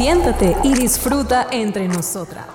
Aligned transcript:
Siéntate 0.00 0.56
y 0.64 0.72
disfruta 0.72 1.46
entre 1.50 1.86
nosotras. 1.86 2.46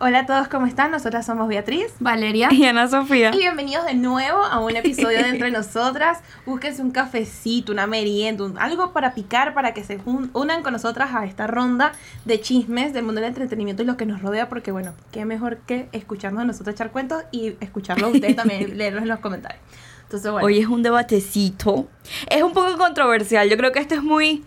Hola 0.00 0.18
a 0.18 0.26
todos, 0.26 0.48
¿cómo 0.48 0.66
están? 0.66 0.90
Nosotras 0.90 1.24
somos 1.24 1.48
Beatriz 1.48 1.86
Valeria 1.98 2.50
y 2.52 2.66
Ana 2.66 2.88
Sofía. 2.88 3.30
y 3.34 3.38
bienvenidos 3.38 3.86
de 3.86 3.94
nuevo 3.94 4.44
a 4.44 4.60
un 4.60 4.76
episodio 4.76 5.16
de 5.16 5.28
Entre 5.30 5.50
Nosotras. 5.50 6.18
Búsquense 6.44 6.82
un 6.82 6.90
cafecito, 6.90 7.72
una 7.72 7.86
merienda, 7.86 8.44
un- 8.44 8.58
algo 8.58 8.92
para 8.92 9.14
picar 9.14 9.54
para 9.54 9.72
que 9.72 9.82
se 9.82 9.98
unan 10.34 10.62
con 10.62 10.74
nosotras 10.74 11.14
a 11.14 11.24
esta 11.24 11.46
ronda 11.46 11.92
de 12.26 12.38
chismes 12.42 12.92
del 12.92 13.04
mundo 13.04 13.22
del 13.22 13.30
entretenimiento 13.30 13.82
y 13.82 13.86
lo 13.86 13.96
que 13.96 14.04
nos 14.04 14.20
rodea, 14.20 14.50
porque 14.50 14.70
bueno, 14.70 14.92
qué 15.10 15.24
mejor 15.24 15.60
que 15.66 15.88
escucharnos 15.92 16.42
a 16.42 16.44
nosotros 16.44 16.74
echar 16.74 16.90
cuentos 16.90 17.22
y 17.30 17.56
escucharlo 17.62 18.08
a 18.08 18.10
ustedes 18.10 18.36
también, 18.36 18.76
leerlos 18.76 19.04
en 19.04 19.08
los 19.08 19.20
comentarios. 19.20 19.62
Entonces, 20.02 20.30
bueno. 20.30 20.44
Hoy 20.46 20.58
es 20.58 20.66
un 20.66 20.82
debatecito. 20.82 21.88
Es 22.28 22.42
un 22.42 22.52
poco 22.52 22.76
controversial. 22.76 23.48
Yo 23.48 23.56
creo 23.56 23.72
que 23.72 23.78
este 23.78 23.94
es 23.94 24.02
muy. 24.02 24.44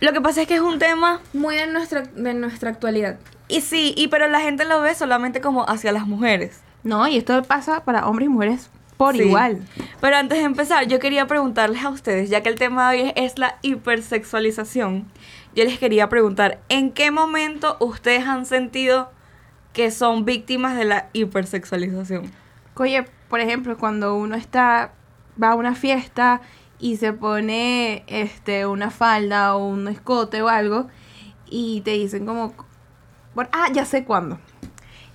Lo 0.00 0.12
que 0.12 0.20
pasa 0.20 0.42
es 0.42 0.48
que 0.48 0.54
es 0.54 0.60
un 0.60 0.78
tema. 0.78 1.20
muy 1.32 1.56
de 1.56 1.66
nuestra, 1.66 2.02
de 2.02 2.34
nuestra 2.34 2.70
actualidad. 2.70 3.18
Y 3.48 3.60
sí, 3.60 3.94
y 3.96 4.08
pero 4.08 4.28
la 4.28 4.40
gente 4.40 4.64
lo 4.64 4.80
ve 4.80 4.94
solamente 4.94 5.40
como 5.40 5.68
hacia 5.68 5.92
las 5.92 6.06
mujeres. 6.06 6.60
No, 6.84 7.06
y 7.08 7.16
esto 7.18 7.42
pasa 7.42 7.84
para 7.84 8.06
hombres 8.06 8.26
y 8.26 8.30
mujeres 8.30 8.70
por 8.96 9.14
Sí. 9.16 9.22
igual. 9.22 9.60
Pero 10.00 10.16
antes 10.16 10.38
de 10.38 10.44
empezar, 10.44 10.86
yo 10.86 10.98
quería 10.98 11.26
preguntarles 11.26 11.84
a 11.84 11.88
ustedes, 11.90 12.30
ya 12.30 12.42
que 12.42 12.48
el 12.48 12.54
tema 12.56 12.90
de 12.92 13.02
hoy 13.02 13.12
es 13.16 13.38
la 13.38 13.56
hipersexualización, 13.62 15.06
yo 15.54 15.64
les 15.64 15.78
quería 15.78 16.08
preguntar, 16.08 16.60
¿en 16.68 16.92
qué 16.92 17.10
momento 17.10 17.76
ustedes 17.80 18.26
han 18.26 18.46
sentido 18.46 19.10
que 19.72 19.90
son 19.90 20.24
víctimas 20.24 20.76
de 20.76 20.84
la 20.84 21.08
hipersexualización? 21.12 22.30
Oye, 22.76 23.04
por 23.28 23.40
ejemplo, 23.40 23.76
cuando 23.76 24.14
uno 24.14 24.36
está, 24.36 24.92
va 25.42 25.50
a 25.50 25.54
una 25.54 25.74
fiesta 25.74 26.40
y 26.80 26.96
se 26.96 27.12
pone 27.12 28.04
este 28.06 28.66
una 28.66 28.90
falda 28.90 29.54
o 29.56 29.66
un 29.66 29.86
escote 29.88 30.42
o 30.42 30.48
algo 30.48 30.88
y 31.48 31.82
te 31.82 31.92
dicen 31.92 32.26
como, 32.26 32.54
bueno, 33.34 33.50
ah, 33.52 33.68
ya 33.72 33.84
sé 33.84 34.04
cuándo. 34.04 34.38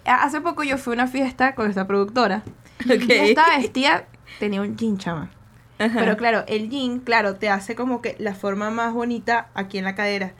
A- 0.05 0.23
Hace 0.23 0.41
poco 0.41 0.63
yo 0.63 0.77
fui 0.77 0.93
a 0.93 0.95
una 0.95 1.07
fiesta 1.07 1.55
con 1.55 1.69
esta 1.69 1.87
productora. 1.87 2.43
Ok. 2.85 3.03
Y 3.09 3.11
estaba 3.13 3.57
vestida, 3.57 4.05
tenía 4.39 4.61
un 4.61 4.75
jean 4.77 4.97
chama. 4.97 5.31
Ajá. 5.79 5.99
Pero 5.99 6.15
claro, 6.17 6.43
el 6.47 6.69
jean, 6.69 6.99
claro, 6.99 7.35
te 7.35 7.49
hace 7.49 7.75
como 7.75 8.01
que 8.01 8.15
la 8.19 8.33
forma 8.35 8.69
más 8.69 8.93
bonita 8.93 9.49
aquí 9.55 9.77
en 9.77 9.85
la 9.85 9.95
cadera. 9.95 10.33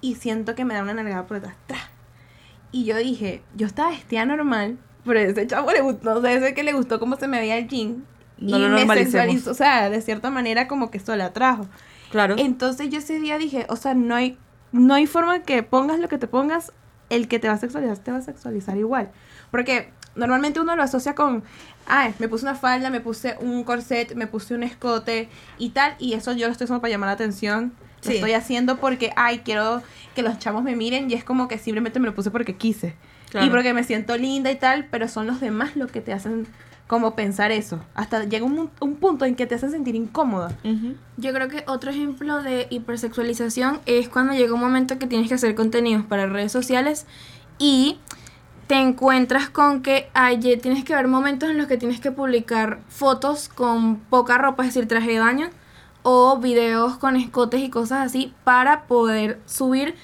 Y 0.00 0.14
siento 0.16 0.54
que 0.54 0.64
me 0.64 0.74
da 0.74 0.82
una 0.82 0.94
nalgada 0.94 1.26
por 1.26 1.38
detrás. 1.40 1.56
¡Tra! 1.66 1.78
Y 2.70 2.84
yo 2.84 2.96
dije, 2.96 3.42
yo 3.56 3.66
estaba 3.66 3.90
vestida 3.90 4.24
normal, 4.26 4.78
pero 5.04 5.18
ese 5.20 5.46
chavo 5.46 5.70
le 5.72 5.80
gustó, 5.80 6.14
no 6.14 6.20
sé, 6.20 6.34
ese 6.34 6.54
que 6.54 6.62
le 6.62 6.72
gustó 6.72 6.98
cómo 7.00 7.16
se 7.16 7.26
me 7.28 7.38
veía 7.40 7.56
el 7.56 7.68
jean. 7.68 8.04
No 8.50 8.58
y 8.58 8.62
lo 8.62 8.68
me 8.86 8.94
sexualizó, 8.94 9.50
o 9.50 9.54
sea, 9.54 9.90
de 9.90 10.00
cierta 10.00 10.30
manera 10.30 10.68
como 10.68 10.90
que 10.90 10.98
eso 10.98 11.14
le 11.16 11.22
atrajo. 11.22 11.66
Claro. 12.10 12.36
Entonces 12.38 12.90
yo 12.90 12.98
ese 12.98 13.18
día 13.18 13.38
dije, 13.38 13.66
o 13.68 13.76
sea, 13.76 13.94
no 13.94 14.14
hay, 14.14 14.38
no 14.72 14.94
hay 14.94 15.06
forma 15.06 15.42
que 15.42 15.62
pongas 15.62 15.98
lo 15.98 16.08
que 16.08 16.18
te 16.18 16.26
pongas, 16.26 16.72
el 17.10 17.28
que 17.28 17.38
te 17.38 17.48
va 17.48 17.54
a 17.54 17.58
sexualizar 17.58 17.98
te 17.98 18.10
va 18.12 18.18
a 18.18 18.22
sexualizar 18.22 18.76
igual. 18.76 19.10
Porque 19.50 19.90
normalmente 20.14 20.60
uno 20.60 20.76
lo 20.76 20.82
asocia 20.82 21.14
con, 21.14 21.42
ah, 21.88 22.10
me 22.18 22.28
puse 22.28 22.44
una 22.44 22.54
falda, 22.54 22.90
me 22.90 23.00
puse 23.00 23.36
un 23.40 23.64
corset, 23.64 24.14
me 24.14 24.26
puse 24.26 24.54
un 24.54 24.62
escote 24.62 25.28
y 25.58 25.70
tal, 25.70 25.96
y 25.98 26.14
eso 26.14 26.32
yo 26.32 26.46
lo 26.46 26.52
estoy 26.52 26.64
haciendo 26.66 26.80
para 26.80 26.90
llamar 26.92 27.08
la 27.08 27.12
atención. 27.14 27.72
Lo 28.04 28.10
Sí. 28.10 28.16
estoy 28.16 28.32
haciendo 28.34 28.76
porque, 28.76 29.12
ay, 29.16 29.38
quiero 29.44 29.82
que 30.14 30.22
los 30.22 30.38
chamos 30.38 30.62
me 30.62 30.76
miren 30.76 31.10
y 31.10 31.14
es 31.14 31.24
como 31.24 31.48
que 31.48 31.58
simplemente 31.58 31.98
me 32.00 32.06
lo 32.06 32.14
puse 32.14 32.30
porque 32.30 32.54
quise. 32.56 32.94
Claro. 33.30 33.46
Y 33.46 33.50
porque 33.50 33.72
me 33.74 33.82
siento 33.82 34.16
linda 34.16 34.50
y 34.52 34.56
tal, 34.56 34.86
pero 34.90 35.08
son 35.08 35.26
los 35.26 35.40
demás 35.40 35.74
los 35.74 35.90
que 35.90 36.00
te 36.02 36.12
hacen 36.12 36.46
como 36.86 37.14
pensar 37.14 37.50
eso. 37.50 37.80
Hasta 37.94 38.24
llega 38.24 38.44
un, 38.44 38.70
un 38.80 38.96
punto 38.96 39.24
en 39.24 39.34
que 39.36 39.46
te 39.46 39.54
hacen 39.54 39.70
sentir 39.70 39.94
incómoda. 39.94 40.56
Ujú. 40.64 40.94
Yo 41.16 41.32
creo 41.32 41.48
que 41.48 41.64
otro 41.66 41.90
ejemplo 41.90 42.42
de 42.42 42.66
hipersexualización 42.70 43.80
es 43.86 44.08
cuando 44.08 44.34
llega 44.34 44.54
un 44.54 44.60
momento 44.60 44.98
que 44.98 45.06
tienes 45.06 45.28
que 45.28 45.34
hacer 45.34 45.54
contenidos 45.54 46.04
para 46.04 46.26
redes 46.26 46.52
sociales 46.52 47.06
y 47.58 47.98
te 48.66 48.76
encuentras 48.76 49.50
con 49.50 49.82
que 49.82 50.08
ay, 50.14 50.38
tienes 50.38 50.84
que 50.84 50.94
ver 50.94 51.08
momentos 51.08 51.50
en 51.50 51.58
los 51.58 51.66
que 51.66 51.76
tienes 51.76 52.00
que 52.00 52.10
publicar 52.10 52.80
fotos 52.88 53.48
con 53.48 53.96
poca 53.96 54.38
ropa, 54.38 54.62
es 54.62 54.74
decir, 54.74 54.88
traje 54.88 55.12
de 55.12 55.20
baño, 55.20 55.50
o 56.02 56.38
videos 56.38 56.96
con 56.96 57.16
escotes 57.16 57.60
y 57.60 57.70
cosas 57.70 58.06
así 58.06 58.34
para 58.44 58.84
poder 58.84 59.40
subir 59.46 59.94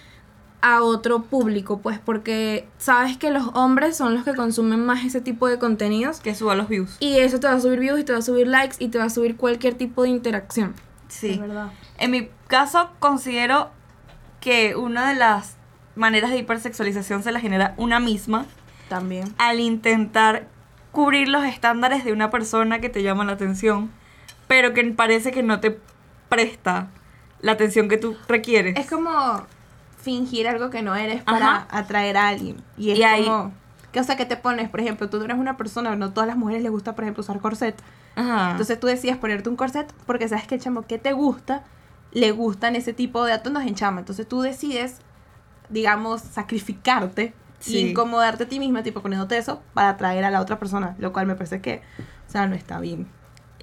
a 0.62 0.82
otro 0.82 1.22
público, 1.22 1.78
pues 1.80 1.98
porque 1.98 2.68
sabes 2.78 3.16
que 3.16 3.30
los 3.30 3.48
hombres 3.54 3.96
son 3.96 4.14
los 4.14 4.24
que 4.24 4.34
consumen 4.34 4.84
más 4.84 5.04
ese 5.04 5.20
tipo 5.20 5.48
de 5.48 5.58
contenidos 5.58 6.20
Que 6.20 6.34
suba 6.34 6.54
los 6.54 6.68
views. 6.68 6.96
y 7.00 7.18
eso 7.18 7.40
te 7.40 7.46
va 7.46 7.54
a 7.54 7.60
subir 7.60 7.78
views 7.80 8.00
y 8.00 8.04
te 8.04 8.12
va 8.12 8.18
a 8.18 8.22
subir 8.22 8.46
likes 8.46 8.76
y 8.78 8.88
te 8.88 8.98
va 8.98 9.04
a 9.04 9.10
subir 9.10 9.36
cualquier 9.36 9.74
tipo 9.74 10.02
de 10.02 10.10
interacción. 10.10 10.74
Sí. 11.08 11.30
Es 11.32 11.40
verdad. 11.40 11.72
En 11.98 12.10
mi 12.10 12.28
caso, 12.48 12.90
considero 12.98 13.70
que 14.40 14.76
una 14.76 15.08
de 15.08 15.14
las 15.16 15.56
maneras 15.96 16.30
de 16.30 16.38
hipersexualización 16.38 17.22
se 17.22 17.32
la 17.32 17.40
genera 17.40 17.74
una 17.76 17.98
misma 18.00 18.46
También. 18.88 19.34
al 19.38 19.60
intentar 19.60 20.46
cubrir 20.92 21.28
los 21.28 21.44
estándares 21.44 22.04
de 22.04 22.12
una 22.12 22.30
persona 22.30 22.80
que 22.80 22.88
te 22.88 23.02
llama 23.02 23.24
la 23.24 23.32
atención, 23.32 23.90
pero 24.48 24.72
que 24.74 24.82
parece 24.92 25.30
que 25.32 25.42
no 25.42 25.60
te 25.60 25.78
presta 26.28 26.88
la 27.40 27.52
atención 27.52 27.88
que 27.88 27.96
tú 27.96 28.16
requieres. 28.28 28.76
Es 28.78 28.88
como 28.90 29.46
fingir 30.02 30.48
algo 30.48 30.70
que 30.70 30.82
no 30.82 30.94
eres 30.96 31.22
para 31.22 31.56
Ajá. 31.56 31.66
atraer 31.70 32.16
a 32.16 32.28
alguien. 32.28 32.56
Y 32.76 32.90
es 32.92 32.98
Y 32.98 33.02
ahí- 33.02 33.24
como... 33.24 33.52
Que, 33.92 33.98
o 33.98 34.04
sea, 34.04 34.16
que 34.16 34.24
te 34.24 34.36
pones, 34.36 34.68
por 34.68 34.78
ejemplo, 34.80 35.10
tú 35.10 35.20
eres 35.20 35.36
una 35.36 35.56
persona, 35.56 35.96
no 35.96 36.12
todas 36.12 36.28
las 36.28 36.36
mujeres 36.36 36.62
les 36.62 36.70
gusta, 36.70 36.94
por 36.94 37.02
ejemplo, 37.02 37.22
usar 37.22 37.40
corset. 37.40 37.74
Ajá. 38.14 38.52
Entonces 38.52 38.78
tú 38.78 38.86
decides 38.86 39.16
ponerte 39.16 39.48
un 39.48 39.56
corset 39.56 39.92
porque 40.06 40.28
sabes 40.28 40.46
que 40.46 40.54
el 40.54 40.60
chamo 40.60 40.82
que 40.82 40.98
te 40.98 41.12
gusta, 41.12 41.64
le 42.12 42.30
gustan 42.30 42.76
ese 42.76 42.92
tipo 42.92 43.24
de 43.24 43.32
atuendos 43.32 43.64
en 43.64 43.74
chama. 43.74 43.98
Entonces 43.98 44.28
tú 44.28 44.42
decides, 44.42 44.98
digamos, 45.70 46.20
sacrificarte 46.20 47.34
Sí. 47.58 47.78
y 47.78 47.90
incomodarte 47.90 48.44
a 48.44 48.48
ti 48.48 48.58
misma, 48.60 48.82
tipo 48.84 49.02
poniéndote 49.02 49.36
eso, 49.36 49.60
para 49.74 49.90
atraer 49.90 50.24
a 50.24 50.30
la 50.30 50.40
otra 50.40 50.58
persona. 50.60 50.94
Lo 50.98 51.12
cual 51.12 51.26
me 51.26 51.34
parece 51.34 51.60
que, 51.60 51.82
o 52.28 52.30
sea, 52.30 52.46
no 52.46 52.54
está 52.54 52.78
bien. 52.80 53.08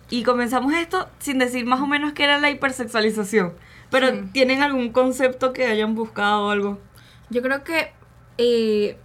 Y 0.10 0.24
comenzamos 0.24 0.74
esto 0.74 1.08
sin 1.20 1.40
decir 1.40 1.66
más 1.66 1.80
o 1.82 1.88
menos 1.88 2.12
qué 2.14 2.26
era 2.26 2.38
la 2.38 2.50
hipersexualización. 2.50 3.54
Pero 3.90 4.10
Sí. 4.10 4.22
¿tienen 4.34 4.62
algún 4.62 4.92
concepto 4.92 5.54
que 5.54 5.66
hayan 5.68 5.96
buscado 5.96 6.48
o 6.48 6.50
algo? 6.50 6.80
Yo 7.30 7.42
creo 7.42 7.64
que 7.64 7.92
eh, 8.38 8.98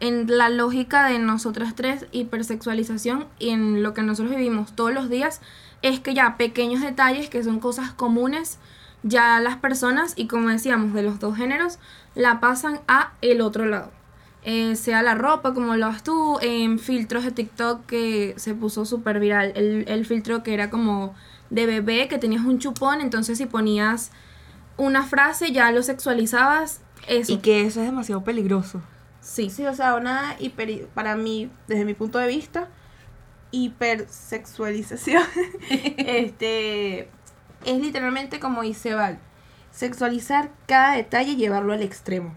en 0.00 0.26
la 0.36 0.48
lógica 0.50 1.06
de 1.08 1.18
nosotras 1.18 1.74
tres, 1.74 2.06
hipersexualización 2.12 3.26
y 3.38 3.50
en 3.50 3.82
lo 3.82 3.94
que 3.94 4.02
nosotros 4.02 4.34
vivimos 4.36 4.74
todos 4.76 4.92
los 4.92 5.08
días, 5.08 5.40
es 5.82 6.00
que 6.00 6.14
ya 6.14 6.36
pequeños 6.36 6.82
detalles 6.82 7.28
que 7.28 7.42
son 7.42 7.60
cosas 7.60 7.92
comunes, 7.92 8.58
ya 9.02 9.40
las 9.40 9.56
personas, 9.56 10.14
y 10.16 10.26
como 10.26 10.48
decíamos, 10.48 10.92
de 10.92 11.02
los 11.02 11.18
dos 11.18 11.36
géneros, 11.36 11.78
la 12.14 12.40
pasan 12.40 12.80
a 12.88 13.12
el 13.22 13.40
otro 13.40 13.66
lado. 13.66 13.90
Eh, 14.42 14.76
sea 14.76 15.02
la 15.02 15.14
ropa, 15.14 15.54
como 15.54 15.76
lo 15.76 15.86
has 15.86 16.02
tú, 16.04 16.38
en 16.40 16.78
filtros 16.78 17.24
de 17.24 17.32
TikTok 17.32 17.84
que 17.86 18.34
se 18.36 18.54
puso 18.54 18.84
súper 18.84 19.18
viral. 19.18 19.52
El, 19.56 19.84
el 19.88 20.06
filtro 20.06 20.42
que 20.42 20.54
era 20.54 20.70
como 20.70 21.14
de 21.50 21.66
bebé, 21.66 22.08
que 22.08 22.18
tenías 22.18 22.44
un 22.44 22.58
chupón, 22.58 23.00
entonces 23.00 23.38
si 23.38 23.46
ponías 23.46 24.12
una 24.76 25.02
frase 25.04 25.52
ya 25.52 25.70
lo 25.72 25.82
sexualizabas. 25.82 26.80
Eso. 27.08 27.32
Y 27.32 27.38
que 27.38 27.62
eso 27.62 27.80
es 27.80 27.86
demasiado 27.86 28.24
peligroso. 28.24 28.82
Sí. 29.20 29.50
Sí, 29.50 29.66
o 29.66 29.74
sea, 29.74 29.94
una 29.94 30.36
hiper, 30.38 30.86
para 30.88 31.16
mí, 31.16 31.50
desde 31.66 31.84
mi 31.84 31.94
punto 31.94 32.18
de 32.18 32.28
vista, 32.28 32.68
hipersexualización, 33.50 35.22
este, 35.68 37.08
es 37.64 37.80
literalmente 37.80 38.38
como 38.40 38.62
dice 38.62 38.94
Val, 38.94 39.18
sexualizar 39.70 40.50
cada 40.66 40.94
detalle 40.94 41.32
y 41.32 41.36
llevarlo 41.36 41.72
al 41.72 41.82
extremo. 41.82 42.34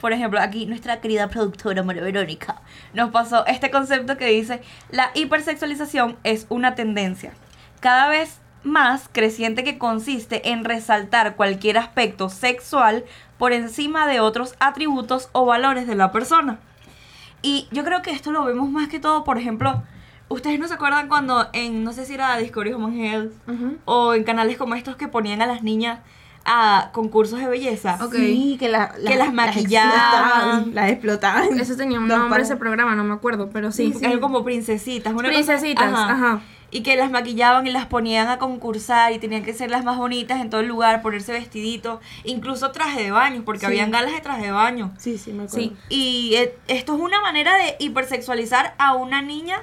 Por 0.00 0.12
ejemplo, 0.12 0.40
aquí 0.40 0.66
nuestra 0.66 1.00
querida 1.00 1.28
productora 1.28 1.82
María 1.82 2.02
Verónica 2.02 2.62
nos 2.94 3.10
pasó 3.10 3.44
este 3.46 3.70
concepto 3.70 4.16
que 4.16 4.26
dice, 4.26 4.62
la 4.90 5.10
hipersexualización 5.14 6.16
es 6.24 6.46
una 6.48 6.74
tendencia 6.74 7.32
cada 7.80 8.08
vez 8.08 8.38
más 8.62 9.08
creciente 9.12 9.64
que 9.64 9.78
consiste 9.78 10.50
en 10.50 10.64
resaltar 10.64 11.36
cualquier 11.36 11.78
aspecto 11.78 12.28
sexual 12.28 13.04
por 13.38 13.52
encima 13.52 14.06
de 14.06 14.20
otros 14.20 14.54
atributos 14.60 15.28
o 15.32 15.46
valores 15.46 15.86
de 15.86 15.94
la 15.94 16.12
persona. 16.12 16.58
Y 17.42 17.68
yo 17.72 17.84
creo 17.84 18.02
que 18.02 18.10
esto 18.10 18.32
lo 18.32 18.44
vemos 18.44 18.68
más 18.70 18.88
que 18.88 19.00
todo, 19.00 19.24
por 19.24 19.38
ejemplo, 19.38 19.82
ustedes 20.28 20.58
no 20.60 20.68
se 20.68 20.74
acuerdan 20.74 21.08
cuando 21.08 21.48
en, 21.54 21.82
no 21.84 21.92
sé 21.92 22.04
si 22.04 22.14
era 22.14 22.36
Discovery 22.36 22.74
Home 22.74 23.08
Health 23.12 23.32
Ujú. 23.48 23.78
o 23.86 24.14
en 24.14 24.24
canales 24.24 24.58
como 24.58 24.74
estos 24.74 24.96
que 24.96 25.08
ponían 25.08 25.40
a 25.40 25.46
las 25.46 25.62
niñas 25.62 26.00
a 26.44 26.90
concursos 26.92 27.38
de 27.38 27.46
belleza. 27.48 27.98
Ok. 28.02 28.14
Sí, 28.14 28.56
que, 28.58 28.68
la- 28.68 28.92
Que 29.06 29.16
las 29.16 29.32
maquillaban. 29.32 29.90
explotaban, 29.90 30.74
Las 30.74 30.90
explotaban. 30.90 31.60
Eso 31.60 31.76
tenía 31.76 31.98
un 31.98 32.08
nombre 32.08 32.28
para- 32.30 32.42
ese 32.42 32.56
programa, 32.56 32.94
no 32.94 33.04
me 33.04 33.14
acuerdo, 33.14 33.50
pero 33.50 33.72
sí. 33.72 33.92
Sí, 33.96 34.04
eran 34.04 34.20
como 34.20 34.44
princesitas. 34.44 35.12
una 35.12 35.22
cosa- 35.22 35.34
Princesitas, 35.34 35.92
ajá. 35.94 36.40
Y 36.72 36.82
que 36.82 36.94
las 36.96 37.10
maquillaban 37.10 37.66
y 37.66 37.70
las 37.70 37.86
ponían 37.86 38.28
a 38.28 38.38
concursar 38.38 39.12
y 39.12 39.18
tenían 39.18 39.42
que 39.42 39.52
ser 39.52 39.70
las 39.70 39.84
más 39.84 39.96
bonitas 39.98 40.40
en 40.40 40.50
todo 40.50 40.60
el 40.60 40.68
lugar, 40.68 41.02
ponerse 41.02 41.32
vestidito, 41.32 42.00
incluso 42.24 42.70
traje 42.70 43.02
de 43.02 43.10
baño, 43.10 43.42
porque 43.44 43.60
Sí. 43.60 43.66
habían 43.66 43.90
galas 43.90 44.12
de 44.12 44.20
traje 44.20 44.44
de 44.46 44.52
baño. 44.52 44.92
Sí, 44.98 45.18
sí, 45.18 45.32
me 45.32 45.44
acuerdo. 45.44 45.66
Sí. 45.68 45.76
Y 45.88 46.34
eh, 46.36 46.54
esto 46.68 46.94
es 46.94 47.00
una 47.00 47.20
manera 47.20 47.56
de 47.56 47.74
hipersexualizar 47.80 48.74
a 48.78 48.94
una 48.94 49.20
niña 49.20 49.62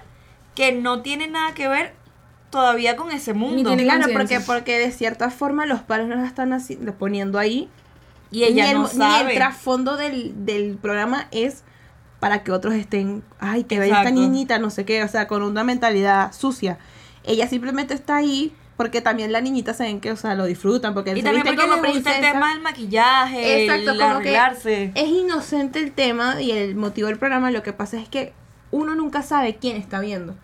que 0.54 0.74
no 0.74 1.01
tiene 1.01 1.27
nada 1.27 1.54
que 1.54 1.68
ver 1.69 1.94
todavía 2.50 2.95
con 2.98 3.12
ese 3.12 3.33
mundo. 3.33 3.74
Claro, 3.75 4.07
porque, 4.13 4.39
porque 4.42 4.77
de 4.80 4.92
cierta 4.92 5.30
forma 5.30 5.65
los 5.65 5.81
padres 5.81 6.07
no 6.07 6.15
la 6.15 6.25
están 6.25 6.51
así, 6.54 6.77
poniendo 6.98 7.39
ahí 7.39 7.69
Y 8.31 8.44
ella 8.44 8.65
ni 8.65 8.69
el, 8.71 8.75
no 8.77 8.83
ni 8.83 8.89
el 8.92 8.98
sabe. 8.98 9.36
trasfondo 9.36 9.95
del, 9.98 10.45
del 10.45 10.75
programa 10.77 11.27
es 11.31 11.63
para 12.19 12.44
que 12.44 12.51
otros 12.51 12.74
estén, 12.74 13.24
ay, 13.39 13.63
que 13.63 13.80
bella 13.80 14.00
esta 14.00 14.12
niñita, 14.12 14.57
no 14.59 14.71
sé 14.71 14.83
qué, 14.86 15.04
o 15.04 15.07
sea, 15.07 15.27
con 15.27 15.44
una 15.44 15.63
mentalidad 15.63 16.33
sucia. 16.33 16.80
Ella 17.27 17.47
simplemente 17.47 17.94
está 17.94 18.15
ahí 18.15 18.56
porque 18.77 19.01
también 19.01 19.31
la 19.31 19.41
niñita 19.41 19.74
se 19.74 19.83
ven 19.83 20.00
que, 20.00 20.12
o 20.12 20.15
sea, 20.15 20.35
lo 20.35 20.45
disfrutan, 20.45 20.94
porque 20.94 21.12
Y 21.12 21.18
se 21.18 21.24
también 21.24 21.44
viste 21.44 21.57
porque 21.57 21.69
como 21.69 21.85
el 21.85 22.03
tema 22.03 22.53
del 22.53 22.62
maquillaje, 22.62 23.63
Exacto, 23.63 23.91
el 23.91 24.01
arreglarse. 24.01 24.91
es 24.94 25.07
inocente 25.07 25.79
el 25.79 25.91
tema 25.91 26.41
y 26.41 26.51
el 26.51 26.75
motivo 26.75 27.07
del 27.07 27.18
programa, 27.18 27.50
lo 27.51 27.63
que 27.63 27.74
pasa 27.74 27.97
es 27.97 28.07
que 28.07 28.33
uno 28.69 28.95
nunca 28.95 29.24
sabe 29.24 29.56
quién 29.56 29.77
está 29.77 30.00
viendo. 30.00 30.35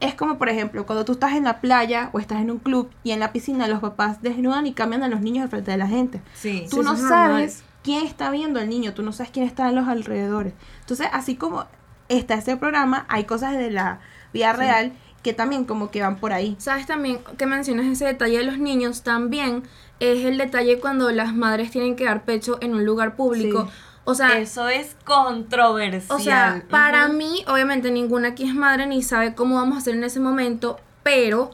Es 0.00 0.14
como, 0.14 0.38
por 0.38 0.48
ejemplo, 0.48 0.84
cuando 0.84 1.04
tú 1.04 1.12
estás 1.12 1.32
en 1.32 1.44
la 1.44 1.60
playa 1.60 2.10
o 2.12 2.18
estás 2.18 2.40
en 2.40 2.50
un 2.50 2.58
club 2.58 2.90
y 3.04 3.12
en 3.12 3.20
la 3.20 3.32
piscina 3.32 3.68
los 3.68 3.80
papás 3.80 4.20
desnudan 4.20 4.66
y 4.66 4.72
cambian 4.72 5.02
a 5.02 5.08
los 5.08 5.20
niños 5.20 5.44
al 5.44 5.50
frente 5.50 5.70
de 5.70 5.78
la 5.78 5.86
gente. 5.86 6.20
Sí. 6.34 6.66
Tú 6.68 6.78
Sí, 6.78 6.82
no 6.82 6.96
sabes 6.96 7.62
quién 7.82 8.04
está 8.04 8.30
viendo 8.30 8.60
al 8.60 8.68
niño, 8.68 8.92
tú 8.92 9.02
no 9.02 9.12
sabes 9.12 9.30
quién 9.32 9.46
está 9.46 9.68
en 9.68 9.76
los 9.76 9.88
alrededores. 9.88 10.52
Entonces, 10.80 11.06
así 11.12 11.36
como 11.36 11.64
está 12.08 12.34
ese 12.34 12.56
programa, 12.56 13.06
hay 13.08 13.24
cosas 13.24 13.56
de 13.56 13.70
la 13.70 14.00
vida 14.32 14.52
real 14.52 14.92
que 15.22 15.32
también 15.32 15.64
como 15.64 15.90
que 15.90 16.00
van 16.02 16.16
por 16.16 16.32
ahí. 16.32 16.56
¿Sabes 16.58 16.86
también 16.86 17.20
que 17.36 17.46
mencionas 17.46 17.86
ese 17.86 18.06
detalle 18.06 18.38
de 18.38 18.44
los 18.44 18.58
niños? 18.58 19.02
También 19.02 19.64
es 20.00 20.24
el 20.24 20.38
detalle 20.38 20.80
cuando 20.80 21.10
las 21.10 21.34
madres 21.34 21.70
tienen 21.70 21.96
que 21.96 22.04
dar 22.04 22.24
pecho 22.24 22.58
en 22.60 22.74
un 22.74 22.84
lugar 22.84 23.16
público. 23.16 23.66
Sí. 23.66 23.70
O 24.04 24.14
sea, 24.14 24.38
Eso 24.38 24.68
es 24.68 24.96
controversial. 25.04 26.18
o 26.18 26.20
sea, 26.20 26.64
para 26.70 27.08
mí, 27.08 27.44
obviamente 27.46 27.90
ninguna 27.90 28.28
aquí 28.28 28.44
es 28.44 28.54
madre 28.54 28.86
ni 28.86 29.02
sabe 29.02 29.34
cómo 29.34 29.56
vamos 29.56 29.76
a 29.76 29.78
hacer 29.78 29.94
en 29.94 30.04
ese 30.04 30.20
momento, 30.20 30.80
pero, 31.02 31.50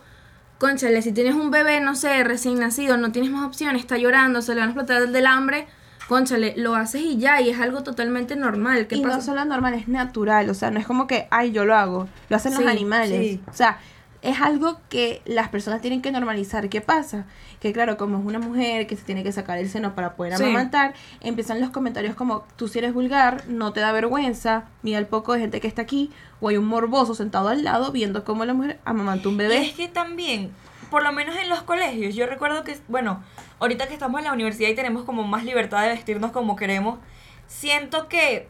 conchale, 0.59 1.03
si 1.03 1.13
tienes 1.13 1.35
un 1.35 1.51
bebé, 1.51 1.81
no 1.81 1.97
sé, 1.97 2.23
recién 2.25 2.59
nacido, 2.59 2.97
no 2.97 3.11
tienes 3.13 3.31
más 3.31 3.45
opciones, 3.45 3.83
está 3.83 3.99
llorando, 3.99 4.43
se 4.43 4.55
le 4.55 4.61
van 4.61 4.69
a 4.69 4.73
explotar 4.73 5.09
del 5.09 5.27
hambre, 5.27 5.67
conchale, 6.09 6.55
lo 6.57 6.75
haces 6.75 7.03
y 7.03 7.17
ya, 7.19 7.41
y 7.41 7.51
es 7.51 7.59
algo 7.61 7.83
totalmente 7.83 8.37
normal. 8.37 8.87
¿Qué 8.87 8.97
y 8.97 9.01
pasa? 9.03 9.17
no 9.17 9.23
solo 9.23 9.45
normal, 9.45 9.75
es 9.75 9.89
natural, 9.89 10.49
o 10.51 10.55
sea, 10.55 10.71
no 10.71 10.79
es 10.79 10.87
como 10.87 11.07
que, 11.07 11.27
ay, 11.31 11.53
yo 11.53 11.65
lo 11.65 11.75
hago, 11.77 12.09
lo 12.29 12.37
hacen 12.37 12.53
Sí, 12.53 12.63
los 12.63 12.71
animales. 12.71 13.11
sí. 13.19 13.41
O 13.49 13.53
sea, 13.53 13.79
es 14.23 14.41
algo 14.41 14.81
que 14.89 15.23
las 15.25 15.51
personas 15.51 15.81
tienen 15.83 16.03
que 16.03 16.11
normalizar. 16.11 16.69
¿Qué 16.69 16.81
pasa? 16.81 17.27
Que 17.61 17.73
claro, 17.73 17.97
como 17.97 18.19
es 18.19 18.25
una 18.25 18.39
mujer 18.41 18.87
que 18.87 18.97
se 18.97 19.03
tiene 19.05 19.23
que 19.23 19.31
sacar 19.31 19.59
el 19.59 19.69
seno 19.69 19.95
para 19.95 20.15
poder 20.17 20.37
Sí. 20.37 20.43
amamantar, 20.43 20.95
empiezan 21.21 21.61
los 21.61 21.71
comentarios 21.71 22.15
como, 22.17 22.45
tú 22.57 22.67
si 22.67 22.79
eres 22.79 22.93
vulgar, 22.93 23.45
no 23.49 23.73
te 23.73 23.81
da 23.81 23.93
vergüenza, 23.93 24.65
mira 24.83 24.99
el 24.99 25.07
poco 25.07 25.33
de 25.35 25.41
gente 25.41 25.61
que 25.61 25.69
está 25.69 25.83
aquí, 25.83 26.11
o 26.41 26.49
hay 26.49 26.57
un 26.57 26.67
morboso 26.67 27.15
sentado 27.15 27.49
al 27.51 27.63
lado 27.63 27.93
viendo 27.93 28.25
cómo 28.25 28.45
la 28.45 28.55
mujer 28.55 28.81
amamanta 28.85 29.29
un 29.29 29.35
Y 29.35 29.39
bebé. 29.39 29.59
es 29.67 29.75
que 29.75 29.87
también, 29.89 30.51
por 30.91 31.03
lo 31.05 31.13
menos 31.13 31.37
en 31.37 31.49
los 31.49 31.63
colegios, 31.63 32.15
yo 32.15 32.27
recuerdo 32.27 32.65
que, 32.65 32.79
bueno, 32.89 33.23
ahorita 33.61 33.87
que 33.89 33.95
estamos 33.95 34.19
en 34.19 34.25
la 34.27 34.33
universidad 34.33 34.69
y 34.69 34.75
tenemos 34.75 35.05
como 35.05 35.23
más 35.25 35.45
libertad 35.45 35.83
de 35.83 35.89
vestirnos 35.89 36.33
como 36.33 36.57
queremos, 36.57 36.99
siento 37.47 38.09
que, 38.09 38.49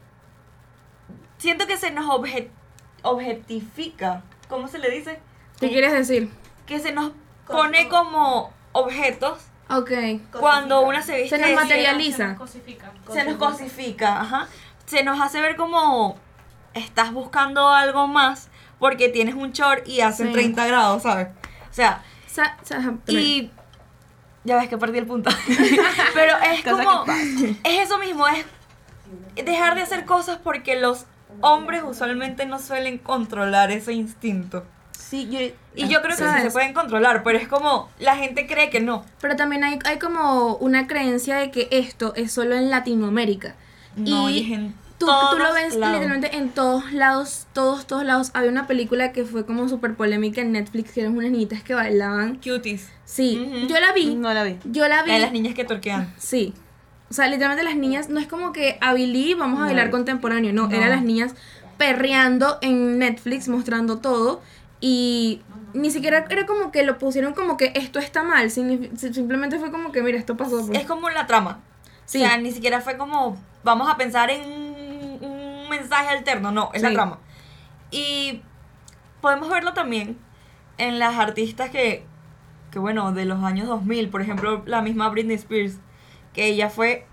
siento 1.38 1.66
que 1.66 1.76
se 1.76 1.90
nos 1.90 2.06
obje- 2.06 2.48
objetifica, 3.02 4.22
¿cómo 4.48 4.68
se 4.68 4.78
le 4.78 4.90
dice? 4.90 5.18
¿Qué 5.60 5.68
quieres 5.68 5.92
decir? 5.92 6.30
Que 6.66 6.78
se 6.80 6.92
nos 6.92 7.12
pone 7.46 7.88
como 7.88 8.52
objetos 8.72 9.38
Ok. 9.70 9.90
cuando 10.38 10.80
una 10.82 11.02
se 11.02 11.16
viste 11.22 11.36
Se 11.36 11.42
nos 11.42 11.54
materializa. 11.62 12.16
Se 12.16 12.24
nos 12.28 12.38
cosifica. 12.38 12.92
se 13.12 13.24
nos 13.24 13.36
cosifica, 13.36 14.20
ajá. 14.20 14.48
Se 14.86 15.02
nos 15.02 15.20
hace 15.20 15.40
ver 15.40 15.56
como 15.56 16.16
estás 16.74 17.12
buscando 17.12 17.68
algo 17.68 18.06
más 18.06 18.48
porque 18.78 19.08
tienes 19.08 19.34
un 19.34 19.52
short 19.52 19.86
y 19.88 20.00
hacen 20.00 20.28
Sí. 20.28 20.32
30 20.34 20.66
grados, 20.66 21.02
¿sabes? 21.02 21.28
O 21.70 21.74
sea, 21.74 22.02
Sa- 22.26 22.56
sa- 22.62 22.82
y 23.06 23.50
ya 24.46 24.56
ves 24.56 24.68
que 24.68 24.78
perdí 24.78 24.98
el 24.98 25.06
punto. 25.06 25.30
Pero 26.14 26.32
es 26.52 26.62
como 26.64 27.04
es 27.64 27.80
eso 27.80 27.98
mismo, 27.98 28.26
es 28.26 28.44
dejar 29.44 29.74
de 29.74 29.82
hacer 29.82 30.04
cosas 30.04 30.38
porque 30.42 30.80
los 30.80 31.04
hombres 31.40 31.82
usualmente 31.84 32.46
no 32.46 32.58
suelen 32.58 32.98
controlar 32.98 33.70
ese 33.70 33.92
instinto. 33.92 34.64
Sí, 34.92 35.28
yo, 35.30 35.38
Y 35.74 35.88
yo 35.88 36.00
creo 36.02 36.16
que 36.16 36.24
sí 36.24 36.40
se 36.42 36.50
pueden 36.50 36.72
controlar, 36.72 37.22
pero 37.22 37.38
es 37.38 37.46
como 37.46 37.88
la 38.00 38.16
gente 38.16 38.48
cree 38.48 38.70
que 38.70 38.80
no. 38.80 39.04
Pero 39.20 39.36
también 39.36 39.62
hay, 39.62 39.78
hay 39.84 39.98
como 40.00 40.56
una 40.56 40.88
creencia 40.88 41.36
de 41.36 41.52
que 41.52 41.68
esto 41.70 42.12
es 42.16 42.32
solo 42.32 42.56
en 42.56 42.70
Latinoamérica. 42.70 43.54
No, 43.94 44.28
y 44.28 44.38
y 44.38 44.44
es 44.44 44.58
en 44.58 44.74
tú, 44.98 45.06
tú 45.06 45.38
lo 45.38 45.52
ves 45.54 45.76
lados. 45.76 45.94
literalmente 45.96 46.36
en 46.36 46.50
todos 46.50 46.92
lados, 46.92 47.46
todos, 47.52 47.86
todos 47.86 48.04
lados. 48.04 48.30
Había 48.34 48.50
una 48.50 48.66
película 48.66 49.12
que 49.12 49.24
fue 49.24 49.44
como 49.46 49.68
súper 49.68 49.94
polémica 49.94 50.40
en 50.40 50.52
Netflix, 50.52 50.92
que 50.92 51.00
eran 51.02 51.16
unas 51.16 51.30
niñitas 51.30 51.62
que 51.62 51.74
bailaban. 51.74 52.36
Cuties. 52.36 52.88
Sí, 53.04 53.66
yo 53.68 53.78
la 53.80 53.92
vi, 53.92 54.14
no 54.14 54.32
la 54.34 54.42
vi. 54.44 54.56
yo 54.64 54.88
la 54.88 55.02
vi. 55.02 55.12
De 55.12 55.18
las 55.20 55.32
niñas 55.32 55.54
que 55.54 55.64
torquean. 55.64 56.12
Sí. 56.18 56.54
O 57.08 57.14
sea, 57.14 57.28
literalmente 57.28 57.62
las 57.62 57.76
niñas, 57.76 58.08
no 58.08 58.18
es 58.18 58.26
como 58.26 58.52
que 58.52 58.78
a 58.80 58.92
Billy 58.94 59.34
vamos 59.34 59.60
a 59.60 59.66
bailar 59.66 59.90
contemporáneo, 59.90 60.52
no, 60.52 60.66
No. 60.66 60.74
eran 60.74 60.90
las 60.90 61.02
niñas 61.02 61.34
perreando 61.78 62.58
en 62.62 62.98
Netflix, 62.98 63.48
mostrando 63.48 63.98
todo. 63.98 64.40
Y 64.80 65.40
ni 65.72 65.90
siquiera 65.90 66.24
era 66.28 66.46
como 66.46 66.72
que 66.72 66.82
lo 66.82 66.98
pusieron 66.98 67.32
como 67.32 67.56
que 67.56 67.72
esto 67.76 67.98
está 67.98 68.22
mal, 68.22 68.50
simplemente 68.50 69.58
fue 69.58 69.70
como 69.70 69.92
que, 69.92 70.02
mira, 70.02 70.18
esto 70.18 70.36
pasó. 70.36 70.66
pues. 70.66 70.80
Es 70.80 70.86
como 70.86 71.08
la 71.10 71.26
trama. 71.26 71.60
Sí. 72.06 72.22
O 72.22 72.26
sea, 72.26 72.38
ni 72.38 72.50
siquiera 72.50 72.80
fue 72.80 72.96
como 72.96 73.36
vamos 73.64 73.88
a 73.90 73.96
pensar 73.96 74.30
en 74.30 74.75
un, 75.66 75.70
mensaje 75.70 76.08
alterno, 76.08 76.52
no, 76.52 76.70
es 76.72 76.82
la 76.82 76.92
trama. 76.92 77.18
Y 77.90 78.42
podemos 79.20 79.48
verlo 79.48 79.72
también 79.72 80.18
en 80.78 80.98
las 80.98 81.16
artistas 81.16 81.70
que, 81.70 82.04
que, 82.70 82.78
bueno, 82.78 83.12
de 83.12 83.24
los 83.24 83.42
años 83.44 83.66
2000, 83.68 84.08
por 84.08 84.22
ejemplo, 84.22 84.62
la 84.66 84.82
misma 84.82 85.08
Britney 85.08 85.36
Spears, 85.36 85.78
que 86.32 86.46
ella 86.46 86.68
fue 86.70 87.06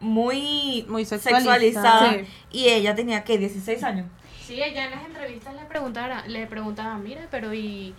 muy, 0.00 0.86
Muy 0.88 1.04
sexualizada. 1.04 1.58
sexualizada 1.58 2.12
Sí. 2.12 2.26
y 2.50 2.68
ella 2.68 2.94
tenía, 2.94 3.24
que 3.24 3.38
16 3.38 3.82
años. 3.84 4.06
Sí, 4.42 4.60
ella 4.62 4.86
en 4.86 4.90
las 4.90 5.04
entrevistas 5.04 5.54
le 5.54 5.64
preguntara, 5.66 6.26
le 6.26 6.46
preguntaba, 6.46 6.96
mira, 6.96 7.28
pero 7.30 7.54
¿y 7.54 7.94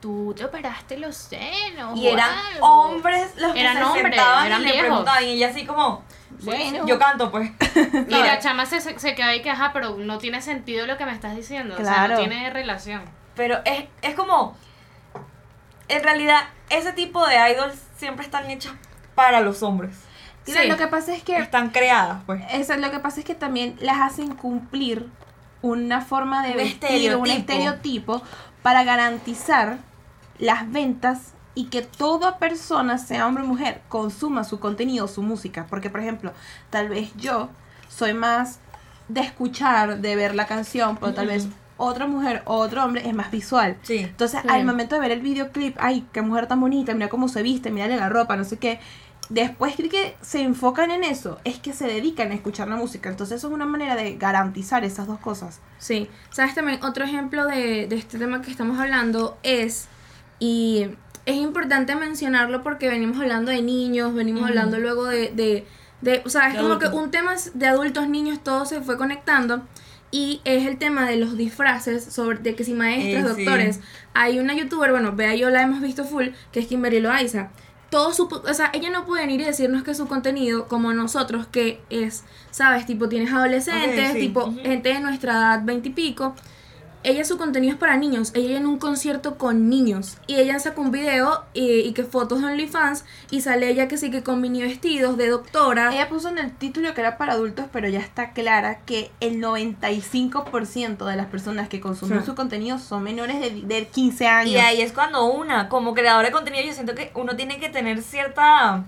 tú 0.00 0.34
te 0.36 0.44
operaste 0.44 0.98
los 0.98 1.16
senos? 1.16 1.98
Y 1.98 2.08
eran 2.08 2.30
algo?" 2.54 2.66
hombres 2.66 3.32
los 3.36 3.52
que 3.52 3.60
Eran 3.60 3.76
se 3.78 3.84
hombres, 3.84 4.02
sentaban 4.04 4.46
eran 4.46 4.60
y 4.60 4.64
le 4.64 4.70
viejos. 4.72 4.88
preguntaban 4.88 5.24
y 5.24 5.26
ella 5.28 5.48
así 5.48 5.66
como, 5.66 6.02
Bueno. 6.42 6.86
yo 6.86 6.98
canto 6.98 7.30
pues. 7.30 7.50
Y 8.08 8.10
la 8.14 8.38
chama 8.40 8.66
se, 8.66 8.80
se, 8.80 8.98
se 8.98 9.14
quedó 9.14 9.26
ahí 9.28 9.42
que, 9.42 9.50
ajá, 9.50 9.72
pero 9.72 9.96
no 9.96 10.18
tiene 10.18 10.40
sentido 10.42 10.86
lo 10.86 10.96
que 10.96 11.04
me 11.06 11.12
estás 11.12 11.34
diciendo. 11.36 11.74
O 11.74 11.78
sea, 11.78 11.86
Claro. 11.94 12.14
no 12.14 12.18
tiene 12.20 12.50
relación. 12.50 13.02
Pero 13.34 13.58
es, 13.64 13.84
es 14.02 14.14
como. 14.14 14.56
En 15.88 16.02
realidad, 16.02 16.40
ese 16.70 16.92
tipo 16.92 17.26
de 17.26 17.36
idols 17.52 17.78
siempre 17.96 18.24
están 18.24 18.50
hechas 18.50 18.72
para 19.14 19.40
los 19.40 19.62
hombres. 19.62 19.96
Claro, 20.44 20.62
Sí. 20.62 20.68
Lo 20.68 20.76
que 20.76 20.86
pasa 20.86 21.14
es 21.14 21.22
que 21.22 21.36
Están 21.36 21.70
creadas, 21.70 22.22
pues. 22.26 22.42
Eso, 22.50 22.76
lo 22.76 22.90
que 22.90 22.98
pasa 23.00 23.20
es 23.20 23.26
que 23.26 23.34
también 23.34 23.76
las 23.80 23.98
hacen 24.00 24.34
cumplir 24.34 25.08
una 25.62 26.00
forma 26.02 26.42
de 26.42 26.50
Un 26.52 26.56
vestir, 26.58 27.16
un 27.16 27.26
estereotipo 27.28 28.22
para 28.62 28.84
garantizar 28.84 29.78
las 30.38 30.70
ventas 30.70 31.32
y 31.54 31.66
que 31.66 31.82
toda 31.82 32.38
persona, 32.38 32.98
sea 32.98 33.26
hombre 33.26 33.42
o 33.42 33.46
mujer, 33.46 33.80
consuma 33.88 34.44
su 34.44 34.60
contenido, 34.60 35.08
su 35.08 35.22
música. 35.22 35.66
Porque, 35.68 35.90
por 35.90 36.00
ejemplo, 36.00 36.32
tal 36.70 36.88
vez 36.88 37.10
yo 37.16 37.48
soy 37.88 38.14
más 38.14 38.60
de 39.08 39.22
escuchar, 39.22 39.98
de 40.00 40.14
ver 40.16 40.34
la 40.34 40.46
canción, 40.46 40.96
pero 40.98 41.14
tal 41.14 41.26
vez 41.26 41.48
otra 41.76 42.06
mujer 42.06 42.42
o 42.44 42.56
otro 42.56 42.84
hombre 42.84 43.08
es 43.08 43.14
más 43.14 43.30
visual. 43.30 43.76
Sí. 43.82 43.98
Entonces, 43.98 44.40
Sí. 44.42 44.48
al 44.48 44.64
momento 44.64 44.94
de 44.94 45.00
ver 45.00 45.10
el 45.12 45.20
videoclip, 45.20 45.76
ay, 45.80 46.06
qué 46.12 46.22
mujer 46.22 46.46
tan 46.46 46.60
bonita, 46.60 46.92
mira 46.94 47.08
cómo 47.08 47.28
se 47.28 47.42
viste, 47.42 47.70
mira 47.70 47.88
la 47.88 48.08
ropa, 48.08 48.36
no 48.36 48.44
sé 48.44 48.58
qué. 48.58 48.78
Después 49.30 49.76
de 49.76 49.88
que 49.88 50.16
se 50.22 50.42
enfocan 50.42 50.90
en 50.90 51.04
eso, 51.04 51.38
es 51.44 51.58
que 51.58 51.72
se 51.72 51.86
dedican 51.86 52.30
a 52.30 52.34
escuchar 52.34 52.68
la 52.68 52.76
música. 52.76 53.08
Entonces, 53.10 53.38
eso 53.38 53.48
es 53.48 53.52
una 53.54 53.66
manera 53.66 53.94
de 53.94 54.16
garantizar 54.16 54.84
esas 54.84 55.06
dos 55.06 55.18
cosas. 55.18 55.60
Sí, 55.78 56.08
sabes 56.30 56.54
también 56.54 56.82
otro 56.84 57.04
ejemplo 57.04 57.46
de, 57.46 57.86
de 57.88 57.96
este 57.96 58.18
tema 58.18 58.40
que 58.42 58.50
estamos 58.50 58.78
hablando 58.78 59.36
es, 59.42 59.86
y 60.38 60.86
es 61.26 61.36
importante 61.36 61.94
mencionarlo 61.94 62.62
porque 62.62 62.88
venimos 62.88 63.18
hablando 63.20 63.50
de 63.50 63.62
niños, 63.62 64.14
venimos 64.14 64.44
hablando 64.48 64.78
luego 64.78 65.04
de, 65.06 65.30
de, 65.30 65.66
de 66.00 66.22
o 66.24 66.28
sea, 66.30 66.48
es 66.48 66.54
De 66.54 66.58
como 66.60 66.72
adultos. 66.74 66.90
que 66.90 66.96
un 66.96 67.10
tema 67.10 67.34
de 67.54 67.66
adultos, 67.66 68.08
niños, 68.08 68.42
todo 68.42 68.64
se 68.66 68.80
fue 68.80 68.96
conectando. 68.96 69.62
Y 70.10 70.40
es 70.44 70.66
el 70.66 70.78
tema 70.78 71.06
de 71.06 71.16
los 71.16 71.36
disfraces, 71.36 72.02
sobre 72.02 72.38
de 72.38 72.54
que 72.54 72.64
si 72.64 72.72
maestros, 72.72 73.32
Eh, 73.32 73.34
sí. 73.36 73.44
doctores. 73.44 73.80
Hay 74.14 74.38
una 74.38 74.54
youtuber, 74.54 74.90
bueno, 74.90 75.12
vea 75.14 75.34
yo 75.34 75.50
la 75.50 75.60
hemos 75.60 75.82
visto 75.82 76.02
full, 76.04 76.28
que 76.50 76.60
es 76.60 76.66
Kimberly 76.66 77.00
Loaiza. 77.00 77.50
Todo 77.90 78.14
su, 78.14 78.24
o 78.26 78.54
sea, 78.54 78.70
ella 78.72 78.88
no 78.88 79.04
puede 79.04 79.22
venir 79.26 79.42
y 79.42 79.44
decirnos 79.44 79.82
que 79.82 79.94
su 79.94 80.06
contenido, 80.08 80.66
como 80.66 80.94
nosotros, 80.94 81.46
que 81.46 81.82
es, 81.90 82.24
¿sabes? 82.50 82.86
Tipo, 82.86 83.10
tienes 83.10 83.30
adolescentes, 83.32 84.12
sí. 84.12 84.18
tipo, 84.20 84.50
gente 84.62 84.88
de 84.94 85.00
nuestra 85.00 85.32
edad, 85.32 85.62
veinte 85.64 85.90
y 85.90 85.92
pico. 85.92 86.34
Ella 87.04 87.24
su 87.24 87.38
contenido 87.38 87.72
es 87.74 87.78
para 87.78 87.96
niños. 87.96 88.32
Ella 88.34 88.56
en 88.56 88.66
un 88.66 88.78
concierto 88.78 89.38
con 89.38 89.68
niños. 89.70 90.18
Y 90.26 90.36
ella 90.36 90.58
saca 90.58 90.80
un 90.80 90.90
video 90.90 91.44
y, 91.54 91.80
y 91.80 91.92
que 91.92 92.02
fotos 92.04 92.40
de 92.40 92.46
OnlyFans. 92.46 93.04
Y 93.30 93.40
sale 93.40 93.68
ella 93.70 93.86
que 93.88 93.96
sí 93.96 94.10
que 94.10 94.22
con 94.22 94.40
mini 94.40 94.62
vestidos 94.62 95.16
de 95.16 95.28
doctora. 95.28 95.92
Ella 95.94 96.08
puso 96.08 96.28
en 96.28 96.38
el 96.38 96.52
título 96.52 96.94
que 96.94 97.00
era 97.00 97.16
para 97.16 97.34
adultos, 97.34 97.66
pero 97.72 97.88
ya 97.88 98.00
está 98.00 98.32
clara 98.32 98.80
que 98.84 99.10
el 99.20 99.40
95% 99.40 101.04
de 101.06 101.16
las 101.16 101.26
personas 101.26 101.68
que 101.68 101.80
consumen 101.80 102.20
Sí. 102.20 102.26
su 102.26 102.34
contenido 102.34 102.78
son 102.78 103.02
menores 103.04 103.40
de, 103.40 103.62
de 103.62 103.86
15 103.86 104.26
años. 104.26 104.52
Y 104.52 104.56
ahí 104.56 104.80
es 104.82 104.92
cuando 104.92 105.24
una, 105.26 105.68
como 105.68 105.94
creadora 105.94 106.26
de 106.28 106.32
contenido, 106.32 106.64
yo 106.64 106.72
siento 106.72 106.94
que 106.94 107.10
uno 107.14 107.36
tiene 107.36 107.58
que 107.58 107.68
tener 107.68 108.02
cierta, 108.02 108.84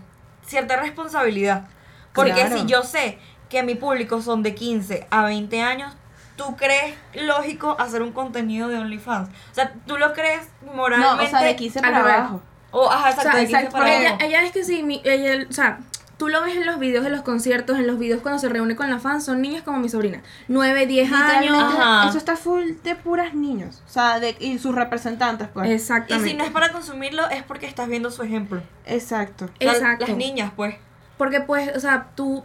cierta 0.47 0.77
responsabilidad. 0.81 1.69
Porque 2.13 2.33
Claro. 2.33 2.59
si 2.59 2.67
yo 2.67 2.83
sé 2.83 3.19
que 3.49 3.63
mi 3.63 3.75
público 3.77 4.21
son 4.21 4.43
de 4.43 4.55
15 4.55 5.07
a 5.11 5.25
20 5.25 5.61
años, 5.63 5.95
¿tú 6.45 6.57
crees 6.57 6.95
lógico 7.15 7.77
hacer 7.79 8.03
un 8.03 8.13
contenido 8.13 8.69
de 8.69 8.79
OnlyFans? 8.79 9.29
O 9.29 9.55
sea, 9.55 9.73
¿tú 9.87 9.97
lo 9.99 10.13
crees 10.13 10.49
No, 10.65 10.73
moralmente? 10.75 11.25
o 11.25 11.29
sea, 11.29 11.41
de 11.43 11.57
15 11.57 11.79
al 11.81 11.85
para 11.93 11.99
abajo. 12.17 12.41
O, 12.71 12.89
ajá, 12.91 13.07
O 13.07 13.11
exacto, 13.11 13.23
sea, 13.23 13.33
de 13.41 13.47
15 13.47 13.53
exacto, 13.57 13.73
para 13.73 13.85
porque 13.85 13.99
ella, 14.01 14.09
abajo. 14.11 14.25
ella 14.27 14.43
es 14.45 14.53
que 14.53 14.65
sí, 14.65 14.83
mi- 14.83 15.03
ella, 15.05 15.47
o 15.49 15.53
sea, 15.53 15.81
tú 16.17 16.29
lo 16.29 16.43
ves 16.43 16.55
en 16.57 16.67
los 16.67 16.79
videos 16.79 17.03
de 17.03 17.11
los 17.11 17.23
conciertos, 17.23 17.79
en 17.79 17.87
los 17.87 17.99
videos 17.99 18.21
cuando 18.23 18.39
se 18.39 18.49
reúne 18.49 18.77
con 18.77 18.89
la 18.91 18.99
fans, 19.01 19.25
son 19.25 19.41
niñas 19.43 19.63
como 19.63 19.79
mi 19.79 19.89
sobrina, 19.89 20.23
9, 20.49 20.87
10 20.87 21.11
años. 21.13 21.57
Ajá. 21.59 22.09
Eso 22.09 22.19
está 22.19 22.37
full 22.37 22.73
de 22.85 22.95
puras 22.95 23.35
niños. 23.35 23.83
O 23.87 23.91
sea, 23.91 24.21
de, 24.21 24.37
y 24.39 24.59
sus 24.59 24.75
representantes, 24.75 25.49
pues. 25.53 25.69
Y 25.69 25.73
Exactamente. 25.73 26.31
si 26.31 26.37
no 26.37 26.45
es 26.45 26.51
para 26.51 26.71
consumirlo, 26.73 27.29
es 27.31 27.43
porque 27.43 27.67
estás 27.67 27.89
viendo 27.89 28.11
su 28.11 28.23
ejemplo. 28.23 28.63
Exacto. 28.87 29.47
O 29.47 29.49
sea, 29.63 29.73
Exacto. 29.73 30.07
Las 30.09 30.17
niñas, 30.17 30.53
pues. 30.55 30.77
Porque 31.19 31.41
pues, 31.41 31.75
o 31.77 31.81
sea, 31.81 32.09
tú 32.15 32.45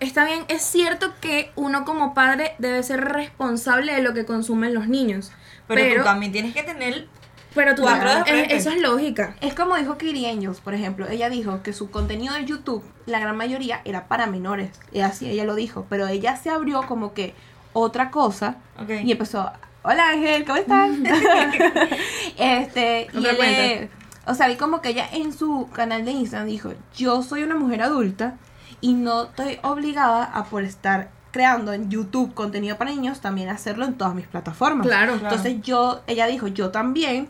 está 0.00 0.24
bien, 0.24 0.44
es 0.48 0.62
cierto 0.62 1.12
que 1.20 1.50
uno 1.56 1.84
como 1.84 2.14
padre 2.14 2.52
debe 2.58 2.82
ser 2.82 3.00
responsable 3.04 3.94
de 3.94 4.02
lo 4.02 4.14
que 4.14 4.24
consumen 4.24 4.74
los 4.74 4.88
niños. 4.88 5.32
Pero, 5.68 5.80
Pero, 5.80 5.96
tú 6.02 6.04
también 6.04 6.32
tienes 6.32 6.54
que 6.54 6.62
tener. 6.62 7.08
pero 7.54 7.74
tú 7.74 7.82
cuatro 7.82 8.24
de 8.24 8.42
es- 8.44 8.52
eso 8.52 8.70
es 8.70 8.80
lógica. 8.80 9.34
Es 9.40 9.54
como 9.54 9.76
dijo 9.76 9.96
Kiri 9.98 10.26
Angels, 10.26 10.60
por 10.60 10.74
ejemplo. 10.74 11.08
Ella 11.08 11.28
dijo 11.30 11.62
que 11.62 11.72
su 11.72 11.90
contenido 11.90 12.34
de 12.34 12.44
YouTube, 12.44 12.84
la 13.06 13.18
gran 13.18 13.36
mayoría, 13.36 13.80
era 13.84 14.06
para 14.08 14.26
menores. 14.26 14.70
Y 14.92 15.00
así 15.00 15.28
ella 15.28 15.44
lo 15.44 15.54
dijo. 15.54 15.86
Pero 15.88 16.06
ella 16.06 16.36
se 16.36 16.50
abrió 16.50 16.82
como 16.86 17.14
que 17.14 17.34
otra 17.72 18.10
cosa 18.10 18.56
Ok. 18.80 18.90
y 19.04 19.12
empezó. 19.12 19.50
Hola 19.82 20.08
Ángel, 20.10 20.44
¿cómo 20.44 20.58
estás? 20.58 20.90
este, 22.38 23.08
y 23.12 23.26
él, 23.26 23.88
o 24.26 24.34
sea, 24.34 24.48
vi 24.48 24.56
como 24.56 24.80
que 24.82 24.90
ella 24.90 25.08
en 25.12 25.32
su 25.32 25.68
canal 25.72 26.04
de 26.04 26.10
Instagram 26.12 26.48
dijo, 26.48 26.72
yo 26.96 27.22
soy 27.22 27.42
una 27.42 27.54
mujer 27.56 27.82
adulta 27.82 28.34
y 28.80 28.94
no 28.94 29.24
estoy 29.24 29.58
obligada 29.62 30.24
a 30.24 30.44
por 30.44 30.62
estar 30.64 31.10
creando 31.32 31.72
en 31.72 31.90
YouTube 31.90 32.32
contenido 32.34 32.76
para 32.78 32.90
niños, 32.90 33.20
también 33.20 33.48
hacerlo 33.50 33.84
en 33.84 33.94
todas 33.94 34.14
mis 34.14 34.26
plataformas. 34.26 34.86
Claro. 34.86 35.12
Claro. 35.18 35.34
Entonces 35.34 35.60
yo, 35.62 36.00
ella 36.06 36.26
dijo, 36.26 36.48
yo 36.48 36.70
también 36.70 37.28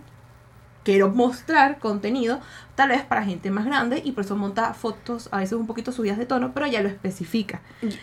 quiero 0.84 1.08
mostrar 1.08 1.80
contenido, 1.80 2.38
tal 2.76 2.90
vez 2.90 3.02
para 3.02 3.24
gente 3.24 3.50
más 3.50 3.64
grande, 3.66 4.00
y 4.04 4.12
por 4.12 4.24
eso 4.24 4.36
monta 4.36 4.72
fotos, 4.74 5.28
a 5.32 5.38
veces 5.38 5.54
un 5.54 5.66
poquito 5.66 5.90
subidas 5.90 6.16
de 6.18 6.26
tono, 6.26 6.52
pero 6.54 6.66
ella 6.66 6.80
lo 6.80 6.88
especifica. 6.88 7.60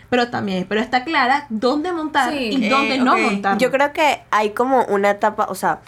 Pero 0.10 0.30
también, 0.30 0.66
pero 0.68 0.82
está 0.82 1.06
clara 1.06 1.46
dónde 1.50 1.94
montar 1.94 2.32
Sí. 2.34 2.50
y 2.52 2.68
dónde 2.68 2.96
Eh, 2.96 3.00
no 3.02 3.18
montar. 3.18 3.58
Yo 3.58 3.72
creo 3.72 3.94
que 3.94 4.24
hay 4.32 4.50
como 4.50 4.84
una 4.86 5.12
etapa, 5.12 5.46
o 5.48 5.56
sea, 5.56 5.80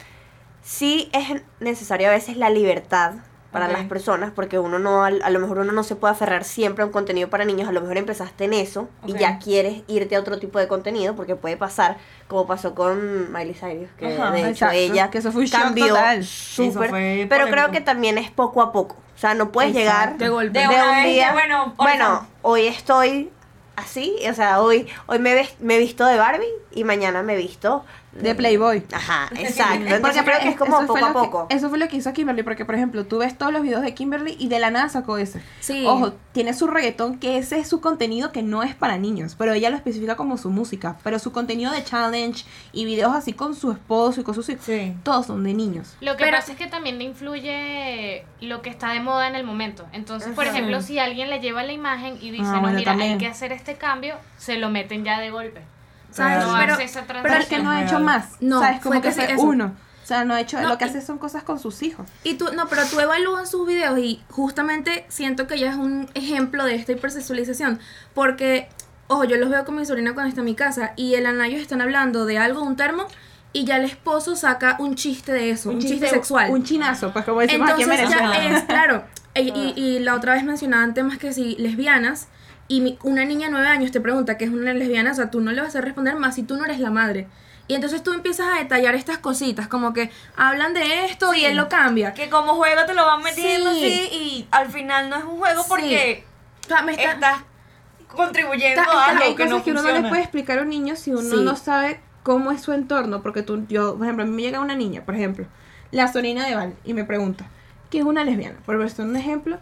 sí 0.62 1.09
es 1.12 1.41
necesario 1.59 2.07
a 2.07 2.12
veces 2.12 2.38
la 2.38 2.50
libertad 2.50 3.15
para 3.55 3.67
las 3.74 3.85
personas, 3.85 4.31
porque 4.35 4.59
uno 4.59 4.79
no, 4.79 5.03
a, 5.03 5.07
a 5.07 5.29
lo 5.29 5.39
mejor 5.39 5.59
uno 5.59 5.71
no 5.71 5.83
se 5.83 5.95
puede 5.95 6.13
aferrar 6.13 6.43
siempre 6.43 6.83
a 6.83 6.85
un 6.85 6.91
contenido 6.91 7.29
para 7.29 7.45
niños, 7.45 7.67
a 7.67 7.71
lo 7.71 7.81
mejor 7.81 7.97
empezaste 7.97 8.45
en 8.45 8.53
eso 8.53 8.89
y 9.07 9.13
ya 9.13 9.39
quieres 9.39 9.83
irte 9.88 10.15
a 10.15 10.19
otro 10.19 10.39
tipo 10.39 10.59
de 10.59 10.67
contenido, 10.67 11.15
porque 11.15 11.35
puede 11.35 11.57
pasar, 11.57 11.97
como 12.27 12.45
pasó 12.45 12.75
con 12.75 13.31
Miley 13.31 13.53
Cyrus, 13.53 13.89
que 13.97 14.07
Ajá, 14.13 14.31
de 14.31 14.39
hecho 14.41 14.50
exacto, 14.65 14.75
ella 14.75 15.09
que 15.09 15.17
eso 15.19 15.31
fue 15.31 15.43
un 15.43 15.50
cambió 15.50 15.95
súper, 16.21 17.27
pero 17.29 17.47
creo 17.47 17.71
que 17.71 17.81
también 17.81 18.17
es 18.17 18.29
poco 18.29 18.62
a 18.62 18.71
poco, 18.71 18.95
o 19.15 19.17
sea, 19.17 19.33
no 19.33 19.51
puedes 19.51 19.75
Exacto. 19.75 19.89
llegar 20.15 20.17
De 20.17 20.29
golpe. 20.29 20.59
De 20.59 20.67
un 20.67 21.03
día, 21.05 21.31
bueno, 21.33 21.74
bueno, 21.77 22.27
hoy 22.41 22.67
estoy 22.67 23.31
así, 23.75 24.15
o 24.29 24.33
sea, 24.33 24.62
hoy 24.62 24.88
hoy 25.07 25.19
me, 25.19 25.33
ves- 25.33 25.55
me 25.59 25.75
he 25.75 25.79
visto 25.79 26.05
de 26.05 26.17
Barbie 26.17 26.47
y 26.74 26.83
mañana 26.83 27.24
me 27.24 27.33
he 27.33 27.38
visto 27.38 27.83
De 28.15 28.34
Playboy. 28.36 28.84
Ajá, 28.93 29.29
exacto. 29.38 29.79
Porque 29.79 29.95
Entonces 29.95 30.24
creo 30.24 30.39
que 30.39 30.50
es 30.50 30.55
como 30.55 30.77
eso 30.79 30.88
poco 30.88 31.05
a 31.05 31.07
que- 31.10 31.13
poco. 31.13 31.48
eso 31.50 31.69
fue 31.69 31.77
lo 31.77 31.88
que 31.88 31.98
hizo 31.98 32.13
Kimberly, 32.13 32.43
porque 32.43 32.65
por 32.65 32.75
ejemplo, 32.75 33.05
tú 33.05 33.17
ves 33.19 33.38
todos 33.38 33.51
los 33.53 33.62
videos 33.62 33.81
de 33.81 33.93
Kimberly 33.93 34.36
y 34.39 34.48
de 34.48 34.60
la 34.60 34.72
nada 34.72 34.89
sacó 34.89 35.17
ese. 35.17 35.41
Sí. 35.60 35.86
Ojo, 35.86 36.13
tiene 36.31 36.53
su 36.53 36.67
reggaetón, 36.67 37.19
que 37.19 37.38
ese 37.38 37.60
es 37.60 37.67
su 37.67 37.81
contenido 37.81 38.31
que 38.31 38.41
no 38.43 38.63
es 38.63 38.74
para 38.75 38.98
niños, 38.98 39.36
pero 39.38 39.53
ella 39.53 39.69
lo 39.69 39.75
especifica 39.75 40.15
como 40.15 40.38
su 40.38 40.50
música. 40.50 40.98
Pero 41.03 41.19
su 41.19 41.31
contenido 41.31 41.72
de 41.72 41.84
challenge 41.84 42.45
y 42.74 42.86
videos 42.86 43.13
así 43.15 43.34
con 43.34 43.53
su 43.55 43.72
esposo 43.72 44.22
y 44.22 44.24
con 44.24 44.34
sus 44.34 44.48
hijos, 44.50 44.65
Sí. 44.65 44.95
todos 45.03 45.25
son 45.25 45.43
de 45.43 45.53
niños. 45.53 45.95
Lo 46.01 46.15
que 46.17 46.24
Pero- 46.25 46.38
pasa 46.38 46.53
es 46.53 46.57
que 46.57 46.67
también 46.67 47.01
influye 47.01 48.25
lo 48.41 48.62
que 48.62 48.69
está 48.69 48.91
de 48.93 49.00
moda 49.00 49.27
en 49.27 49.36
el 49.36 49.43
momento. 49.43 49.86
Entonces, 49.91 50.34
por 50.34 50.45
ejemplo, 50.45 50.81
si 50.81 51.00
alguien 51.00 51.29
le 51.29 51.39
lleva 51.39 51.63
la 51.63 51.74
imagen 51.74 52.17
y 52.22 52.31
dice, 52.31 52.45
Ah, 52.48 52.62
no, 52.62 52.69
mira, 52.69 52.84
también. 52.91 53.13
hay 53.13 53.17
que 53.17 53.27
hacer 53.27 53.51
este 53.51 53.75
cambio, 53.75 54.15
se 54.38 54.57
lo 54.57 54.69
meten 54.69 55.03
ya 55.03 55.19
de 55.19 55.31
golpe. 55.31 55.62
¿Sabes? 56.15 56.45
No 56.45 56.53
Pero- 56.57 56.77
Pero 57.24 57.48
que 57.48 57.60
no 57.60 57.69
ha 57.72 57.84
hecho 57.84 58.00
más. 58.00 58.25
No, 58.39 58.60
¿Sabes? 58.60 58.81
Como 58.81 58.93
fue 58.93 59.01
que 59.01 59.07
que 59.10 59.13
sí, 59.13 59.22
fue 59.22 59.34
eso. 59.34 59.43
uno. 59.43 59.75
O 60.03 60.07
sea, 60.07 60.24
no 60.24 60.36
ha 60.36 60.39
hecho, 60.41 60.62
No, 60.62 60.69
lo 60.69 60.77
que 60.77 60.86
y- 60.86 60.89
hace 60.89 61.01
son 61.01 61.17
cosas 61.17 61.43
con 61.43 61.60
sus 61.60 61.81
hijos. 61.81 62.07
Y 62.24 62.36
tú, 62.36 62.45
no, 62.55 62.67
pero 62.67 62.84
tú 62.86 63.00
evalúas 63.00 63.50
sus 63.50 63.65
videos 63.67 63.98
y 63.98 64.22
justamente 64.29 65.05
siento 65.10 65.48
que 65.48 65.55
ella 65.55 65.72
es 65.72 65.75
un 65.77 66.07
ejemplo 66.13 66.63
de 66.63 66.75
esta 66.75 66.91
hipersexualización. 66.91 67.79
Porque, 68.13 68.69
ojo, 69.07 69.24
yo 69.24 69.38
los 69.38 69.50
veo 69.50 69.65
con 69.65 69.75
mi 69.75 69.86
sobrina 69.86 70.13
cuando 70.13 70.29
está 70.29 70.41
en 70.41 70.45
mi 70.45 70.53
casa 70.55 70.93
y 70.95 71.15
el 71.15 71.25
Anayos 71.25 71.60
están 71.60 71.81
hablando 71.81 72.25
de 72.25 72.38
algo, 72.38 72.62
un 72.62 72.75
termo, 72.75 73.07
y 73.51 73.65
ya 73.65 73.77
el 73.77 73.86
esposo 73.86 74.36
saca 74.36 74.75
un 74.79 74.93
chiste 74.95 75.31
de 75.31 75.50
eso, 75.50 75.69
un, 75.72 75.79
chiste, 75.79 76.07
sexual. 76.10 76.51
Un 76.51 76.63
chinazo, 76.63 77.12
pues 77.12 77.25
como 77.25 77.39
decimos 77.39 77.69
aquí 77.72 77.81
en 77.84 77.89
Entonces 77.91 78.10
Venezuela. 78.12 78.38
ya 78.51 78.57
es, 78.57 78.63
claro. 78.65 79.03
Y, 79.34 79.50
y- 79.50 79.74
y 79.75 80.00
la 80.00 80.13
otra 80.15 80.34
vez 80.34 80.43
mencionaban 80.43 80.93
temas 80.93 81.17
que 81.17 81.34
si 81.34 81.55
lesbianas 81.55 82.27
y 82.67 82.81
mi- 82.81 82.98
una 83.03 83.25
niña 83.25 83.48
de 83.48 83.51
nueve 83.51 83.67
años 83.67 83.91
te 83.91 84.01
pregunta 84.01 84.38
qué 84.38 84.45
es 84.45 84.51
una 84.51 84.74
lesbiana, 84.74 85.12
o 85.12 85.15
sea, 85.15 85.29
tú 85.31 85.39
no 85.41 85.51
le 85.51 85.62
vas 85.62 85.75
a 85.75 85.81
responder 85.81 86.15
más 86.15 86.36
si 86.36 86.43
tú 86.43 86.57
no 86.57 86.65
eres 86.65 86.79
la 86.79 86.89
madre. 86.91 87.27
Y 87.67 87.74
entonces 87.74 88.03
tú 88.03 88.13
empiezas 88.13 88.48
a 88.53 88.60
detallar 88.60 88.93
estas 88.95 89.17
cositas, 89.17 89.67
como 89.67 89.91
que 89.93 90.12
hablan 90.36 90.74
de 90.75 91.05
esto 91.05 91.34
y 91.34 91.39
Sí. 91.39 91.45
él 91.45 91.57
lo 91.57 91.67
cambia. 91.67 92.13
Que 92.13 92.29
como 92.29 92.53
juego 92.55 92.86
te 92.86 92.93
lo 92.93 93.05
van 93.05 93.24
metiendo 93.24 93.72
Sí. 93.74 93.77
así 93.77 94.15
y 94.15 94.48
al 94.51 94.69
final 94.72 95.10
no 95.10 95.15
es 95.17 95.24
un 95.24 95.38
juego 95.39 95.63
Sí. 95.63 95.69
porque 95.69 96.24
O 96.63 96.67
sea, 96.67 96.81
me 96.84 96.91
está- 96.93 97.12
estás 97.13 97.38
contribuyendo 98.07 98.81
Está- 98.81 98.91
a 98.93 99.00
está- 99.01 99.12
algo 99.12 99.24
hay 99.24 99.29
que 99.36 99.43
cosas 99.43 99.50
no 99.57 99.63
que 99.63 99.72
uno 99.72 99.81
no 99.81 99.91
le 100.01 100.10
puede 100.10 100.22
explicar 100.22 100.60
a 100.60 100.62
un 100.62 100.69
niño 100.69 100.95
si 100.95 101.12
uno 101.12 101.22
Sí. 101.38 101.43
no 101.43 101.55
sabe 101.55 102.00
cómo 102.24 102.51
es 102.51 102.62
su 102.62 102.72
entorno. 102.74 103.22
Porque 103.22 103.41
tú, 103.43 103.65
yo, 103.67 103.95
por 103.98 104.05
ejemplo, 104.05 104.24
a 104.24 104.27
mí 104.27 104.34
me 104.34 104.41
llega 104.43 104.60
una 104.60 104.75
niña, 104.75 105.03
por 105.05 105.15
ejemplo, 105.15 105.45
la 105.91 106.12
sobrina 106.12 106.45
de 106.48 106.55
Val, 106.55 106.75
y 106.84 106.93
me 106.93 107.03
pregunta, 107.03 107.45
¿qué 107.89 108.00
es 108.00 108.03
una 108.05 108.24
lesbiana? 108.24 108.57
Por 108.65 108.77
verse 108.77 109.01
un 109.01 109.15
ejemplo, 109.15 109.57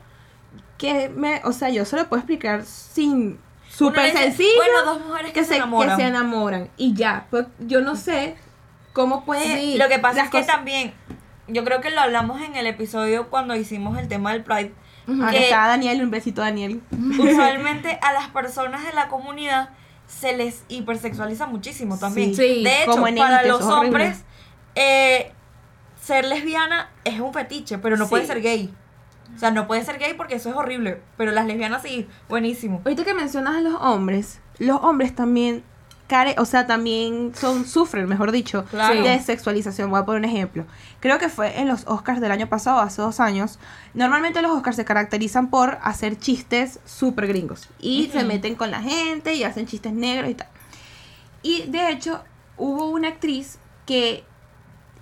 que 0.83 1.07
me, 1.07 1.39
o 1.45 1.53
sea, 1.53 1.69
yo 1.69 1.85
se 1.85 1.95
lo 1.95 2.09
puedo 2.09 2.19
explicar 2.19 2.65
sin 2.65 3.39
súper 3.69 4.11
sencillo. 4.11 4.49
Bueno, 4.57 4.83
dos 4.93 5.05
mujeres 5.07 5.31
que, 5.31 5.39
que, 5.39 5.45
se, 5.45 5.55
enamoran. 5.55 5.95
que 5.97 6.03
se 6.03 6.07
enamoran. 6.09 6.69
Y 6.75 6.93
ya, 6.93 7.27
pues 7.29 7.45
yo 7.59 7.79
no 7.79 7.95
sé 7.95 8.35
cómo 8.91 9.23
puede... 9.23 9.43
Sí. 9.61 9.77
Lo 9.77 9.87
que 9.87 9.99
pasa 9.99 10.23
es 10.25 10.29
que 10.29 10.39
cosas- 10.41 10.55
también, 10.55 10.93
yo 11.47 11.63
creo 11.63 11.79
que 11.79 11.89
lo 11.89 12.01
hablamos 12.01 12.41
en 12.41 12.55
el 12.57 12.67
episodio 12.67 13.29
cuando 13.29 13.55
hicimos 13.55 13.97
el 13.97 14.09
tema 14.09 14.33
del 14.33 14.43
Pride. 14.43 14.73
Ah, 15.07 15.29
que 15.31 15.37
que- 15.37 15.43
está 15.45 15.67
Daniel, 15.67 16.03
un 16.03 16.11
besito 16.11 16.41
a 16.41 16.45
Daniel. 16.45 16.81
Usualmente 17.17 17.97
a 18.01 18.11
las 18.11 18.27
personas 18.27 18.83
de 18.83 18.91
la 18.91 19.07
comunidad 19.07 19.69
se 20.05 20.35
les 20.35 20.63
hipersexualiza 20.67 21.47
muchísimo 21.47 21.97
también. 21.97 22.35
Sí. 22.35 22.61
De 22.61 22.83
hecho, 22.83 23.01
para 23.01 23.43
los 23.43 23.61
hombres, 23.63 24.23
eh, 24.75 25.31
ser 26.01 26.25
lesbiana 26.25 26.89
es 27.05 27.21
un 27.21 27.33
fetiche, 27.33 27.77
pero 27.77 27.95
no 27.95 28.03
Sí. 28.05 28.09
puede 28.09 28.27
ser 28.27 28.41
gay. 28.41 28.73
O 29.35 29.39
sea, 29.39 29.51
no 29.51 29.67
puede 29.67 29.83
ser 29.83 29.97
gay 29.99 30.13
porque 30.15 30.35
eso 30.35 30.49
es 30.49 30.55
horrible. 30.55 31.01
Pero 31.17 31.31
las 31.31 31.45
lesbianas 31.45 31.81
sí, 31.81 32.07
buenísimo. 32.29 32.81
Ahorita 32.85 33.03
que 33.03 33.13
mencionas 33.13 33.55
a 33.57 33.61
los 33.61 33.75
hombres, 33.81 34.39
los 34.59 34.79
hombres 34.81 35.15
también 35.15 35.63
care, 36.07 36.35
o 36.37 36.45
sea, 36.45 36.67
también 36.67 37.33
son 37.33 37.65
sufren, 37.65 38.07
mejor 38.07 38.31
dicho, 38.31 38.65
Claro. 38.65 39.01
de 39.03 39.19
sexualización. 39.19 39.89
Voy 39.89 39.99
a 40.01 40.05
poner 40.05 40.19
un 40.19 40.25
ejemplo. 40.25 40.65
Creo 40.99 41.17
que 41.17 41.29
fue 41.29 41.59
en 41.59 41.67
los 41.67 41.87
Oscars 41.87 42.19
del 42.21 42.31
año 42.31 42.47
pasado, 42.49 42.81
hace 42.81 43.01
dos 43.01 43.19
años. 43.19 43.57
Normalmente 43.93 44.41
los 44.41 44.51
Oscars 44.51 44.75
se 44.75 44.85
caracterizan 44.85 45.49
por 45.49 45.79
hacer 45.81 46.17
chistes 46.19 46.79
súper 46.85 47.27
gringos 47.27 47.69
y 47.79 48.09
se 48.11 48.23
meten 48.23 48.55
con 48.55 48.69
la 48.69 48.81
gente 48.81 49.33
y 49.33 49.43
hacen 49.43 49.65
chistes 49.65 49.93
negros 49.93 50.29
y 50.29 50.35
tal. 50.35 50.47
Y 51.41 51.63
de 51.63 51.89
hecho, 51.89 52.21
hubo 52.57 52.89
una 52.89 53.07
actriz 53.07 53.57
que 53.85 54.23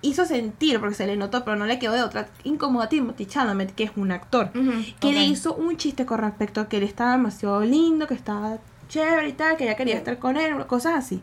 hizo 0.02 0.24
sentir, 0.26 0.78
porque 0.80 0.94
se 0.94 1.06
le 1.06 1.16
notó, 1.16 1.44
pero 1.44 1.56
no 1.56 1.64
le 1.66 1.78
quedó 1.78 1.92
de 1.92 2.02
otra, 2.02 2.28
incómoda 2.44 2.86
a 2.86 2.88
Timothy 2.88 3.26
Chalamet, 3.26 3.74
que 3.74 3.84
es 3.84 3.92
un 3.96 4.10
actor 4.12 4.50
que 5.00 5.12
le 5.12 5.24
hizo 5.24 5.54
un 5.54 5.76
chiste 5.76 6.04
con 6.06 6.18
respecto 6.18 6.60
a 6.60 6.68
que 6.68 6.78
él 6.78 6.82
estaba 6.82 7.12
demasiado 7.12 7.60
lindo, 7.62 8.06
que 8.06 8.14
estaba 8.14 8.58
chévere 8.88 9.28
y 9.28 9.32
tal, 9.32 9.56
que 9.56 9.64
ella 9.64 9.76
quería 9.76 9.96
estar 9.96 10.18
con 10.18 10.36
él, 10.36 10.66
cosas 10.66 10.94
así. 10.96 11.22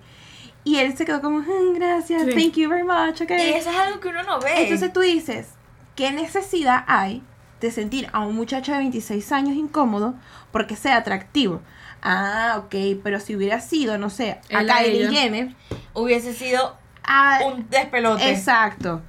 Y 0.63 0.77
él 0.77 0.95
se 0.97 1.05
quedó 1.05 1.21
como, 1.21 1.39
"Mm, 1.39 1.73
gracias, 1.75 2.23
Sí. 2.23 2.31
thank 2.31 2.53
you 2.55 2.69
very 2.69 2.83
much, 2.83 3.21
ok. 3.21 3.29
Y 3.31 3.33
eso 3.53 3.69
es 3.69 3.75
algo 3.75 3.99
que 3.99 4.07
uno 4.09 4.23
no 4.23 4.39
ve. 4.39 4.63
Entonces 4.63 4.91
tú 4.93 5.01
dices, 5.01 5.47
¿qué 5.95 6.11
necesidad 6.11 6.83
hay 6.87 7.21
de 7.61 7.71
sentir 7.71 8.07
a 8.13 8.19
un 8.21 8.35
muchacho 8.35 8.71
de 8.71 8.77
26 8.79 9.31
años 9.31 9.55
incómodo 9.55 10.15
porque 10.51 10.75
sea 10.75 10.97
atractivo? 10.97 11.61
Ah, 12.01 12.55
ok, 12.63 12.75
pero 13.03 13.19
si 13.19 13.35
hubiera 13.35 13.59
sido, 13.61 13.97
no 13.97 14.09
sé, 14.09 14.39
a 14.53 14.63
Kylie. 14.63 15.09
Jenner, 15.09 15.55
Hubiese 15.93 16.33
sido 16.33 16.77
a- 17.09 17.39
un 17.45 17.67
despelote. 17.69 18.29
Exacto. 18.31 19.01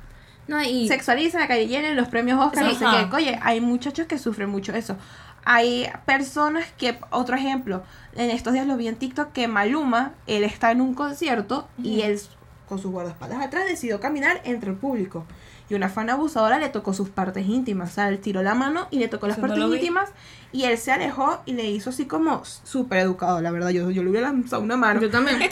No, 0.49 0.61
y 0.62 0.88
sexualizan 0.88 1.42
a 1.42 1.47
Kylie 1.47 1.69
Jenner 1.69 1.90
en 1.92 1.97
los 1.97 2.09
premios 2.09 2.45
Oscar, 2.45 2.64
no 2.64 2.75
sé 2.75 2.85
qué. 2.85 3.14
Oye, 3.14 3.38
hay 3.40 3.61
muchachos 3.61 4.07
que 4.07 4.19
sufren 4.19 4.49
mucho 4.49 4.73
eso. 4.75 4.97
Hay 5.45 5.88
personas 6.07 6.66
que, 6.76 6.99
otro 7.11 7.37
ejemplo, 7.37 7.85
en 8.16 8.30
estos 8.30 8.52
días 8.52 8.66
lo 8.66 8.76
vi 8.76 8.88
en 8.88 8.97
TikTok 8.97 9.33
que 9.33 9.47
Maluma, 9.49 10.12
él 10.26 10.42
está 10.45 10.73
en 10.73 10.80
un 10.80 10.95
concierto 10.95 11.69
y 11.83 12.00
él 12.02 12.21
con 12.69 12.78
sus 12.80 12.90
guardaespaldas 12.90 13.40
atrás 13.42 13.64
decidió 13.66 14.00
caminar 14.00 14.40
entre 14.45 14.71
el 14.71 14.76
público. 14.76 15.25
Y 15.69 15.75
una 15.75 15.88
fan 15.88 16.11
abusadora 16.11 16.59
le 16.59 16.69
tocó 16.69 16.92
sus 16.95 17.09
partes 17.11 17.47
íntimas. 17.47 17.90
O 17.90 17.95
sea, 17.95 18.09
él 18.09 18.19
tiró 18.19 18.42
la 18.42 18.54
mano 18.54 18.88
y 18.90 18.99
le 18.99 19.07
tocó 19.07 19.28
las 19.28 19.38
Eso 19.38 19.47
no 19.47 19.52
partes 19.54 19.71
vi. 19.71 19.76
íntimas. 19.76 20.11
Y 20.52 20.64
él 20.64 20.76
se 20.78 20.90
alejó 20.90 21.42
y 21.47 21.52
le 21.52 21.71
hizo 21.71 21.90
así 21.90 22.07
como 22.07 22.42
súper 22.45 22.99
educado, 22.99 23.40
la 23.40 23.52
verdad. 23.52 23.71
Yo, 23.71 23.88
yo 23.92 24.02
le 24.02 24.11
hubiera 24.11 24.28
lanzado 24.33 24.62
una 24.62 24.76
mano. 24.76 25.00
Yo 25.00 25.11
también. 25.11 25.38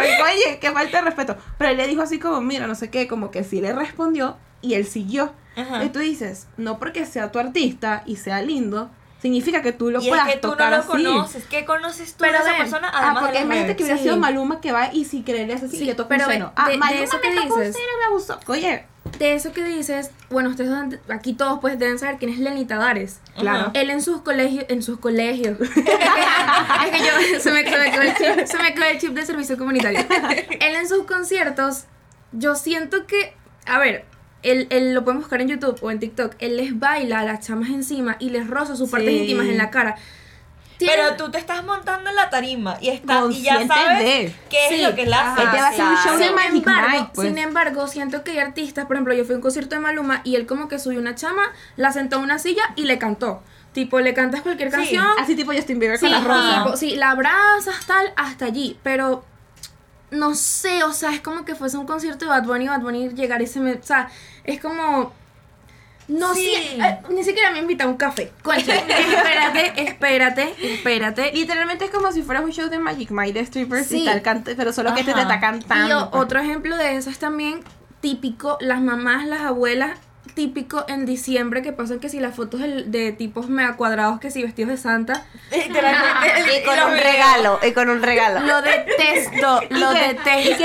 Oye, 0.00 0.22
oye, 0.22 0.58
qué 0.60 0.70
falta 0.70 0.98
de 0.98 1.04
respeto. 1.04 1.36
Pero 1.58 1.70
él 1.70 1.76
le 1.76 1.86
dijo 1.86 2.02
así 2.02 2.18
como, 2.18 2.40
mira, 2.40 2.66
no 2.66 2.74
sé 2.74 2.90
qué, 2.90 3.06
como 3.08 3.30
que 3.30 3.44
sí 3.44 3.60
le 3.60 3.72
respondió 3.72 4.36
y 4.62 4.74
él 4.74 4.86
siguió. 4.86 5.32
Ajá. 5.56 5.84
Y 5.84 5.88
tú 5.90 5.98
dices, 5.98 6.46
no 6.56 6.78
porque 6.78 7.06
sea 7.06 7.32
tu 7.32 7.38
artista 7.38 8.02
y 8.06 8.16
sea 8.16 8.40
lindo, 8.42 8.90
significa 9.20 9.62
que 9.62 9.72
tú 9.72 9.90
lo 9.90 10.00
Y 10.00 10.04
es 10.04 10.08
puedas 10.08 10.28
que 10.28 10.36
tú 10.38 10.48
no 10.56 10.70
lo 10.70 10.76
así. 10.76 10.88
conoces. 10.88 11.44
¿Qué 11.46 11.64
conoces 11.64 12.12
tú 12.14 12.18
Pero 12.20 12.32
de 12.34 12.38
esa 12.38 12.52
ven, 12.52 12.58
persona? 12.62 12.88
ah, 12.92 12.98
Además 13.02 13.22
porque 13.24 13.38
de 13.38 13.44
imagínate 13.44 13.76
que 13.76 13.82
hubiera 13.82 13.98
Sí. 13.98 14.04
sido 14.04 14.16
Maluma 14.16 14.60
que 14.60 14.72
va 14.72 14.92
y 14.94 15.04
si 15.04 15.22
creerle 15.22 15.54
así 15.54 15.68
Sí, 15.68 15.92
toca 15.94 16.08
pero 16.08 16.24
un 16.24 16.28
de- 16.30 16.34
seno. 16.36 16.52
Ah, 16.56 16.66
de- 16.66 16.72
de 16.72 16.78
Maluma 16.78 17.02
eso 17.04 17.16
me 17.16 17.22
que 17.22 17.30
dices. 17.46 17.76
me 17.76 18.04
abusó. 18.06 18.38
Oye, 18.46 18.86
De 19.18 19.34
eso 19.34 19.52
que 19.52 19.62
dices, 19.64 20.10
bueno, 20.30 20.48
ustedes 20.50 20.70
han- 20.70 20.98
aquí 21.08 21.34
todos 21.34 21.58
pues 21.60 21.78
deben 21.78 21.98
saber 21.98 22.16
quién 22.18 22.30
es 22.32 22.38
Lenny 22.38 22.64
Tavares. 22.64 23.20
claro. 23.38 23.70
Él 23.74 23.90
en 23.90 24.00
sus 24.02 24.22
colegios, 24.22 24.64
en 24.68 24.82
sus 24.82 24.98
colegios. 24.98 25.60
es 25.60 25.68
que 25.70 26.98
yo 26.98 27.40
se 27.40 27.50
me, 27.52 27.62
se 27.64 27.78
me 27.78 27.90
quedó 27.90 28.02
el 28.02 28.14
chip, 28.14 28.46
se 28.46 28.58
me 28.62 28.74
quedó 28.74 28.84
el 28.86 28.98
chip 28.98 29.10
de 29.12 29.26
servicio 29.26 29.58
comunitario. 29.58 30.00
Él 30.00 30.74
en 30.76 30.88
sus 30.88 31.04
conciertos, 31.04 31.84
yo 32.32 32.54
siento 32.54 33.06
que, 33.06 33.34
a 33.66 33.78
ver, 33.78 34.06
él, 34.42 34.68
él 34.70 34.94
lo 34.94 35.04
pueden 35.04 35.20
buscar 35.20 35.42
en 35.42 35.48
YouTube 35.48 35.76
o 35.82 35.90
en 35.90 35.98
TikTok. 35.98 36.34
Él 36.38 36.56
les 36.56 36.78
baila 36.78 37.20
a 37.20 37.24
las 37.24 37.46
chamas 37.46 37.68
encima 37.68 38.16
y 38.20 38.30
les 38.30 38.46
roza 38.46 38.74
sus 38.74 38.88
partes 38.90 39.10
Sí. 39.10 39.18
íntimas 39.18 39.46
en 39.48 39.58
la 39.58 39.68
cara. 39.70 39.96
Tiene- 40.80 40.94
Pero 40.96 41.16
tú 41.16 41.30
te 41.30 41.38
estás 41.38 41.62
montando 41.62 42.10
en 42.10 42.16
la 42.16 42.28
tarima 42.30 42.76
y, 42.80 42.88
está, 42.88 43.22
y 43.30 43.42
ya 43.42 43.54
Consciente 43.56 43.68
sabes 43.74 43.98
de. 43.98 44.34
qué 44.48 44.68
es 44.70 44.76
Sí. 44.76 44.82
lo 44.82 44.94
que 44.96 45.06
la 45.06 45.32
hace. 45.34 45.44
Va 45.44 45.50
a 45.52 45.68
hacer 45.68 45.84
un 45.84 45.96
show 45.96 46.16
de 46.16 46.24
sin 46.26 46.34
Magic 46.34 46.66
embargo, 46.66 47.10
pues. 47.14 47.28
sin 47.28 47.38
embargo, 47.38 47.86
siento 47.86 48.24
que 48.24 48.30
hay 48.32 48.38
artistas, 48.38 48.86
por 48.86 48.96
ejemplo, 48.96 49.14
yo 49.14 49.24
fui 49.24 49.34
a 49.34 49.36
un 49.36 49.42
concierto 49.42 49.74
de 49.76 49.80
Maluma 49.82 50.22
y 50.24 50.36
él 50.36 50.46
como 50.46 50.66
que 50.68 50.78
subió 50.78 50.98
una 50.98 51.14
chama, 51.14 51.42
la 51.76 51.92
sentó 51.92 52.16
en 52.16 52.22
una 52.22 52.38
silla 52.38 52.62
y 52.76 52.84
le 52.84 52.98
cantó. 52.98 53.42
Tipo, 53.72 54.00
le 54.00 54.14
cantas 54.14 54.40
cualquier 54.40 54.70
Sí, 54.70 54.76
canción. 54.76 55.06
Así 55.20 55.36
tipo 55.36 55.52
Justin 55.52 55.78
Bieber 55.78 55.96
Sí, 55.98 56.06
con 56.06 56.12
la 56.12 56.20
rosa. 56.22 56.64
tipo, 56.64 56.76
sí, 56.76 56.96
la 56.96 57.10
abrazas 57.10 57.86
tal 57.86 58.12
hasta 58.16 58.46
allí, 58.46 58.76
pero 58.82 59.24
no 60.10 60.34
sé, 60.34 60.82
o 60.82 60.92
sea, 60.92 61.10
es 61.12 61.20
como 61.20 61.44
que 61.44 61.54
fuese 61.54 61.76
un 61.76 61.86
concierto 61.86 62.24
de 62.24 62.30
Bad 62.30 62.44
Bunny 62.44 62.64
y 62.64 62.68
Bad 62.68 62.80
Bunny 62.80 63.08
llegar 63.10 63.42
y 63.42 63.46
se 63.46 63.60
me, 63.60 63.74
o 63.74 63.82
sea, 63.82 64.08
es 64.44 64.60
como 64.60 65.12
no 66.10 66.34
Sí. 66.34 66.52
sé, 66.54 66.76
eh, 66.82 66.98
ni 67.10 67.22
siquiera 67.24 67.50
me 67.52 67.58
invita 67.60 67.84
a 67.84 67.86
un 67.88 67.96
café. 67.96 68.30
Concha, 68.42 68.74
espérate, 68.88 69.82
espérate, 69.82 70.54
espérate. 70.74 71.32
Literalmente 71.32 71.86
es 71.86 71.90
como 71.90 72.12
si 72.12 72.22
fuera 72.22 72.40
un 72.40 72.52
show 72.52 72.68
de 72.68 72.78
Magic 72.78 73.10
Mike 73.10 73.38
de 73.38 73.46
strippers 73.46 73.86
Sí. 73.86 74.02
y 74.02 74.04
tal, 74.04 74.22
cante, 74.22 74.54
pero 74.54 74.72
solo 74.72 74.92
que 74.94 75.00
este 75.00 75.12
te 75.14 75.20
Ajá. 75.20 75.34
está 75.34 75.36
Y 75.36 75.40
cantando. 75.40 76.10
pues. 76.10 76.22
otro 76.22 76.40
ejemplo 76.40 76.76
de 76.76 76.96
eso 76.96 77.10
es 77.10 77.18
también 77.18 77.60
típico, 78.00 78.56
las 78.60 78.80
mamás, 78.80 79.26
las 79.26 79.40
abuelas, 79.42 79.98
típico 80.34 80.84
en 80.88 81.06
diciembre 81.06 81.60
que 81.60 81.72
pasan 81.72 81.98
que 81.98 82.08
si 82.08 82.20
las 82.20 82.34
fotos 82.36 82.60
de, 82.60 82.84
de 82.84 83.12
tipos 83.12 83.48
mega 83.48 83.74
cuadrados 83.76 84.20
que 84.20 84.30
si 84.30 84.42
vestidos 84.42 84.70
de 84.70 84.76
santa, 84.76 85.24
Literalmente. 85.50 86.58
Y 86.60 86.64
con 86.64 86.78
un 86.92 86.96
regalo, 86.98 87.58
y 87.66 87.72
con 87.72 87.88
un 87.90 88.02
regalo. 88.02 88.40
lo 88.40 88.62
detesto, 88.62 89.60
lo 89.70 89.92
¿Y 89.92 89.98
detesto. 89.98 90.64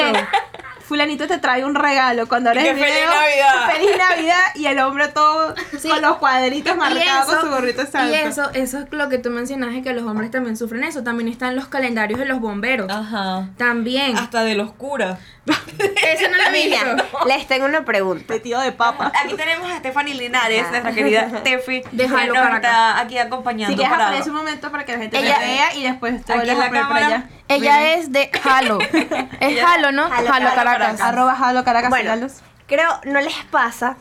Fulanito 0.87 1.27
te 1.27 1.37
trae 1.39 1.65
un 1.65 1.75
regalo 1.75 2.27
cuando 2.27 2.51
eres 2.51 2.63
que 2.63 2.73
feliz 2.75 2.95
Navidad. 3.09 3.71
Feliz 3.75 3.91
Navidad 3.97 4.41
y 4.55 4.65
el 4.67 4.79
hombre 4.79 5.07
todo 5.09 5.55
Sí. 5.79 5.89
con 5.89 6.01
los 6.01 6.17
cuadritos 6.17 6.77
marcados 6.77 7.25
con 7.25 7.41
su 7.41 7.49
gorrito 7.49 7.81
de 7.83 7.87
santa. 7.91 8.09
y 8.11 8.13
eso, 8.21 8.49
eso 8.53 8.79
es 8.79 8.85
lo 8.91 9.09
que 9.09 9.17
tú 9.17 9.29
mencionaste, 9.31 9.81
que 9.81 9.93
los 9.93 10.03
hombres 10.03 10.31
también 10.31 10.55
sufren 10.57 10.83
eso. 10.83 11.03
También 11.03 11.27
están 11.29 11.55
los 11.55 11.67
calendarios 11.67 12.19
de 12.19 12.25
los 12.25 12.39
bomberos. 12.39 12.89
Ajá. 12.91 13.49
También. 13.57 14.15
Hasta 14.17 14.43
de 14.43 14.55
los 14.55 14.71
curas. 14.73 15.17
Eso 15.45 16.27
no 16.29 16.37
lo. 16.43 16.49
Mira, 16.51 16.95
les 17.27 17.47
tengo 17.47 17.65
una 17.65 17.85
pregunta. 17.85 18.25
Vestido 18.33 18.59
de 18.61 18.71
papa. 18.71 19.11
Aquí 19.23 19.35
tenemos 19.35 19.69
a 19.69 19.77
Stephanie 19.77 20.15
Linares, 20.15 20.67
nuestra 20.71 20.91
querida 20.91 21.27
Tefi, 21.43 21.83
De 21.91 22.03
que 22.05 22.09
Jalo 22.09 22.33
nos 22.33 22.43
Caracas. 22.43 22.55
está 22.71 22.99
aquí 22.99 23.17
acompañando. 23.19 23.71
Si 23.71 23.77
quieres 23.77 23.95
aparece 23.95 24.29
un 24.31 24.37
momento 24.37 24.71
para 24.71 24.85
que 24.85 24.93
la 24.93 24.97
gente 24.97 25.17
Ella- 25.19 25.37
vea 25.39 25.75
y 25.75 25.83
después 25.83 26.23
te 26.25 26.33
Aquí 26.33 26.45
vuelves 26.47 26.53
en 26.53 26.59
la 26.59 26.65
a 26.65 26.67
poner 26.69 26.83
para 26.83 26.99
cámara. 26.99 27.15
allá. 27.17 27.29
Ella 27.47 27.93
es 27.93 28.11
de 28.11 28.31
Halo. 28.43 28.79
Es 29.39 29.63
Halo, 29.63 29.91
¿no? 29.91 30.05
Halo, 30.05 30.25
Caracas. 30.27 30.55
Caracas. 30.55 31.01
Arroba 31.01 31.35
Jalo 31.35 31.63
Caracas 31.63 31.89
Bueno, 31.89 32.03
síganlos. 32.13 32.41
creo, 32.67 32.89
¿no 33.05 33.21
les 33.21 33.35
pasa 33.51 33.97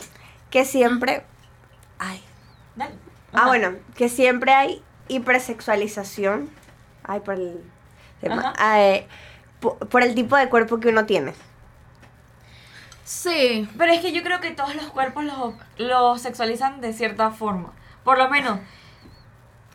que 0.50 0.64
siempre... 0.64 1.24
Ay. 1.98 2.22
Dale. 2.76 2.94
Ah, 3.32 3.38
Ajá. 3.40 3.46
bueno, 3.48 3.72
que 3.96 4.08
siempre 4.08 4.52
hay 4.54 4.82
hipersexualización. 5.08 6.48
Ay, 7.02 7.20
por 7.20 7.34
el... 7.34 7.60
tema. 8.20 8.54
Ajá. 8.56 8.80
eh, 8.80 9.06
po- 9.60 9.76
por 9.78 10.02
el 10.02 10.14
tipo 10.14 10.36
de 10.36 10.48
cuerpo 10.48 10.80
que 10.80 10.88
uno 10.88 11.04
tiene. 11.04 11.34
Sí. 13.04 13.68
Pero 13.76 13.92
es 13.92 14.00
que 14.00 14.12
yo 14.12 14.22
creo 14.22 14.40
que 14.40 14.50
todos 14.52 14.74
los 14.74 14.86
cuerpos 14.86 15.24
los, 15.24 15.54
los 15.76 16.20
sexualizan 16.22 16.80
de 16.80 16.92
cierta 16.92 17.30
forma. 17.30 17.72
Por 18.04 18.18
lo 18.18 18.28
menos, 18.30 18.60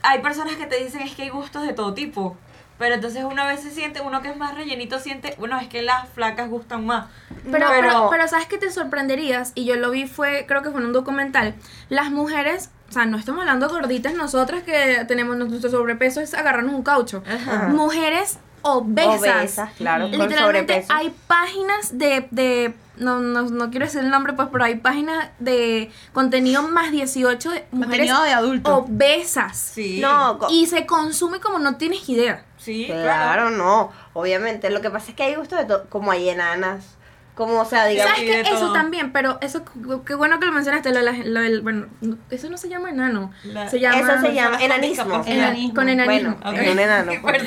hay 0.01 0.19
personas 0.19 0.55
que 0.55 0.65
te 0.65 0.83
dicen 0.83 1.01
es 1.01 1.13
que 1.15 1.23
hay 1.23 1.29
gustos 1.29 1.63
de 1.67 1.73
todo 1.73 1.93
tipo. 1.93 2.37
Pero 2.79 2.95
entonces 2.95 3.25
una 3.25 3.45
vez 3.45 3.59
se 3.59 3.71
siente, 3.71 3.99
uno 4.01 4.21
que 4.21 4.29
es 4.29 4.37
más 4.37 4.55
rellenito 4.55 4.99
siente, 4.99 5.35
bueno, 5.37 5.59
es 5.59 5.67
que 5.67 5.81
las 5.81 6.07
flacas 6.09 6.49
gustan 6.49 6.85
más. 6.85 7.07
Pero, 7.51 7.67
pero, 7.69 8.07
pero 8.09 8.27
¿sabes 8.27 8.47
qué 8.47 8.57
te 8.57 8.71
sorprenderías? 8.71 9.51
Y 9.53 9.65
yo 9.65 9.75
lo 9.75 9.91
vi, 9.91 10.07
fue, 10.07 10.45
creo 10.47 10.61
que 10.61 10.71
fue 10.71 10.79
en 10.79 10.87
un 10.87 10.93
documental. 10.93 11.55
Las 11.89 12.09
mujeres, 12.09 12.71
o 12.89 12.93
sea, 12.93 13.05
no 13.05 13.17
estamos 13.17 13.41
hablando 13.41 13.67
gorditas 13.67 14.13
nosotras 14.13 14.63
que 14.63 15.03
tenemos 15.09 15.35
nuestro 15.35 15.69
sobrepeso, 15.69 16.21
es 16.21 16.33
agarrarnos 16.33 16.73
un 16.73 16.83
caucho. 16.83 17.21
Ajá. 17.29 17.67
Mujeres 17.67 18.39
obesas. 18.61 19.19
Obesas, 19.19 19.69
claro, 19.77 20.07
Literalmente 20.07 20.85
hay 20.87 21.13
páginas 21.27 21.97
de, 21.97 22.27
de 22.31 22.73
no, 22.97 23.19
no, 23.19 23.43
no 23.43 23.69
quiero 23.71 23.85
decir 23.85 24.01
el 24.01 24.09
nombre, 24.09 24.33
pues, 24.33 24.47
pero 24.51 24.63
hay 24.63 24.75
páginas 24.75 25.29
de 25.39 25.91
contenido 26.13 26.61
más 26.63 26.91
18 26.91 27.51
de 27.51 27.65
mujeres 27.71 28.09
Contenido 28.11 28.23
de 28.23 28.31
adulto. 28.31 28.77
obesas. 28.77 29.57
Sí. 29.57 29.99
No, 29.99 30.39
Y 30.49 30.67
se 30.67 30.85
consume 30.85 31.39
como 31.39 31.59
no 31.59 31.75
tienes 31.75 32.07
idea. 32.07 32.45
Sí, 32.59 32.85
claro. 32.85 33.01
claro, 33.03 33.49
no, 33.49 33.91
obviamente. 34.13 34.69
Lo 34.69 34.81
que 34.81 34.89
pasa 34.91 35.09
es 35.09 35.15
que 35.15 35.23
hay 35.23 35.35
gustos 35.35 35.57
de 35.59 35.65
todo, 35.65 35.85
como 35.89 36.11
hay 36.11 36.29
enanas, 36.29 36.97
como, 37.35 37.61
o 37.61 37.65
sea, 37.65 37.85
digamos... 37.85 38.17
¿Sabes 38.17 38.47
Eso 38.47 38.59
todo. 38.59 38.73
también, 38.73 39.13
pero 39.13 39.37
eso, 39.41 39.63
qué 40.05 40.13
bueno 40.13 40.39
que 40.41 40.45
lo 40.45 40.51
mencionaste, 40.51 40.89
lo, 40.91 40.97
de 40.99 41.03
la- 41.03 41.23
lo 41.23 41.39
del, 41.39 41.61
bueno, 41.61 41.87
no, 42.01 42.17
eso 42.29 42.49
no 42.49 42.57
se 42.57 42.67
llama 42.67 42.89
enano, 42.89 43.31
La- 43.45 43.69
se 43.69 43.79
llama... 43.79 43.97
Eso 43.97 44.21
se 44.27 44.33
llama 44.33 44.61
enanismo. 44.61 45.23
Enanismo. 45.25 45.73
Con 45.73 45.87
enanismo. 45.87 46.37
Bueno, 46.43 46.59
enano. 46.81 47.11
pues. 47.21 47.43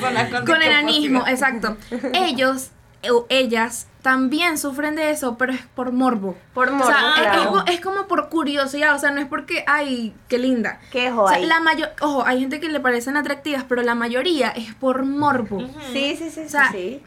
Con, 0.47 0.63
enanismo, 0.63 1.27
exacto. 1.29 1.77
Ellos 2.15 2.71
o 3.11 3.27
ellas 3.29 3.87
también 4.03 4.59
sufren 4.59 4.97
de 4.97 5.11
eso, 5.11 5.37
pero 5.39 5.53
es 5.53 5.63
por 5.75 5.93
morbo. 5.93 6.37
Por 6.55 6.71
O 6.71 6.73
morbo, 6.73 6.91
sea, 6.91 7.15
es- 7.37 7.47
como- 7.47 7.65
es 7.67 7.81
como 7.81 8.07
por 8.09 8.29
curiosidad, 8.29 8.95
o 8.95 8.99
sea, 8.99 9.11
no 9.13 9.21
es 9.21 9.27
porque, 9.29 9.65
ay, 9.67 10.15
qué 10.29 10.39
linda. 10.39 10.81
¿Qué 10.91 11.11
O 11.13 11.29
sea, 11.29 11.39
la 11.39 11.61
mayor, 11.61 11.91
ojo, 12.01 12.25
hay 12.27 12.41
gente 12.41 12.59
que 12.61 12.69
le 12.69 12.81
parecen 12.81 13.17
atractivas, 13.17 13.65
pero 13.69 13.83
la 13.83 13.95
mayoría 13.95 14.49
es 14.51 14.75
por 14.75 15.05
morbo. 15.05 15.61
Sí, 15.93 16.17
sí, 16.17 16.31
sí, 16.31 16.31
sí, 16.31 16.49
sea, 16.49 16.71
sí. 16.73 17.03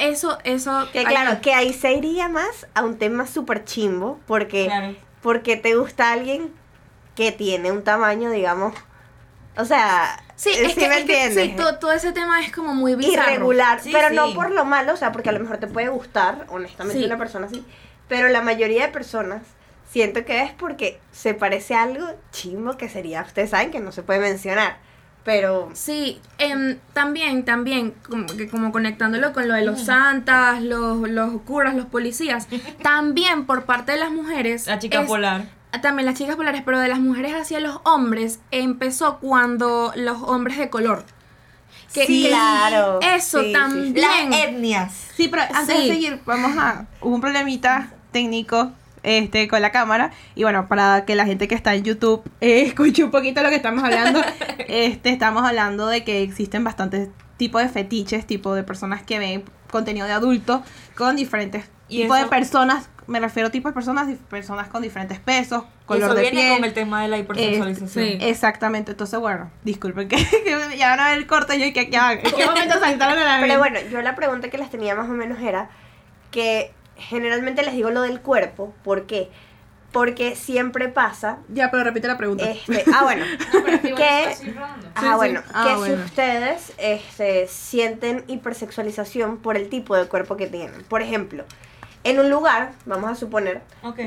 Eso, 0.00 0.38
eso. 0.44 0.86
Que 0.92 1.02
claro, 1.04 1.40
que 1.40 1.54
ahí 1.54 1.72
se 1.72 1.92
iría 1.94 2.28
más 2.28 2.66
a 2.74 2.82
un 2.84 2.98
tema 2.98 3.26
súper 3.26 3.64
chimbo, 3.64 4.20
porque, 4.26 4.66
Claro. 4.66 4.94
porque 5.22 5.56
te 5.56 5.74
gusta 5.76 6.12
alguien 6.12 6.52
que 7.16 7.32
tiene 7.32 7.72
un 7.72 7.82
tamaño, 7.82 8.30
digamos, 8.30 8.74
o 9.58 9.64
sea, 9.64 10.22
Sí, 10.36 10.50
eh, 10.50 10.66
es 10.66 10.72
¿sí 10.74 10.80
que, 10.80 10.88
me 10.88 10.98
es 11.00 11.04
que 11.04 11.12
sí, 11.14 11.40
entiendes? 11.40 11.56
todo, 11.56 11.78
todo 11.78 11.92
ese 11.92 12.12
tema 12.12 12.40
es 12.40 12.52
como 12.52 12.74
muy 12.74 12.94
bizarro. 12.94 13.30
irregular, 13.32 13.80
Sí, 13.80 13.90
pero 13.92 14.08
sí. 14.08 14.14
no 14.14 14.32
por 14.34 14.50
lo 14.50 14.64
malo, 14.64 14.94
o 14.94 14.96
sea, 14.96 15.12
porque 15.12 15.28
a 15.28 15.32
lo 15.32 15.40
mejor 15.40 15.58
te 15.58 15.66
puede 15.66 15.88
gustar, 15.88 16.46
honestamente, 16.48 17.00
Sí. 17.00 17.04
una 17.06 17.18
persona 17.18 17.46
así, 17.46 17.64
pero 18.08 18.28
la 18.28 18.40
mayoría 18.40 18.86
de 18.86 18.92
personas 18.92 19.42
siento 19.90 20.24
que 20.24 20.42
es 20.42 20.52
porque 20.52 21.00
se 21.12 21.34
parece 21.34 21.74
a 21.74 21.82
algo 21.82 22.06
chimbo 22.30 22.76
que 22.76 22.88
sería, 22.88 23.22
ustedes 23.22 23.50
saben 23.50 23.70
que 23.70 23.80
no 23.80 23.90
se 23.92 24.02
puede 24.02 24.20
mencionar, 24.20 24.76
pero 25.24 25.68
Sí, 25.74 26.20
em, 26.38 26.78
también, 26.92 27.44
también, 27.44 27.94
como, 28.08 28.26
que 28.26 28.48
como 28.48 28.70
conectándolo 28.72 29.32
con 29.32 29.48
lo 29.48 29.54
de 29.54 29.62
los 29.64 29.82
santas, 29.84 30.62
los, 30.62 31.08
los 31.08 31.42
curas, 31.42 31.74
los 31.74 31.86
policías, 31.86 32.46
también 32.82 33.44
por 33.44 33.64
parte 33.64 33.92
de 33.92 33.98
las 33.98 34.10
mujeres. 34.10 34.66
La 34.66 34.78
chica 34.78 35.00
es- 35.02 35.06
polar. 35.06 35.57
También 35.82 36.06
las 36.06 36.16
chicas 36.16 36.36
polares, 36.36 36.62
pero 36.64 36.78
de 36.80 36.88
las 36.88 36.98
mujeres 36.98 37.34
hacia 37.34 37.60
los 37.60 37.80
hombres 37.84 38.40
empezó 38.50 39.18
cuando 39.18 39.92
los 39.96 40.22
hombres 40.22 40.56
de 40.58 40.70
color. 40.70 41.04
Que- 41.92 42.06
sí, 42.06 42.22
que 42.24 42.28
claro. 42.30 43.00
Eso 43.02 43.38
sí, 43.40 43.44
sí, 43.46 43.50
sí. 43.50 43.52
también. 43.52 43.94
Las 44.00 44.44
etnias. 44.44 44.92
Sí, 45.14 45.28
pero 45.28 45.42
antes 45.42 45.76
Sí. 45.76 45.88
de 45.88 45.94
seguir, 45.94 46.20
vamos 46.26 46.56
a. 46.56 46.86
Hubo 47.00 47.14
un 47.14 47.20
problemita 47.20 47.90
técnico 48.12 48.72
este, 49.02 49.46
con 49.48 49.60
la 49.62 49.70
cámara. 49.70 50.10
Y 50.34 50.42
bueno, 50.42 50.68
para 50.68 51.04
que 51.04 51.14
la 51.14 51.24
gente 51.26 51.48
que 51.48 51.54
está 51.54 51.74
en 51.74 51.84
YouTube 51.84 52.22
eh, 52.40 52.62
escuche 52.66 53.04
un 53.04 53.10
poquito 53.10 53.42
lo 53.42 53.48
que 53.50 53.56
estamos 53.56 53.84
hablando, 53.84 54.20
este, 54.68 55.10
estamos 55.10 55.44
hablando 55.44 55.86
de 55.86 56.02
que 56.04 56.22
existen 56.22 56.64
bastantes 56.64 57.08
tipos 57.36 57.62
de 57.62 57.68
fetiches, 57.68 58.26
tipo 58.26 58.54
de 58.54 58.64
personas 58.64 59.02
que 59.02 59.18
ven 59.18 59.44
contenido 59.70 60.06
de 60.06 60.12
adulto 60.14 60.62
con 60.96 61.14
diferentes 61.16 61.64
Y 61.88 62.02
tipos 62.02 62.18
de 62.18 62.26
personas. 62.26 62.88
Me 63.06 63.20
refiero 63.20 63.48
a 63.48 63.50
tipos 63.50 63.70
de 63.70 63.74
personas, 63.74 64.08
personas 64.28 64.68
con 64.68 64.82
diferentes 64.82 65.18
pesos, 65.18 65.64
color 65.86 66.02
eso 66.10 66.14
de 66.14 66.20
viene 66.20 66.40
piel. 66.42 66.52
con 66.56 66.64
el 66.66 66.74
tema 66.74 67.00
de 67.02 67.08
la 67.08 67.16
hipersexualización. 67.16 67.88
sí. 67.88 68.18
Exactamente, 68.20 68.90
entonces 68.90 69.18
bueno, 69.18 69.50
disculpen 69.64 70.08
que, 70.08 70.16
que 70.44 70.76
ya 70.76 70.90
van 70.90 71.00
a 71.00 71.08
ver 71.08 71.18
el 71.18 71.26
corte 71.26 71.58
yo 71.58 71.64
y 71.64 71.72
que 71.72 71.88
ya, 71.88 72.12
en 72.12 72.20
qué 72.20 72.44
momento 72.44 72.78
saltaron 72.78 73.18
a 73.18 73.38
la 73.38 73.40
Pero 73.40 73.58
bueno, 73.58 73.78
yo 73.90 74.02
la 74.02 74.14
pregunta 74.14 74.50
que 74.50 74.58
les 74.58 74.68
tenía 74.70 74.94
más 74.94 75.08
o 75.08 75.12
menos 75.14 75.40
era 75.40 75.70
que 76.30 76.72
generalmente 76.96 77.62
les 77.62 77.72
digo 77.72 77.90
lo 77.90 78.02
del 78.02 78.20
cuerpo, 78.20 78.74
¿por 78.84 79.06
qué? 79.06 79.30
Porque 79.90 80.36
siempre 80.36 80.88
pasa, 80.88 81.38
Ya, 81.48 81.70
pero 81.70 81.84
repite 81.84 82.08
la 82.08 82.18
pregunta. 82.18 82.44
este, 82.50 82.84
ah 82.94 83.04
bueno, 83.04 83.24
No, 83.54 83.62
pero 83.64 83.76
es 83.76 83.80
que 83.80 84.26
ah 84.94 85.00
sí. 85.00 85.08
bueno, 85.16 85.40
Ah, 85.54 85.64
que 85.66 85.74
bueno. 85.76 85.96
si 85.96 86.02
ustedes 86.02 86.72
este, 86.76 87.46
sienten 87.48 88.24
hipersexualización 88.26 89.38
por 89.38 89.56
el 89.56 89.70
tipo 89.70 89.96
de 89.96 90.06
cuerpo 90.08 90.36
que 90.36 90.46
tienen. 90.46 90.82
Por 90.84 91.00
ejemplo, 91.00 91.44
en 92.08 92.18
un 92.20 92.30
lugar, 92.30 92.72
vamos 92.86 93.10
a 93.10 93.14
suponer, 93.14 93.60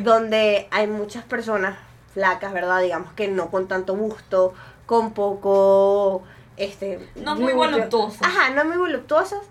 donde 0.04 0.68
hay 0.72 0.88
muchas 0.88 1.24
personas 1.24 1.78
flacas, 2.14 2.52
¿verdad? 2.52 2.82
Digamos 2.82 3.14
que 3.14 3.28
no 3.28 3.52
con 3.52 3.68
tanto 3.68 3.96
gusto, 3.96 4.54
con 4.86 5.14
poco, 5.14 6.24
este... 6.58 7.08
No 7.16 7.36
muy 7.36 7.54
glúteo. 7.54 7.72
voluptuosas. 7.72 8.22
Ajá, 8.24 8.50
no 8.50 8.66
muy 8.66 8.78
voluptuosas. 8.78 9.42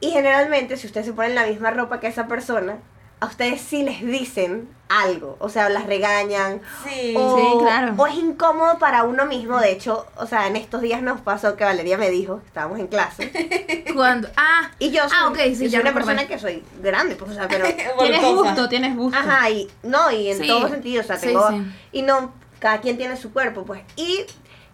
Y 0.00 0.10
generalmente, 0.10 0.76
si 0.76 0.86
ustedes 0.86 1.06
se 1.06 1.12
ponen 1.12 1.34
la 1.34 1.46
misma 1.46 1.70
ropa 1.70 2.00
que 2.00 2.06
esa 2.06 2.26
persona, 2.26 2.78
a 3.20 3.26
ustedes 3.26 3.60
sí 3.60 3.82
les 3.82 4.00
dicen 4.06 4.68
algo, 4.88 5.36
o 5.40 5.48
sea, 5.50 5.68
las 5.68 5.86
regañan, 5.86 6.62
Sí. 6.84 7.12
o, 7.16 7.36
Sí, 7.36 7.64
claro. 7.64 7.94
o 7.96 8.06
es 8.06 8.14
incómodo 8.14 8.78
para 8.78 9.02
uno 9.04 9.26
mismo. 9.26 9.58
De 9.58 9.70
hecho, 9.72 10.06
o 10.16 10.26
sea, 10.26 10.46
en 10.46 10.56
estos 10.56 10.80
días 10.82 11.02
nos 11.02 11.20
pasó 11.20 11.56
que 11.56 11.64
Valeria 11.64 11.98
me 11.98 12.08
dijo, 12.10 12.40
estábamos 12.46 12.78
en 12.78 12.86
clase, 12.86 13.84
Cuando. 13.94 14.28
Ah, 14.36 14.70
y 14.78 14.90
yo 14.90 15.02
soy, 15.08 15.18
Ah, 15.20 15.28
ok, 15.28 15.36
sí, 15.54 15.64
yo 15.64 15.70
soy 15.70 15.80
una 15.80 15.90
recordé. 15.90 15.94
persona 16.06 16.26
que 16.28 16.38
soy 16.38 16.62
grande, 16.80 17.16
pues, 17.16 17.32
o 17.32 17.34
sea, 17.34 17.48
pero... 17.48 17.66
Tienes 17.98 18.22
gusto, 18.22 18.68
tienes 18.68 18.96
gusto. 18.96 19.18
Ajá, 19.18 19.50
y 19.50 19.68
no, 19.82 20.10
y 20.10 20.30
en 20.30 20.38
Sí. 20.40 20.46
todo 20.46 20.68
sentido, 20.68 21.02
o 21.02 21.06
sea, 21.06 21.18
tengo... 21.18 21.48
sí. 21.50 21.62
Y 21.92 22.02
no, 22.02 22.32
cada 22.60 22.80
quien 22.80 22.96
tiene 22.96 23.16
su 23.16 23.32
cuerpo, 23.32 23.64
pues. 23.64 23.82
Y 23.96 24.24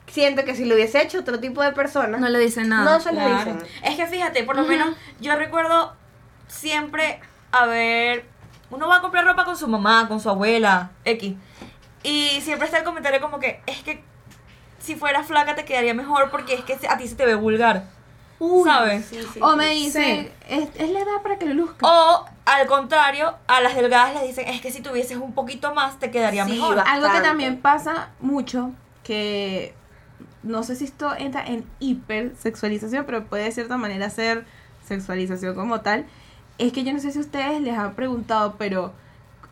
siento 0.06 0.44
que 0.44 0.54
si 0.54 0.64
lo 0.64 0.74
hubiese 0.76 1.02
hecho 1.02 1.18
otro 1.18 1.40
tipo 1.40 1.62
de 1.62 1.72
persona, 1.72 2.18
no 2.18 2.28
le 2.28 2.38
dice 2.38 2.62
nada. 2.62 2.84
no 2.84 3.00
se 3.00 3.10
lo 3.12 3.18
Claro. 3.20 3.36
dicen. 3.38 3.58
Es 3.82 3.96
que 3.96 4.06
fíjate, 4.06 4.44
por 4.44 4.54
lo 4.56 4.62
menos 4.64 4.94
yo 5.20 5.34
recuerdo 5.34 5.94
siempre 6.46 7.20
a 7.52 7.66
ver, 7.66 8.24
uno 8.70 8.88
va 8.88 8.96
a 8.96 9.00
comprar 9.00 9.24
ropa 9.24 9.44
con 9.44 9.56
su 9.56 9.68
mamá, 9.68 10.08
con 10.08 10.20
su 10.20 10.28
abuela, 10.28 10.90
X. 11.04 11.34
Y 12.02 12.40
siempre 12.42 12.66
está 12.66 12.78
el 12.78 12.84
comentario 12.84 13.20
como 13.20 13.38
que 13.38 13.60
es 13.66 13.82
que 13.82 14.02
si 14.78 14.94
fueras 14.94 15.26
flaca 15.26 15.54
te 15.54 15.64
quedaría 15.64 15.94
mejor 15.94 16.30
porque 16.30 16.54
es 16.54 16.64
que 16.64 16.78
a 16.88 16.98
ti 16.98 17.08
se 17.08 17.14
te 17.14 17.24
ve 17.24 17.34
vulgar. 17.34 17.84
¿Sabes? 18.64 19.06
Sí, 19.06 19.20
sí, 19.32 19.40
O 19.40 19.56
me 19.56 19.70
dicen, 19.70 20.30
es, 20.48 20.68
es 20.74 20.90
la 20.90 21.00
edad 21.00 21.22
para 21.22 21.38
que 21.38 21.46
lo 21.46 21.54
luzca. 21.54 21.86
O 21.86 22.26
al 22.44 22.66
contrario, 22.66 23.34
a 23.46 23.60
las 23.60 23.74
delgadas 23.74 24.12
les 24.14 24.24
dicen 24.24 24.48
es 24.48 24.60
que 24.60 24.70
si 24.70 24.82
tuvieses 24.82 25.16
un 25.16 25.32
poquito 25.32 25.74
más 25.74 25.98
te 25.98 26.10
quedaría 26.10 26.44
Sí, 26.44 26.52
mejor. 26.52 26.82
Algo 26.86 27.10
que 27.10 27.20
también 27.20 27.60
pasa 27.60 28.10
mucho, 28.20 28.72
que 29.02 29.74
no 30.42 30.62
sé 30.62 30.76
si 30.76 30.84
esto 30.84 31.14
entra 31.16 31.46
en 31.46 31.64
hipersexualización, 31.78 33.06
pero 33.06 33.24
puede 33.24 33.44
de 33.44 33.52
cierta 33.52 33.78
manera 33.78 34.10
ser 34.10 34.44
sexualización 34.86 35.54
como 35.54 35.80
tal, 35.80 36.04
es 36.58 36.72
que 36.72 36.84
yo 36.84 36.92
no 36.92 37.00
sé 37.00 37.10
si 37.12 37.18
ustedes 37.18 37.60
les 37.60 37.76
han 37.76 37.94
preguntado, 37.94 38.56
pero, 38.58 38.92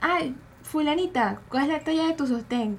ay, 0.00 0.34
fulanita, 0.62 1.40
¿cuál 1.48 1.64
es 1.64 1.68
la 1.70 1.80
talla 1.80 2.06
de 2.06 2.14
tu 2.14 2.26
sostén? 2.26 2.78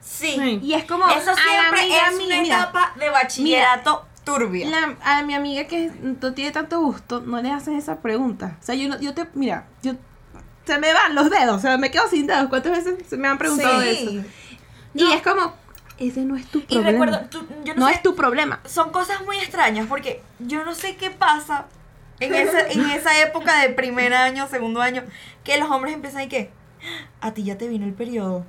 Sí. 0.00 0.60
Y 0.62 0.74
es 0.74 0.84
como, 0.84 1.08
Eso 1.08 1.32
siempre 1.34 1.80
amiga 1.80 1.96
es 2.10 2.20
una 2.24 2.40
mira, 2.42 2.56
etapa 2.60 2.92
de 2.98 3.10
bachillerato 3.10 4.06
turbia. 4.24 4.68
la- 4.68 4.96
a 5.18 5.22
mi 5.22 5.34
amiga 5.34 5.64
que 5.66 5.90
no 6.00 6.32
tiene 6.32 6.52
tanto 6.52 6.80
gusto, 6.80 7.20
no 7.20 7.40
le 7.42 7.50
hacen 7.50 7.74
esa 7.76 7.96
pregunta. 8.00 8.56
O 8.60 8.64
sea, 8.64 8.74
yo, 8.74 8.88
no, 8.88 9.00
yo 9.00 9.14
te, 9.14 9.26
mira, 9.34 9.66
yo, 9.82 9.94
se 10.64 10.78
me 10.78 10.92
van 10.92 11.14
los 11.14 11.30
dedos, 11.30 11.56
o 11.56 11.58
sea, 11.60 11.76
me 11.78 11.90
quedo 11.90 12.08
sin 12.08 12.26
dedos. 12.26 12.48
¿Cuántas 12.48 12.72
veces 12.84 13.04
se 13.08 13.16
me 13.16 13.26
han 13.28 13.38
preguntado 13.38 13.80
Sí. 13.82 13.88
eso? 13.88 14.28
Y 14.94 15.12
es 15.12 15.22
como, 15.22 15.54
ese 15.98 16.20
no 16.24 16.36
es 16.36 16.46
tu 16.46 16.58
Y 16.58 16.62
problema. 16.62 16.90
recuerdo, 16.90 17.20
tú- 17.28 17.46
yo 17.64 17.74
no, 17.74 17.80
no 17.80 17.88
sé, 17.88 17.94
es 17.94 18.02
tu 18.02 18.14
problema. 18.14 18.60
son 18.64 18.90
cosas 18.90 19.24
muy 19.24 19.36
extrañas 19.38 19.86
porque 19.88 20.22
yo 20.38 20.64
no 20.64 20.74
sé 20.74 20.96
qué 20.96 21.10
pasa 21.10 21.66
en 22.20 22.34
esa, 22.34 22.68
en 22.68 22.90
esa 22.90 23.20
época 23.22 23.60
de 23.60 23.70
primer 23.70 24.14
año, 24.14 24.48
segundo 24.48 24.80
año, 24.80 25.02
que 25.44 25.58
los 25.58 25.70
hombres 25.70 25.94
empiezan 25.94 26.22
y 26.22 26.28
que 26.28 26.50
a 27.20 27.32
ti 27.34 27.42
ya 27.44 27.58
te 27.58 27.68
vino 27.68 27.84
el 27.86 27.92
periodo. 27.94 28.44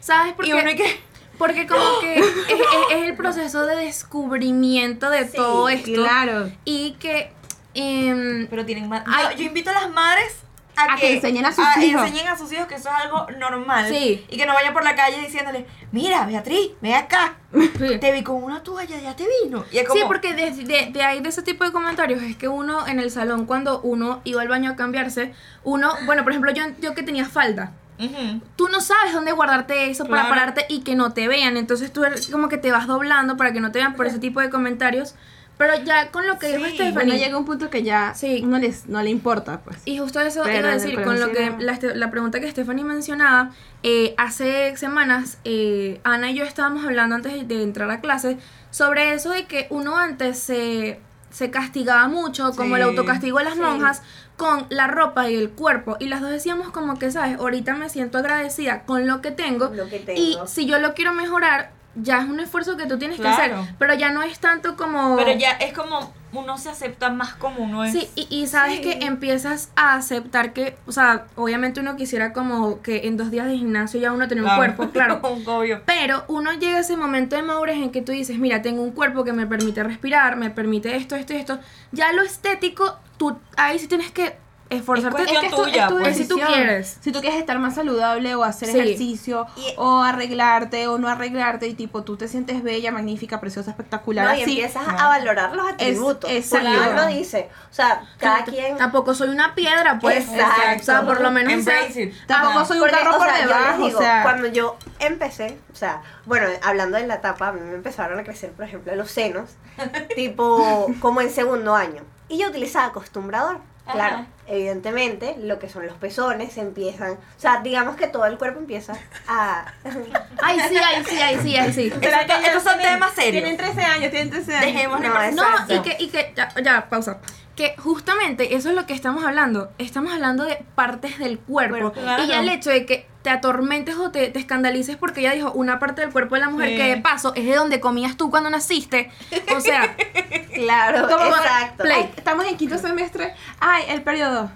¿Sabes 0.00 0.32
por 0.34 0.44
Y 0.44 0.48
qué? 0.48 0.54
uno 0.54 0.70
y 0.70 0.76
que 0.76 1.00
Porque 1.38 1.66
como 1.66 2.00
que 2.00 2.18
es, 2.18 2.24
es- 2.26 2.60
es 2.96 3.02
el 3.08 3.16
proceso 3.16 3.66
de 3.66 3.76
descubrimiento 3.76 5.10
de 5.10 5.26
Sí, 5.26 5.36
todo 5.36 5.68
esto. 5.68 5.92
Claro. 5.94 6.50
Y 6.64 6.92
que... 7.00 7.32
em, 7.74 8.46
pero 8.48 8.64
tienen 8.66 8.88
yo, 8.90 9.36
yo 9.36 9.42
invito 9.44 9.70
a 9.70 9.74
las 9.74 9.90
madres 9.90 10.36
a, 10.76 10.94
A 10.94 10.96
que 10.96 11.14
enseñen 11.14 11.44
a 11.44 11.52
sus 11.52 11.64
hijos. 11.78 12.02
enseñen 12.06 12.28
a 12.28 12.36
sus 12.38 12.50
hijos 12.52 12.66
que 12.66 12.76
eso 12.76 12.88
es 12.88 12.94
algo 13.04 13.26
normal 13.38 13.86
Sí. 13.88 14.24
y 14.30 14.36
que 14.36 14.46
no 14.46 14.54
vayan 14.54 14.72
por 14.72 14.84
la 14.84 14.94
calle 14.96 15.18
diciéndole 15.20 15.66
mira 15.92 16.24
Beatriz 16.26 16.70
ve 16.80 16.94
acá 16.94 17.34
sí. 17.52 17.98
te 17.98 18.10
vi 18.12 18.22
con 18.22 18.42
una 18.42 18.62
toalla 18.62 18.98
ya 19.00 19.14
te 19.14 19.26
vino 19.42 19.64
y 19.70 19.78
es 19.78 19.86
como 19.88 20.00
Sí, 20.00 20.06
porque 20.06 20.32
de, 20.34 20.50
de, 20.50 20.90
de 20.90 21.02
ahí 21.02 21.20
de 21.20 21.28
ese 21.28 21.42
tipo 21.42 21.64
de 21.64 21.72
comentarios 21.72 22.22
es 22.22 22.36
que 22.36 22.48
uno 22.48 22.86
en 22.86 23.00
el 23.00 23.10
salón 23.10 23.44
cuando 23.46 23.80
uno 23.82 24.20
iba 24.24 24.40
al 24.40 24.48
baño 24.48 24.70
a 24.70 24.76
cambiarse, 24.76 25.34
uno, 25.64 25.92
bueno, 26.06 26.22
por 26.22 26.32
ejemplo, 26.32 26.50
yo, 26.52 26.64
yo 26.80 26.94
que 26.94 27.02
tenía 27.02 27.26
falda, 27.26 27.72
Ujú. 27.98 28.40
tú 28.56 28.68
no 28.68 28.80
sabes 28.80 29.12
dónde 29.12 29.32
guardarte 29.32 29.90
eso 29.90 30.04
para 30.06 30.22
Claro. 30.22 30.34
pararte 30.34 30.66
y 30.68 30.80
que 30.80 30.94
no 30.94 31.12
te 31.12 31.28
vean, 31.28 31.56
entonces 31.58 31.92
tú 31.92 32.04
eres 32.04 32.28
como 32.28 32.48
que 32.48 32.56
te 32.58 32.72
vas 32.72 32.86
doblando 32.86 33.36
para 33.36 33.52
que 33.52 33.60
no 33.60 33.70
te 33.72 33.78
vean 33.78 33.94
por 33.94 34.06
ese 34.06 34.18
tipo 34.18 34.40
de 34.40 34.48
comentarios, 34.50 35.14
pero 35.62 35.84
ya 35.84 36.10
con 36.10 36.26
lo 36.26 36.38
que 36.38 36.48
dijo 36.48 36.64
Stephanie, 36.68 36.92
Bueno, 36.92 37.14
llega 37.14 37.38
un 37.38 37.44
punto 37.44 37.70
que 37.70 37.82
ya 37.84 38.14
Sí. 38.14 38.42
no, 38.42 38.58
les, 38.58 38.88
no 38.88 39.00
le 39.02 39.10
importa, 39.10 39.60
pues. 39.60 39.78
Y 39.84 39.98
justo 39.98 40.20
eso 40.20 40.42
Pero 40.42 40.58
iba 40.58 40.68
a 40.68 40.72
de 40.72 40.78
decir, 40.80 41.02
con 41.02 41.20
lo 41.20 41.30
que 41.30 41.54
la, 41.60 41.78
la 41.94 42.10
pregunta 42.10 42.40
que 42.40 42.50
Stephanie 42.50 42.84
mencionaba, 42.84 43.50
eh, 43.84 44.14
hace 44.18 44.76
semanas 44.76 45.38
eh, 45.44 46.00
Ana 46.04 46.30
y 46.30 46.34
yo 46.34 46.44
estábamos 46.44 46.84
hablando 46.84 47.14
antes 47.14 47.46
de- 47.46 47.62
entrar 47.62 47.90
a 47.90 48.00
clase 48.00 48.38
sobre 48.70 49.14
eso 49.14 49.30
de 49.30 49.46
que 49.46 49.66
uno 49.70 49.96
antes 49.96 50.38
se, 50.38 50.98
se 51.30 51.50
castigaba 51.50 52.08
mucho, 52.08 52.52
como 52.56 52.76
el 52.76 52.82
autocastigo 52.82 53.38
de 53.38 53.44
las 53.44 53.54
Sí. 53.54 53.60
monjas, 53.60 54.02
con 54.36 54.66
la 54.70 54.86
ropa 54.88 55.30
y 55.30 55.36
el 55.36 55.50
cuerpo. 55.50 55.96
Y 56.00 56.06
las 56.08 56.20
dos 56.20 56.30
decíamos 56.30 56.70
como 56.70 56.98
que, 56.98 57.12
¿sabes? 57.12 57.38
Ahorita 57.38 57.74
me 57.74 57.88
siento 57.88 58.18
agradecida 58.18 58.82
con 58.84 59.06
lo 59.06 59.20
que 59.20 59.30
tengo. 59.30 59.70
Lo 59.74 59.88
que 59.88 59.96
Y 60.16 60.32
tengo. 60.34 60.46
si 60.48 60.66
yo 60.66 60.78
lo 60.80 60.94
quiero 60.94 61.12
mejorar, 61.12 61.70
ya 61.94 62.20
es 62.20 62.28
un 62.28 62.40
esfuerzo 62.40 62.76
que 62.76 62.86
tú 62.86 62.98
tienes 62.98 63.16
que 63.18 63.22
Claro. 63.22 63.60
hacer. 63.60 63.74
Pero 63.78 63.94
ya 63.94 64.10
no 64.10 64.22
es 64.22 64.38
tanto 64.38 64.76
como... 64.76 65.16
pero 65.16 65.32
ya 65.32 65.52
es 65.52 65.72
como 65.72 66.12
uno 66.34 66.56
se 66.56 66.70
acepta 66.70 67.10
más 67.10 67.34
como 67.34 67.62
uno 67.64 67.84
es 67.84 67.92
Sí, 67.92 68.08
y, 68.14 68.26
y 68.30 68.46
sabes 68.46 68.76
Sí. 68.76 68.80
que 68.82 69.04
empiezas 69.04 69.70
a 69.76 69.94
aceptar 69.96 70.54
que, 70.54 70.78
o 70.86 70.92
sea, 70.92 71.26
obviamente 71.36 71.80
uno 71.80 71.94
quisiera 71.96 72.32
como 72.32 72.80
que 72.80 73.06
en 73.06 73.18
dos 73.18 73.30
días 73.30 73.46
de 73.46 73.58
gimnasio 73.58 74.00
ya 74.00 74.12
uno 74.12 74.26
tiene 74.28 74.42
un 74.42 74.56
cuerpo, 74.56 74.88
claro. 74.90 75.20
obvio 75.22 75.82
Pero 75.84 76.24
uno 76.28 76.52
llega 76.54 76.78
a 76.78 76.80
ese 76.80 76.96
momento 76.96 77.36
de 77.36 77.42
madurez 77.42 77.76
en 77.76 77.90
que 77.90 78.00
tú 78.00 78.12
dices, 78.12 78.38
mira, 78.38 78.62
tengo 78.62 78.82
un 78.82 78.92
cuerpo 78.92 79.24
que 79.24 79.34
me 79.34 79.46
permite 79.46 79.82
respirar, 79.82 80.36
me 80.36 80.48
permite 80.50 80.96
esto, 80.96 81.16
esto 81.16 81.34
y 81.34 81.36
esto. 81.36 81.58
Ya 81.92 82.12
lo 82.12 82.22
estético, 82.22 82.96
tú 83.18 83.36
ahí 83.58 83.78
sí 83.78 83.86
tienes 83.86 84.10
que 84.10 84.40
esforzarte. 84.76 85.22
Es 85.22 85.28
cuestión 85.28 85.44
es 85.44 85.50
tu- 85.50 85.62
tuya, 85.64 85.88
tu 85.88 85.98
pues. 85.98 86.16
Si 86.16 86.28
tú 86.28 86.36
quieres. 86.38 86.98
Si 87.00 87.12
tú 87.12 87.20
quieres 87.20 87.38
estar 87.38 87.58
más 87.58 87.74
saludable 87.74 88.34
o 88.34 88.44
hacer 88.44 88.68
Sí. 88.70 88.78
ejercicio 88.78 89.46
Y- 89.56 89.74
o 89.76 90.02
arreglarte 90.02 90.86
o 90.88 90.98
no 90.98 91.08
arreglarte 91.08 91.66
y 91.66 91.74
tipo 91.74 92.02
tú 92.04 92.16
te 92.16 92.28
sientes 92.28 92.62
bella, 92.62 92.90
magnífica, 92.92 93.40
preciosa, 93.40 93.70
espectacular, 93.70 94.26
No, 94.26 94.34
y 94.34 94.42
así. 94.42 94.50
empiezas 94.50 94.86
no. 94.86 94.98
a 94.98 95.08
valorar 95.08 95.54
los 95.54 95.70
atributos. 95.70 96.30
Es- 96.30 96.52
exacto. 96.52 96.90
uno 96.92 97.06
dice, 97.06 97.48
o 97.70 97.74
sea, 97.74 98.02
cada 98.18 98.44
quien... 98.44 98.76
Tampoco 98.76 99.14
soy 99.14 99.28
una 99.28 99.54
piedra, 99.54 99.98
pues. 100.00 100.28
Exacto. 100.28 100.80
O 100.80 100.84
sea, 100.84 101.02
por 101.02 101.20
lo 101.20 101.30
menos. 101.30 101.52
it 101.96 102.14
Tampoco 102.26 102.58
Ajá. 102.58 102.64
soy 102.64 102.76
un 102.78 102.82
Porque, 102.82 102.96
carro 102.96 103.14
o 103.14 103.18
por 103.18 103.26
sea, 103.26 103.36
yo 103.42 103.46
les 103.48 103.56
debajo, 103.56 103.86
digo, 103.86 103.98
o 103.98 104.02
sea. 104.02 104.22
cuando 104.22 104.46
yo 104.48 104.76
empecé, 104.98 105.58
o 105.72 105.76
sea, 105.76 106.02
bueno, 106.26 106.46
hablando 106.62 106.96
de 106.98 107.06
la 107.06 107.14
etapa, 107.16 107.48
a 107.48 107.52
mí 107.52 107.60
me 107.60 107.74
empezaron 107.74 108.18
a 108.18 108.24
crecer, 108.24 108.52
por 108.52 108.64
ejemplo, 108.64 108.94
los 108.94 109.10
senos, 109.10 109.50
tipo, 110.16 110.86
como 111.00 111.20
en 111.20 111.30
segundo 111.30 111.74
año. 111.74 112.02
Y 112.28 112.38
yo 112.38 112.48
utilizaba 112.48 112.86
acostumbrador. 112.86 113.58
Ajá. 113.84 113.94
Claro, 113.94 114.26
evidentemente, 114.46 115.34
lo 115.40 115.58
que 115.58 115.68
son 115.68 115.86
los 115.86 115.96
pezones 115.96 116.56
empiezan, 116.56 117.12
o 117.14 117.18
sea, 117.40 117.60
digamos 117.62 117.96
que 117.96 118.06
todo 118.06 118.26
el 118.26 118.38
cuerpo 118.38 118.60
empieza 118.60 118.92
a... 119.26 119.72
Ay, 120.42 120.60
sí, 120.68 120.76
ay, 120.76 121.04
sí, 121.04 121.20
ay, 121.20 121.38
sí, 121.42 121.56
ay, 121.56 121.72
sí. 121.72 121.86
Estos- 122.00 122.46
estos 122.46 122.62
son 122.62 122.78
temas 122.80 123.12
serios 123.12 123.42
Tienen 123.44 123.56
13 123.56 123.82
años, 123.82 124.10
tienen 124.10 124.30
13 124.30 124.54
años. 124.56 124.66
dejémosle 124.74 125.08
No, 125.08 125.22
es- 125.22 125.34
No, 125.34 125.44
y 125.68 125.78
que, 125.80 125.96
y 125.98 126.08
que 126.08 126.32
ya, 126.36 126.48
ya, 126.62 126.88
pausa. 126.88 127.18
Que 127.56 127.74
justamente 127.76 128.54
eso 128.54 128.70
es 128.70 128.74
lo 128.74 128.86
que 128.86 128.94
estamos 128.94 129.24
hablando. 129.24 129.70
Estamos 129.78 130.12
hablando 130.12 130.44
de 130.44 130.64
partes 130.74 131.18
del 131.18 131.38
cuerpo. 131.38 131.92
Claro. 131.92 132.22
Y 132.24 132.28
ya 132.28 132.40
el 132.40 132.48
hecho 132.48 132.70
de 132.70 132.86
que 132.86 133.06
te 133.22 133.30
atormentes 133.30 133.96
o 133.96 134.10
te, 134.10 134.28
te 134.28 134.38
escandalices 134.38 134.96
porque 134.96 135.20
ella 135.20 135.32
dijo 135.32 135.52
una 135.52 135.78
parte 135.78 136.00
del 136.00 136.10
cuerpo 136.10 136.34
de 136.34 136.40
la 136.40 136.50
mujer 136.50 136.70
Sí. 136.70 136.76
que 136.76 136.88
de 136.88 136.96
paso 136.98 137.32
es 137.36 137.44
de 137.46 137.54
donde 137.54 137.80
comías 137.80 138.16
tú 138.16 138.30
cuando 138.30 138.50
naciste. 138.50 139.10
O 139.56 139.60
sea, 139.60 139.96
Claro, 140.54 141.08
Como- 141.16 141.36
exacto. 141.36 141.84
Play. 141.84 142.02
Ay, 142.02 142.10
estamos 142.16 142.46
en 142.46 142.56
quinto 142.56 142.78
semestre. 142.78 143.34
Ay, 143.60 143.84
el 143.88 144.02
periodo. 144.02 144.50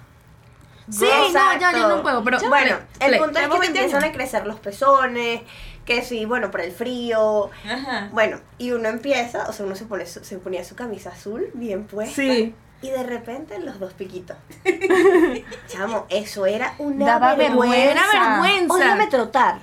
sí, 0.91 1.05
no, 1.05 1.33
ya, 1.33 1.55
Exacto. 1.55 1.89
no 1.89 2.03
puedo. 2.03 2.23
Pero 2.25 2.39
bueno, 2.49 2.77
play, 2.77 2.79
el 3.01 3.07
play. 3.09 3.21
punto 3.21 3.39
es 3.39 3.45
que 3.47 3.53
te 3.55 3.59
20 3.61 3.79
empiezan 3.81 4.05
a 4.05 4.13
crecer 4.13 4.47
los 4.47 4.61
pezones, 4.61 5.41
que 5.85 6.03
sí, 6.03 6.25
bueno, 6.25 6.51
por 6.51 6.61
el 6.61 6.73
frío, 6.73 7.51
Ajá. 7.65 8.09
Bueno, 8.13 8.41
y 8.59 8.73
uno 8.73 8.89
empieza, 8.89 9.49
o 9.49 9.53
sea, 9.53 9.65
uno 9.67 9.75
se 9.77 9.85
pone 9.87 10.05
su- 10.07 10.25
se 10.25 10.39
ponía 10.39 10.65
su 10.65 10.75
camisa 10.75 11.11
azul 11.11 11.51
bien 11.55 11.85
puesta. 11.87 12.15
Sí. 12.17 12.55
Y 12.87 12.91
de 12.91 13.03
repente 13.03 13.59
los 13.59 13.81
dos 13.81 13.93
piquitos. 13.95 14.37
Chamo, 15.67 16.07
eso 16.09 16.47
era 16.47 16.75
una 16.79 17.05
Daba 17.05 17.35
vergüenza. 17.35 17.91
Era 17.91 18.41
vergüenza. 18.41 19.09
Trotar. 19.11 19.59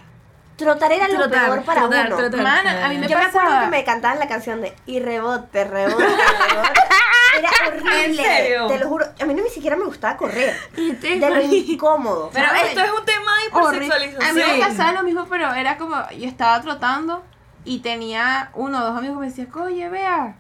Trotar 0.58 0.92
era 0.92 1.08
lo 1.08 1.16
Trotar, 1.16 1.46
peor 1.46 1.64
para 1.64 1.82
trotar, 1.82 2.08
uno. 2.08 2.16
trotar. 2.18 2.68
A 2.68 2.90
mí 2.90 2.98
me 2.98 3.08
Yo 3.08 3.18
me 3.18 3.24
acuerdo 3.26 3.60
que 3.62 3.68
me 3.68 3.84
cantaban 3.84 4.20
la 4.20 4.28
canción 4.28 4.62
de 4.62 4.76
Y 4.86 5.00
rebote, 5.00 5.64
rebote, 5.64 6.04
rebote. 6.06 6.80
Era 7.40 7.50
horrible. 7.68 8.06
¿En 8.06 8.16
serio? 8.16 8.68
Te 8.68 8.78
lo 8.78 8.88
juro. 8.90 9.06
A 9.22 9.26
mí 9.26 9.34
no 9.34 9.42
ni 9.42 9.50
siquiera 9.50 9.76
me 9.78 9.86
gustaba 9.86 10.18
correr. 10.18 10.54
De 10.76 11.30
lo 11.30 11.42
incómodo. 11.42 12.30
Pero 12.34 12.48
¿Sabes? 12.48 12.64
esto 12.68 12.82
es 12.82 12.92
un 12.92 13.06
tema 13.06 13.32
de 13.38 13.58
Horrible. 13.60 13.86
A 13.96 14.00
mí 14.00 14.06
hipersexualización. 14.06 14.60
me 14.60 14.66
pasaba 14.66 14.92
lo 14.92 15.04
mismo, 15.04 15.26
pero 15.30 15.54
era 15.54 15.78
como, 15.78 15.96
yo 16.12 16.28
estaba 16.28 16.62
trotando 16.62 17.24
y 17.66 17.80
tenía 17.80 18.52
uno 18.54 18.80
o 18.80 18.86
dos 18.86 18.98
amigos 18.98 19.16
que 19.18 19.22
me 19.22 19.28
decían, 19.28 19.50
oye, 19.56 19.90
vea. 19.90 20.36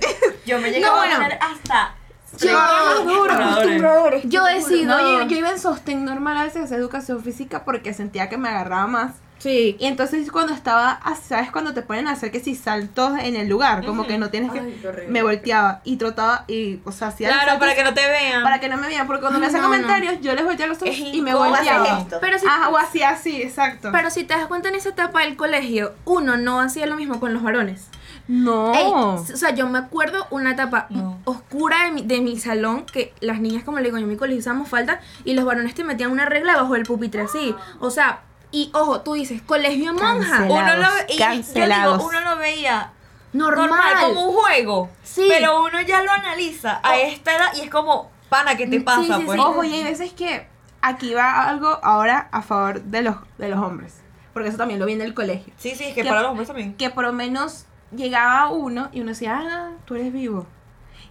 Yo 0.46 0.58
me 0.58 0.70
llegué 0.70 0.84
a 0.84 0.92
bueno. 0.92 1.14
poner 1.16 1.38
hasta 1.40 1.94
Yo, 2.38 2.58
Acostumbradores, 2.58 4.24
decido. 4.24 4.96
No, 4.96 5.00
yo, 5.22 5.26
yo 5.28 5.36
iba 5.36 5.50
en 5.50 5.58
sostén 5.58 6.04
normal 6.04 6.36
a 6.38 6.44
veces, 6.44 6.64
hacía 6.64 6.76
educación 6.76 7.22
física 7.22 7.64
porque 7.64 7.92
sentía 7.94 8.28
que 8.28 8.36
me 8.38 8.48
agarraba 8.48 8.86
más. 8.86 9.12
Sí. 9.38 9.74
Y 9.80 9.86
entonces 9.86 10.30
cuando 10.30 10.52
estaba, 10.52 11.00
¿sabes? 11.26 11.50
Cuando 11.50 11.72
te 11.72 11.80
ponen 11.80 12.08
a 12.08 12.12
hacer 12.12 12.30
que 12.30 12.40
si 12.40 12.54
saltos 12.54 13.18
en 13.20 13.36
el 13.36 13.48
lugar, 13.48 13.86
como 13.86 14.06
que 14.06 14.18
no 14.18 14.28
tienes 14.28 14.52
que... 14.52 14.60
Ay, 14.60 15.06
me 15.08 15.22
volteaba 15.22 15.80
y 15.82 15.96
trotaba 15.96 16.44
y, 16.46 16.78
o 16.84 16.92
sea, 16.92 17.08
hacía 17.08 17.28
Claro, 17.30 17.58
para 17.58 17.74
que 17.74 17.82
no 17.82 17.94
te 17.94 18.06
vean. 18.06 18.42
para 18.42 18.60
que 18.60 18.68
no 18.68 18.76
me 18.76 18.86
vean, 18.88 19.06
porque 19.06 19.22
cuando 19.22 19.38
me 19.38 19.46
hacían 19.46 19.62
No, 19.62 19.68
no. 19.68 19.74
comentarios, 19.74 20.20
yo 20.20 20.34
les 20.34 20.44
volteaba 20.44 20.68
los 20.74 20.82
ojos 20.82 20.94
Es 20.94 21.00
y 21.00 21.22
me 21.22 21.34
volteaba. 21.34 22.04
Pero 22.20 22.38
si, 22.38 22.46
Ajá, 22.46 22.68
o 22.68 22.76
hacía 22.76 23.08
así, 23.10 23.40
exacto. 23.40 23.88
pero 23.92 24.10
si 24.10 24.24
te 24.24 24.34
das 24.34 24.46
cuenta 24.46 24.68
en 24.68 24.74
esa 24.74 24.90
etapa 24.90 25.20
del 25.22 25.36
colegio, 25.36 25.94
uno 26.04 26.36
no 26.36 26.60
hacía 26.60 26.84
lo 26.86 26.96
mismo 26.96 27.18
con 27.18 27.32
los 27.32 27.42
varones. 27.42 27.88
No. 28.30 28.72
Ey, 28.74 28.86
o 28.94 29.18
sea, 29.36 29.50
yo 29.54 29.68
me 29.68 29.78
acuerdo 29.80 30.24
una 30.30 30.52
etapa 30.52 30.86
No. 30.90 31.18
oscura 31.24 31.84
de 31.86 31.90
mi, 31.90 32.02
de 32.02 32.20
mi 32.20 32.38
salón 32.38 32.86
que 32.86 33.12
las 33.20 33.40
niñas, 33.40 33.64
como 33.64 33.78
le 33.78 33.84
digo, 33.86 33.98
yo 33.98 34.04
en 34.04 34.08
mi 34.10 34.16
colegio 34.16 34.38
usábamos 34.38 34.68
falda 34.68 35.00
y 35.24 35.34
los 35.34 35.44
varones 35.44 35.74
te 35.74 35.82
metían 35.82 36.12
una 36.12 36.26
regla 36.26 36.54
bajo 36.56 36.76
el 36.76 36.84
pupitre 36.84 37.22
así. 37.22 37.54
O 37.80 37.90
sea, 37.90 38.20
y 38.52 38.70
ojo, 38.72 39.00
tú 39.00 39.14
dices, 39.14 39.42
colegio 39.42 39.92
monja. 39.94 40.44
Uno 40.48 40.76
lo, 40.76 40.86
y 41.08 41.18
yo 41.18 41.24
Cancelados. 41.24 41.98
digo, 41.98 42.08
uno 42.08 42.20
lo 42.20 42.36
veía 42.38 42.92
Normal. 43.32 43.68
normal, 43.68 43.94
como 44.06 44.26
un 44.28 44.34
juego. 44.36 44.90
Sí. 45.02 45.26
Pero 45.28 45.64
uno 45.64 45.80
ya 45.80 46.02
lo 46.02 46.10
analiza 46.12 46.80
a 46.84 46.98
esta 46.98 47.34
edad 47.36 47.48
y 47.56 47.62
es 47.62 47.70
como, 47.70 48.10
pana, 48.28 48.56
¿qué 48.56 48.66
te 48.66 48.78
Sí, 48.78 48.82
pasa? 48.84 49.02
sí, 49.18 49.22
pues? 49.26 49.40
sí. 49.40 49.44
Ojo, 49.44 49.64
y 49.64 49.72
hay 49.74 49.82
veces 49.84 50.12
que 50.12 50.46
aquí 50.82 51.14
va 51.14 51.48
algo 51.48 51.78
ahora 51.82 52.28
a 52.32 52.42
favor 52.42 52.80
de 52.82 53.02
los, 53.02 53.16
de 53.38 53.48
los 53.48 53.58
hombres. 53.60 53.96
Porque 54.32 54.48
eso 54.48 54.58
también 54.58 54.78
lo 54.78 54.86
viene 54.86 55.02
del 55.02 55.14
colegio. 55.14 55.52
Sí, 55.58 55.74
sí, 55.74 55.84
es 55.84 55.94
que 55.94 56.02
¿Qué? 56.02 56.08
para 56.08 56.22
los 56.22 56.30
hombres 56.30 56.46
también. 56.46 56.74
Que 56.74 56.90
por 56.90 57.04
lo 57.04 57.12
menos 57.12 57.66
llegaba 57.94 58.48
uno 58.50 58.88
y 58.92 59.00
uno 59.00 59.10
decía, 59.10 59.40
ah, 59.42 59.70
tú 59.84 59.94
eres 59.94 60.12
vivo. 60.12 60.46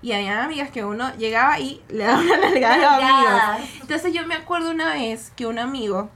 Y 0.01 0.13
había 0.13 0.43
amigas 0.43 0.69
que 0.71 0.85
uno 0.85 1.13
llegaba 1.17 1.59
y 1.59 1.81
le 1.89 2.05
daba 2.05 2.21
una 2.21 2.37
nalgada 2.37 2.73
a 2.75 2.77
los 2.77 3.01
Nalgadas. 3.01 3.49
amigos. 3.59 3.69
Entonces 3.81 4.13
yo 4.13 4.25
me 4.27 4.35
acuerdo 4.35 4.71
una 4.71 4.93
vez 4.93 5.31
que 5.35 5.45
un 5.45 5.59
amigo 5.59 6.09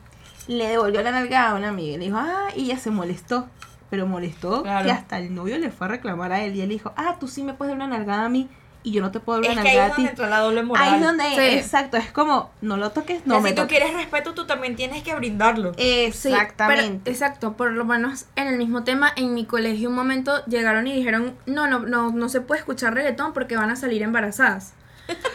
le 0.47 0.67
devolvió 0.67 1.01
la 1.01 1.11
nalgada 1.11 1.51
a 1.51 1.55
una 1.55 1.69
amiga 1.69 1.95
y 1.95 1.97
le 1.97 2.05
dijo, 2.05 2.17
ah, 2.17 2.47
y 2.55 2.65
ella 2.65 2.77
se 2.77 2.91
molestó. 2.91 3.47
Pero 3.89 4.07
molestó 4.07 4.63
Claro. 4.63 4.85
que 4.85 4.91
hasta 4.91 5.19
el 5.19 5.35
novio 5.35 5.57
le 5.59 5.69
fue 5.69 5.85
a 5.85 5.89
reclamar 5.91 6.31
a 6.31 6.41
él. 6.43 6.55
Y 6.55 6.61
él 6.61 6.69
dijo, 6.69 6.93
ah, 6.95 7.17
tú 7.19 7.27
sí 7.27 7.43
me 7.43 7.53
puedes 7.53 7.77
dar 7.77 7.85
una 7.85 7.95
nalgada 7.97 8.25
a 8.25 8.29
mí 8.29 8.49
y 8.83 8.91
yo 8.91 9.01
no 9.01 9.11
te 9.11 9.19
puedo 9.19 9.41
dar 9.41 9.51
Es 9.51 9.59
que 9.59 9.69
ahí 9.69 9.77
es 9.77 9.95
donde 9.95 10.09
entra 10.11 10.27
la 10.29 10.39
doble 10.39 10.61
moral. 10.63 10.83
Ahí 10.87 10.95
es 10.99 11.01
donde, 11.05 11.23
Sí. 11.29 11.57
exacto, 11.57 11.97
es 11.97 12.11
como, 12.11 12.51
no 12.61 12.75
lo 12.77 12.91
toques, 12.91 13.25
No, 13.25 13.39
me 13.39 13.49
si 13.49 13.55
tú 13.55 13.61
toques. 13.61 13.77
quieres 13.79 13.95
respeto, 13.95 14.33
tú 14.33 14.45
también 14.45 14.75
tienes 14.75 15.03
que 15.03 15.15
brindarlo. 15.15 15.73
Sí, 15.75 16.05
Exactamente. 16.05 16.99
pero- 17.03 17.13
exacto, 17.13 17.53
por 17.53 17.71
lo 17.71 17.85
menos 17.85 18.25
en 18.35 18.47
el 18.47 18.57
mismo 18.57 18.83
tema, 18.83 19.11
en 19.15 19.33
mi 19.33 19.45
colegio 19.45 19.89
un 19.89 19.95
momento 19.95 20.43
llegaron 20.45 20.85
y 20.87 20.93
dijeron, 20.93 21.35
no, 21.45 21.67
no, 21.67 21.79
no, 21.79 22.11
no 22.11 22.29
se 22.29 22.41
puede 22.41 22.59
escuchar 22.59 22.93
reggaetón 22.93 23.33
porque 23.33 23.55
van 23.55 23.69
a 23.69 23.75
salir 23.75 24.01
embarazadas. 24.01 24.73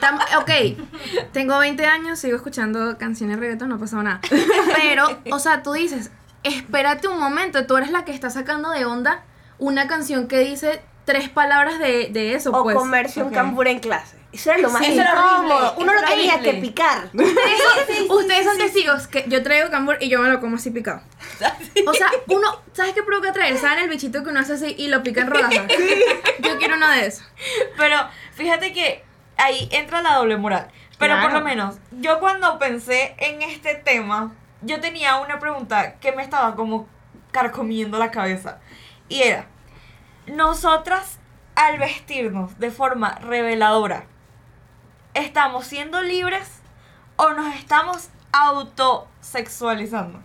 Tam- 0.01 0.19
ok, 0.41 1.31
tengo 1.33 1.59
20 1.59 1.85
años, 1.87 2.19
sigo 2.19 2.37
escuchando 2.37 2.97
canciones 2.99 3.37
de 3.37 3.41
reggaetón, 3.43 3.69
no 3.71 3.77
ha 3.77 3.79
pasado 3.79 4.03
nada. 4.03 4.21
Pero, 4.77 5.07
o 5.31 5.39
sea, 5.39 5.63
tú 5.63 5.73
dices, 5.73 6.11
espérate 6.43 7.09
un 7.09 7.19
momento, 7.19 7.67
tú 7.67 7.77
eres 7.77 7.91
la 7.91 8.05
que 8.05 8.13
está 8.13 8.31
sacando 8.31 8.71
de 8.71 8.85
onda 8.85 9.23
una 9.59 9.89
canción 9.89 10.29
que 10.29 10.39
dice 10.39 10.81
tres 11.09 11.31
palabras 11.31 11.79
de, 11.79 12.09
de 12.11 12.35
eso, 12.35 12.51
O 12.53 12.63
pues. 12.63 12.77
comerse 12.77 13.23
un 13.23 13.29
Ok. 13.29 13.35
cambur 13.35 13.67
en 13.67 13.79
clase. 13.79 14.19
Eso 14.31 14.51
era 14.51 14.59
lo 14.61 14.69
más 14.69 14.85
Sí, 14.85 14.93
eso 14.93 15.01
era 15.01 15.13
incómodo. 15.13 15.55
horrible, 15.57 15.73
Uno 15.83 15.95
lo 15.95 16.03
tenía 16.07 16.41
que 16.41 16.53
picar. 16.55 17.09
Ustedes 18.11 18.45
son 18.45 18.59
testigos 18.59 19.07
que 19.07 19.25
yo 19.27 19.43
traigo 19.43 19.71
cambur 19.71 19.97
y 20.01 20.11
yo 20.11 20.21
me 20.21 20.29
lo 20.29 20.39
como 20.39 20.57
así 20.57 20.71
picado. 20.71 21.01
O 21.87 21.95
sea, 21.95 22.11
uno, 22.29 22.61
¿sabes 22.75 22.93
qué 22.93 23.03
provoca 23.03 23.33
traer? 23.33 23.57
¿Saben 23.59 23.79
el 23.85 23.89
bichito 23.89 24.23
que 24.23 24.29
uno 24.29 24.41
hace 24.41 24.53
así 24.55 24.75
y 24.77 24.89
lo 24.89 25.03
pica 25.03 25.23
en 25.23 25.31
rodajas? 25.31 25.63
Yo 26.41 26.59
quiero 26.59 26.77
uno 26.77 26.91
de 26.91 27.07
esos. 27.07 27.25
Pero 27.79 27.97
fíjate 28.35 28.73
que 28.75 29.03
ahí 29.39 29.67
entra 29.73 30.03
la 30.03 30.15
doble 30.17 30.37
moral. 30.37 30.69
Pero 30.99 31.19
por 31.23 31.33
lo 31.33 31.41
menos, 31.41 31.77
yo 31.93 32.19
cuando 32.21 32.59
pensé 32.59 33.15
en 33.19 33.41
este 33.41 33.77
tema, 33.77 34.35
yo 34.61 34.79
tenía 34.81 35.17
una 35.17 35.39
pregunta 35.39 35.95
que 36.01 36.13
me 36.13 36.23
estaba 36.23 36.55
como 36.55 36.87
carcomiendo 37.31 37.99
la 37.99 38.11
cabeza. 38.11 38.59
Y 39.09 39.23
era, 39.23 39.47
nosotras 40.31 41.19
al 41.55 41.79
vestirnos 41.79 42.59
de 42.59 42.71
forma 42.71 43.17
reveladora, 43.17 44.05
¿estamos 45.15 45.67
siendo 45.67 46.01
libres 46.03 46.61
o 47.17 47.31
nos 47.33 47.55
estamos 47.57 48.09
autosexualizando? 48.33 50.21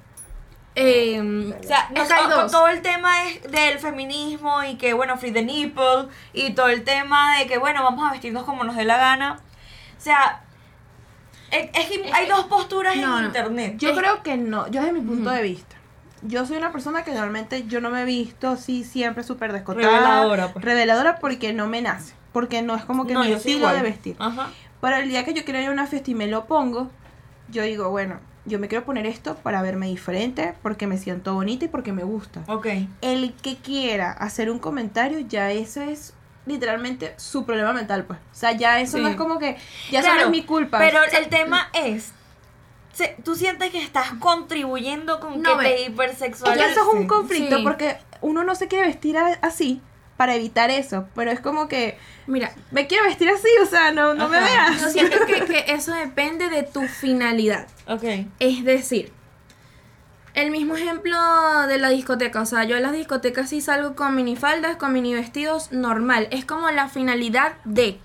Eh, 0.75 1.19
O 1.59 1.63
sea, 1.63 1.87
hay 1.89 2.31
con- 2.31 2.49
todo 2.49 2.67
el 2.67 2.81
tema 2.81 3.25
es 3.29 3.43
del 3.43 3.77
feminismo 3.79 4.63
y 4.63 4.75
que, 4.75 4.93
bueno, 4.93 5.17
free 5.17 5.31
the 5.31 5.43
nipple 5.43 6.07
y 6.33 6.53
todo 6.53 6.67
el 6.69 6.83
tema 6.83 7.37
de 7.37 7.45
que, 7.47 7.59
bueno, 7.59 7.83
vamos 7.83 8.07
a 8.07 8.11
vestirnos 8.11 8.43
como 8.43 8.63
nos 8.63 8.75
dé 8.75 8.83
la 8.83 8.97
gana. 8.97 9.39
O 9.97 10.01
sea, 10.01 10.41
es, 11.51 11.69
es 11.75 11.85
que 11.87 12.11
hay 12.11 12.27
dos 12.27 12.45
posturas 12.45 12.95
No, 12.95 13.17
en 13.17 13.21
no. 13.21 13.27
internet. 13.27 13.75
Yo 13.77 13.89
Es- 13.91 13.97
creo 13.97 14.23
que 14.23 14.35
no, 14.37 14.67
yo 14.69 14.81
desde 14.81 14.93
mi 14.93 15.01
punto 15.01 15.29
de 15.29 15.43
vista. 15.43 15.75
Yo 16.25 16.45
soy 16.45 16.57
una 16.57 16.71
persona 16.71 17.03
que 17.03 17.11
normalmente 17.11 17.65
yo 17.67 17.81
no 17.81 17.89
me 17.89 18.01
he 18.01 18.05
visto 18.05 18.49
así 18.49 18.83
siempre 18.83 19.23
súper 19.23 19.53
descotada. 19.53 19.87
Reveladora, 19.87 20.53
pues. 20.53 20.63
Reveladora 20.63 21.17
porque 21.17 21.53
no 21.53 21.67
me 21.67 21.81
nace. 21.81 22.13
Porque 22.31 22.61
no 22.61 22.75
es 22.75 22.85
como 22.85 23.05
que 23.05 23.13
No, 23.13 23.23
mi 23.23 23.31
estilo 23.31 23.69
de 23.69 23.81
vestir. 23.81 24.15
Ajá. 24.19 24.49
Pero 24.81 24.97
el 24.97 25.09
día 25.09 25.23
que 25.23 25.33
yo 25.33 25.45
quiero 25.45 25.59
ir 25.59 25.67
a 25.67 25.71
una 25.71 25.87
fiesta 25.87 26.11
y 26.11 26.15
me 26.15 26.27
lo 26.27 26.45
pongo, 26.45 26.89
yo 27.49 27.63
digo, 27.63 27.89
bueno, 27.89 28.19
yo 28.45 28.59
me 28.59 28.67
quiero 28.67 28.83
poner 28.83 29.05
esto 29.05 29.35
para 29.35 29.61
verme 29.61 29.87
diferente, 29.87 30.53
porque 30.61 30.87
me 30.87 30.97
siento 30.97 31.33
bonita 31.33 31.65
y 31.65 31.67
porque 31.67 31.93
me 31.93 32.03
gusta. 32.03 32.43
Ok. 32.47 32.67
El 33.01 33.33
que 33.33 33.57
quiera 33.57 34.11
hacer 34.11 34.49
un 34.49 34.59
comentario, 34.59 35.19
ya 35.19 35.51
eso 35.51 35.81
es 35.81 36.13
literalmente 36.45 37.13
su 37.17 37.45
problema 37.45 37.73
mental, 37.73 38.03
pues. 38.05 38.19
O 38.19 38.35
sea, 38.35 38.51
ya 38.51 38.79
eso 38.81 38.97
no 38.97 39.07
es 39.07 39.15
como 39.15 39.39
que, 39.39 39.57
ya 39.91 39.99
eso 39.99 40.09
no 40.09 40.15
Claro, 40.15 40.25
es 40.25 40.31
mi 40.31 40.43
culpa. 40.43 40.79
Pero 40.79 40.99
el 41.17 41.29
tema 41.29 41.69
es, 41.73 42.11
se- 42.93 43.15
tú 43.25 43.35
sientes 43.35 43.71
que 43.71 43.81
estás 43.83 44.11
contribuyendo 44.19 45.19
con 45.19 45.41
No, 45.41 45.51
que 45.51 45.55
ve. 45.57 45.63
te 45.69 45.81
Es 45.83 45.89
hipersexualices. 45.89 46.71
eso 46.71 46.81
es 46.87 46.93
un 46.95 47.07
conflicto 47.07 47.57
Sí. 47.57 47.63
porque 47.63 47.97
uno 48.21 48.43
no 48.43 48.55
se 48.55 48.67
quiere 48.67 48.87
vestir 48.87 49.17
a- 49.17 49.37
así 49.41 49.81
para 50.17 50.35
evitar 50.35 50.69
eso, 50.69 51.07
pero 51.15 51.31
es 51.31 51.39
como 51.39 51.67
que 51.67 51.97
Mira, 52.27 52.53
me 52.71 52.87
quiero 52.87 53.03
vestir 53.05 53.27
así, 53.29 53.49
o 53.61 53.65
sea, 53.65 53.91
no, 53.91 54.13
no 54.13 54.29
me 54.29 54.39
veas. 54.39 54.79
yo 54.81 54.89
siento 54.89 55.17
que, 55.25 55.43
que 55.45 55.65
eso 55.73 55.93
depende 55.93 56.49
de 56.49 56.63
tu 56.63 56.83
finalidad. 56.87 57.67
Ok. 57.87 58.03
Es 58.39 58.63
decir, 58.63 59.11
el 60.33 60.49
mismo 60.49 60.75
ejemplo 60.75 61.17
de 61.67 61.77
la 61.79 61.89
discoteca. 61.89 62.41
O 62.41 62.45
sea, 62.45 62.63
yo 62.63 62.75
en 62.77 62.83
las 62.83 62.93
discotecas 62.93 63.49
sí 63.49 63.59
salgo 63.61 63.95
con 63.95 64.15
minifaldas, 64.15 64.77
con 64.77 64.93
mini 64.93 65.13
vestidos 65.13 65.71
normal. 65.71 66.27
Es 66.31 66.45
como 66.45 66.69
la 66.71 66.87
finalidad 66.89 67.53
de. 67.65 67.99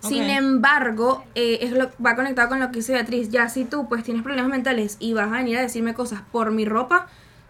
Sin 0.00 0.30
embargo, 0.30 1.24
eh, 1.34 1.58
es 1.62 1.72
lo, 1.72 1.90
va 2.04 2.14
conectado 2.14 2.48
con 2.48 2.60
lo 2.60 2.68
que 2.70 2.76
dice 2.76 2.92
Beatriz. 2.92 3.30
Ya 3.30 3.48
si 3.48 3.64
tú 3.64 3.88
pues 3.88 4.04
tienes 4.04 4.22
problemas 4.22 4.50
mentales 4.50 4.96
y 5.00 5.12
vas 5.12 5.28
a 5.28 5.32
venir 5.32 5.58
a 5.58 5.60
decirme 5.62 5.94
cosas 5.94 6.22
por 6.30 6.50
mi 6.52 6.64
ropa, 6.64 7.06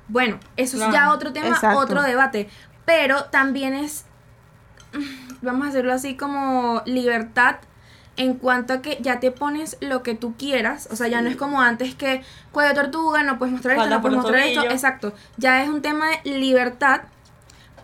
bueno, 0.09 0.39
eso 0.57 0.77
Claro. 0.77 0.93
es 0.93 0.99
ya 0.99 1.13
otro 1.13 1.33
tema, 1.33 1.49
Exacto. 1.49 1.79
otro 1.79 2.03
debate. 2.03 2.49
Pero 2.87 3.25
también 3.25 3.75
es, 3.75 4.07
vamos 5.43 5.67
a 5.67 5.71
hacerlo 5.71 5.93
así 5.93 6.17
como 6.17 6.83
libertad 6.87 7.57
en 8.17 8.35
cuanto 8.35 8.73
a 8.73 8.83
que 8.83 8.99
ya 9.01 9.21
te 9.21 9.31
pones 9.31 9.77
lo 9.81 10.03
que 10.03 10.15
tú 10.15 10.35
quieras, 10.37 10.89
o 10.91 10.97
sea, 10.97 11.07
ya 11.07 11.23
no 11.23 11.29
es 11.29 11.37
como 11.37 11.61
antes 11.61 11.95
que 11.95 12.23
cuello 12.51 12.75
tortuga, 12.75 13.23
no 13.23 13.39
puedes 13.39 13.53
mostrar 13.53 13.77
esto, 13.77 13.89
no 13.89 14.01
puedes 14.03 14.17
mostrar 14.17 14.41
esto, 14.41 14.65
exacto, 14.65 15.13
ya 15.37 15.63
es 15.63 15.69
un 15.69 15.83
tema 15.83 16.07
de 16.09 16.31
libertad, 16.37 17.03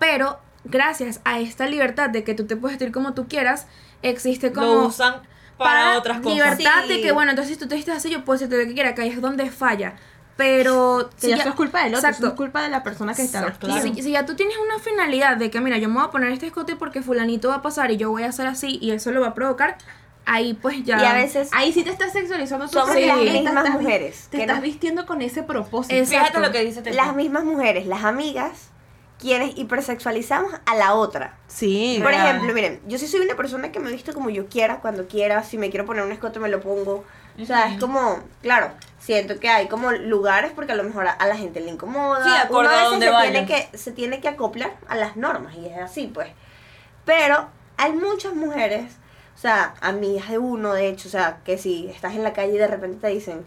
pero 0.00 0.40
gracias 0.64 1.20
a 1.24 1.38
esta 1.38 1.66
libertad 1.66 2.11
de 2.11 2.24
que 2.24 2.35
tú 2.35 2.46
te 2.46 2.57
puedes 2.57 2.79
vestir 2.79 2.92
como 2.92 3.14
tú 3.14 3.29
quieras, 3.29 3.68
existe 4.09 4.53
como 4.53 4.67
Lo 4.67 4.87
usan 4.87 5.17
para, 5.59 5.99
otras 5.99 6.19
cosas. 6.21 6.35
libertad 6.35 6.83
Sí. 6.87 6.95
de 6.95 7.01
que 7.03 7.12
bueno, 7.12 7.31
entonces 7.31 7.55
si 7.55 7.61
tú 7.61 7.69
te 7.69 7.77
vistes 7.77 7.97
así, 7.97 8.11
yo 8.11 8.25
puedo 8.25 8.38
decirte 8.38 8.61
lo 8.62 8.69
que 8.69 8.75
quiera, 8.75 8.95
que 8.95 9.03
ahí 9.03 9.09
es 9.11 9.21
donde 9.21 9.51
falla, 9.51 9.95
pero 10.37 11.11
Si 11.17 11.31
eso 11.31 11.49
es 11.49 11.55
culpa 11.55 11.85
del 11.85 11.95
otro, 11.95 12.09
Exacto. 12.09 12.27
eso 12.27 12.33
es 12.35 12.37
culpa 12.37 12.62
de 12.62 12.69
la 12.69 12.83
persona 12.83 13.14
que 13.14 13.23
está 13.23 13.38
Exacto. 13.40 13.69
y 13.69 13.81
si, 13.95 14.03
si 14.03 14.11
ya 14.12 14.27
tú 14.27 14.35
tienes 14.35 14.57
una 14.59 14.79
finalidad 14.81 15.37
de 15.37 15.51
que, 15.51 15.61
mira, 15.61 15.79
yo 15.79 15.88
me 15.88 15.95
voy 15.97 16.05
a 16.05 16.11
poner 16.11 16.33
este 16.33 16.47
escote 16.47 16.75
porque 16.77 17.03
fulanito 17.03 17.49
va 17.51 17.57
a 17.57 17.62
pasar 17.62 17.90
y 17.93 17.97
yo 17.97 18.11
voy 18.11 18.25
a 18.25 18.29
hacer 18.31 18.47
así 18.47 18.79
y 18.81 18.90
eso 18.90 19.12
lo 19.12 19.21
va 19.21 19.29
a 19.29 19.35
provocar, 19.35 19.79
ahí 20.27 20.55
pues 20.55 20.83
ya... 20.85 21.01
Y 21.01 21.05
a 21.05 21.12
veces 21.12 21.51
Ahí 21.53 21.73
sí 21.73 21.85
te 21.85 21.90
estás 21.90 22.12
sexualizando 22.12 22.67
tú 22.67 22.73
somos 22.73 22.88
porque 22.88 23.07
las 23.07 23.19
mismas 23.19 23.55
estás 23.64 23.71
mujeres. 23.81 24.29
Te 24.31 24.38
que 24.38 24.43
estás 24.43 24.57
nos- 24.57 24.64
vistiendo 24.64 25.07
con 25.07 25.23
ese 25.23 25.43
propósito. 25.45 25.95
Es- 25.95 26.09
Fíjate 26.09 26.29
Exacto. 26.29 26.47
lo 26.49 26.53
que 26.53 26.64
dice 26.64 26.83
las 26.93 27.14
mismas 27.14 27.45
mujeres, 27.45 27.87
las 27.87 28.03
amigas, 28.05 28.71
quienes 29.18 29.57
hipersexualizamos 29.57 30.53
a 30.66 30.74
la 30.74 30.94
otra. 30.94 31.37
Sí. 31.46 31.98
Por 32.03 32.11
Real. 32.11 32.27
ejemplo, 32.27 32.53
miren, 32.55 32.81
yo 32.87 32.98
sí 32.98 33.07
soy 33.07 33.20
una 33.20 33.37
persona 33.37 33.72
que 33.72 33.81
me 33.81 33.90
visto 33.90 34.12
como 34.12 34.31
yo 34.31 34.46
quiera, 34.48 34.81
cuando 34.81 35.07
quiera, 35.07 35.42
si 35.42 35.57
me 35.59 35.70
quiero 35.70 35.87
poner 35.87 36.05
un 36.05 36.12
escote 36.12 36.38
me 36.40 36.48
lo 36.48 36.61
pongo. 36.61 37.05
O 37.40 37.44
sea, 37.44 37.72
es 37.72 37.81
como, 37.81 38.20
claro, 38.42 38.70
siento 39.00 39.40
que 39.40 39.48
hay 39.48 39.66
como 39.66 39.90
lugares 39.90 40.53
porque 40.55 40.70
a 40.72 40.77
lo 40.77 40.85
mejor 40.85 41.09
a, 41.09 41.12
a 41.12 41.27
la 41.27 41.37
gente 41.37 41.61
le 41.61 41.70
incomoda. 41.70 42.22
Sí, 42.22 42.31
Uno 42.50 42.68
a 42.68 42.85
veces 42.85 42.98
se 43.00 43.11
vaya. 43.11 43.31
tiene, 43.33 43.46
que, 43.46 43.77
se 43.77 43.90
tiene 43.92 44.20
que 44.20 44.29
acoplar 44.29 44.77
a 44.88 44.94
las 44.94 45.16
normas 45.16 45.55
y 45.57 45.66
es 45.66 45.77
así, 45.79 46.07
pues. 46.07 46.29
Pero 47.05 47.48
hay 47.77 47.92
muchas 47.92 48.35
mujeres, 48.35 48.92
o 49.35 49.38
sea, 49.38 49.74
amigas 49.81 50.29
de 50.31 50.38
uno, 50.38 50.74
de 50.74 50.88
hecho, 50.88 51.09
o 51.09 51.11
sea, 51.11 51.38
que 51.44 51.59
si 51.59 51.88
estás 51.88 52.14
en 52.14 52.22
la 52.22 52.33
calle 52.33 52.55
y 52.55 52.59
de 52.59 52.68
repente 52.68 52.98
te 53.00 53.09
dicen, 53.09 53.44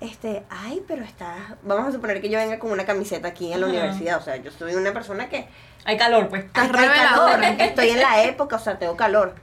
este, 0.00 0.44
ay, 0.50 0.82
pero 0.86 1.02
estás, 1.04 1.36
vamos 1.62 1.88
a 1.88 1.92
suponer 1.92 2.20
que 2.20 2.28
yo 2.28 2.38
venga 2.38 2.58
con 2.58 2.70
una 2.70 2.84
camiseta 2.86 3.28
aquí 3.28 3.52
en 3.52 3.60
la 3.60 3.66
universidad, 3.66 4.18
o 4.18 4.22
sea, 4.22 4.36
yo 4.36 4.50
soy 4.50 4.74
una 4.74 4.92
persona 4.92 5.28
que 5.28 5.48
Hay 5.84 5.96
calor, 5.96 6.28
pues. 6.28 6.44
Hay 6.54 6.68
calor, 6.68 7.42
estoy 7.58 7.90
en 7.90 8.00
la 8.00 8.22
época, 8.24 8.56
o 8.56 8.58
sea, 8.58 8.78
tengo 8.78 8.96
calor. 8.96 9.34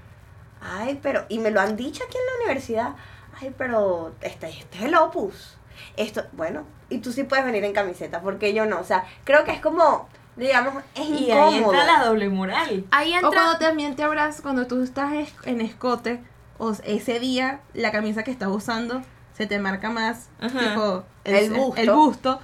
Ay, 0.61 0.99
pero, 1.01 1.25
y 1.29 1.39
me 1.39 1.51
lo 1.51 1.59
han 1.61 1.75
dicho 1.75 2.03
aquí 2.07 2.17
en 2.17 2.25
la 2.25 2.43
universidad. 2.45 2.95
Ay, 3.39 3.53
pero 3.57 4.13
este, 4.21 4.49
este 4.49 4.77
es 4.77 4.83
el 4.85 4.95
opus. 4.95 5.57
Esto, 5.97 6.23
bueno, 6.33 6.63
y 6.89 6.99
tú 6.99 7.11
sí 7.11 7.23
puedes 7.23 7.45
venir 7.45 7.63
en 7.65 7.73
camiseta, 7.73 8.21
porque 8.21 8.53
yo 8.53 8.65
no. 8.65 8.79
O 8.79 8.83
sea, 8.83 9.05
creo 9.25 9.43
que 9.43 9.51
es 9.51 9.59
como, 9.59 10.07
digamos, 10.37 10.73
es 10.95 11.05
Y 11.07 11.31
ahí 11.31 11.57
incómodo. 11.57 11.73
entra 11.73 11.85
la 11.85 12.05
doble 12.05 12.29
moral. 12.29 12.85
Ahí 12.91 13.11
O 13.13 13.15
entra. 13.17 13.29
cuando 13.31 13.57
también 13.59 13.95
te 13.95 14.03
abrazas, 14.03 14.41
cuando 14.41 14.67
tú 14.67 14.81
estás 14.83 15.13
es- 15.13 15.33
en 15.45 15.61
escote, 15.61 16.21
o 16.57 16.71
ese 16.85 17.19
día 17.19 17.59
la 17.73 17.91
camisa 17.91 18.23
que 18.23 18.31
estás 18.31 18.47
usando 18.49 19.01
se 19.38 19.45
te 19.48 19.60
marca 19.60 19.89
más, 19.89 20.30
Ajá. 20.39 20.60
tipo, 20.60 21.04
El 21.24 21.50
busto. 21.52 21.82
el 21.82 21.89
busto, 21.91 22.39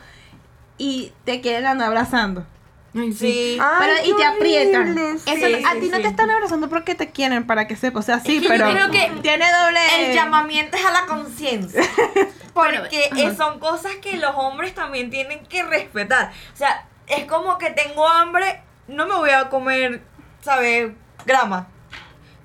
y 0.78 1.14
te 1.26 1.42
quieren 1.42 1.66
andar 1.66 1.88
abrazando. 1.88 2.46
Ay, 2.94 3.14
Sí. 3.14 3.58
Ay, 3.62 3.76
Pero, 3.80 4.10
y 4.14 4.18
te 4.18 4.26
aprietan. 4.26 4.82
horrible, 4.82 5.12
Eso, 5.14 5.26
sí, 5.48 5.64
a 5.66 5.72
sí, 5.74 5.80
ti 5.80 5.90
no 5.90 5.98
sí. 5.98 6.02
te 6.04 6.08
están 6.10 6.30
abrazando 6.30 6.68
porque 6.68 6.94
te 6.94 7.10
quieren, 7.12 7.48
para 7.48 7.66
que 7.66 7.78
sepas. 7.78 8.04
O 8.04 8.06
sea, 8.06 8.20
sí, 8.20 8.40
que 8.40 8.44
yo 8.44 8.50
pero 8.50 8.70
creo 8.70 8.92
que 8.92 9.12
tiene 9.22 9.46
doble... 9.50 9.80
El 10.10 10.14
llamamiento 10.14 10.76
es 10.76 10.86
a 10.86 10.92
la 10.92 11.06
conciencia. 11.06 11.82
Porque 12.54 13.10
son 13.38 13.60
cosas 13.60 13.94
que 14.02 14.18
los 14.18 14.34
hombres 14.36 14.76
también 14.76 15.10
tienen 15.10 15.46
que 15.46 15.64
respetar. 15.64 16.34
O 16.54 16.58
sea, 16.58 16.86
es 17.08 17.24
como 17.24 17.58
que 17.58 17.70
tengo 17.70 18.06
hambre, 18.06 18.62
no 18.90 19.08
me 19.08 19.16
voy 19.16 19.30
a 19.30 19.48
comer, 19.50 20.02
¿sabes? 20.42 20.92
Grama. 21.26 21.70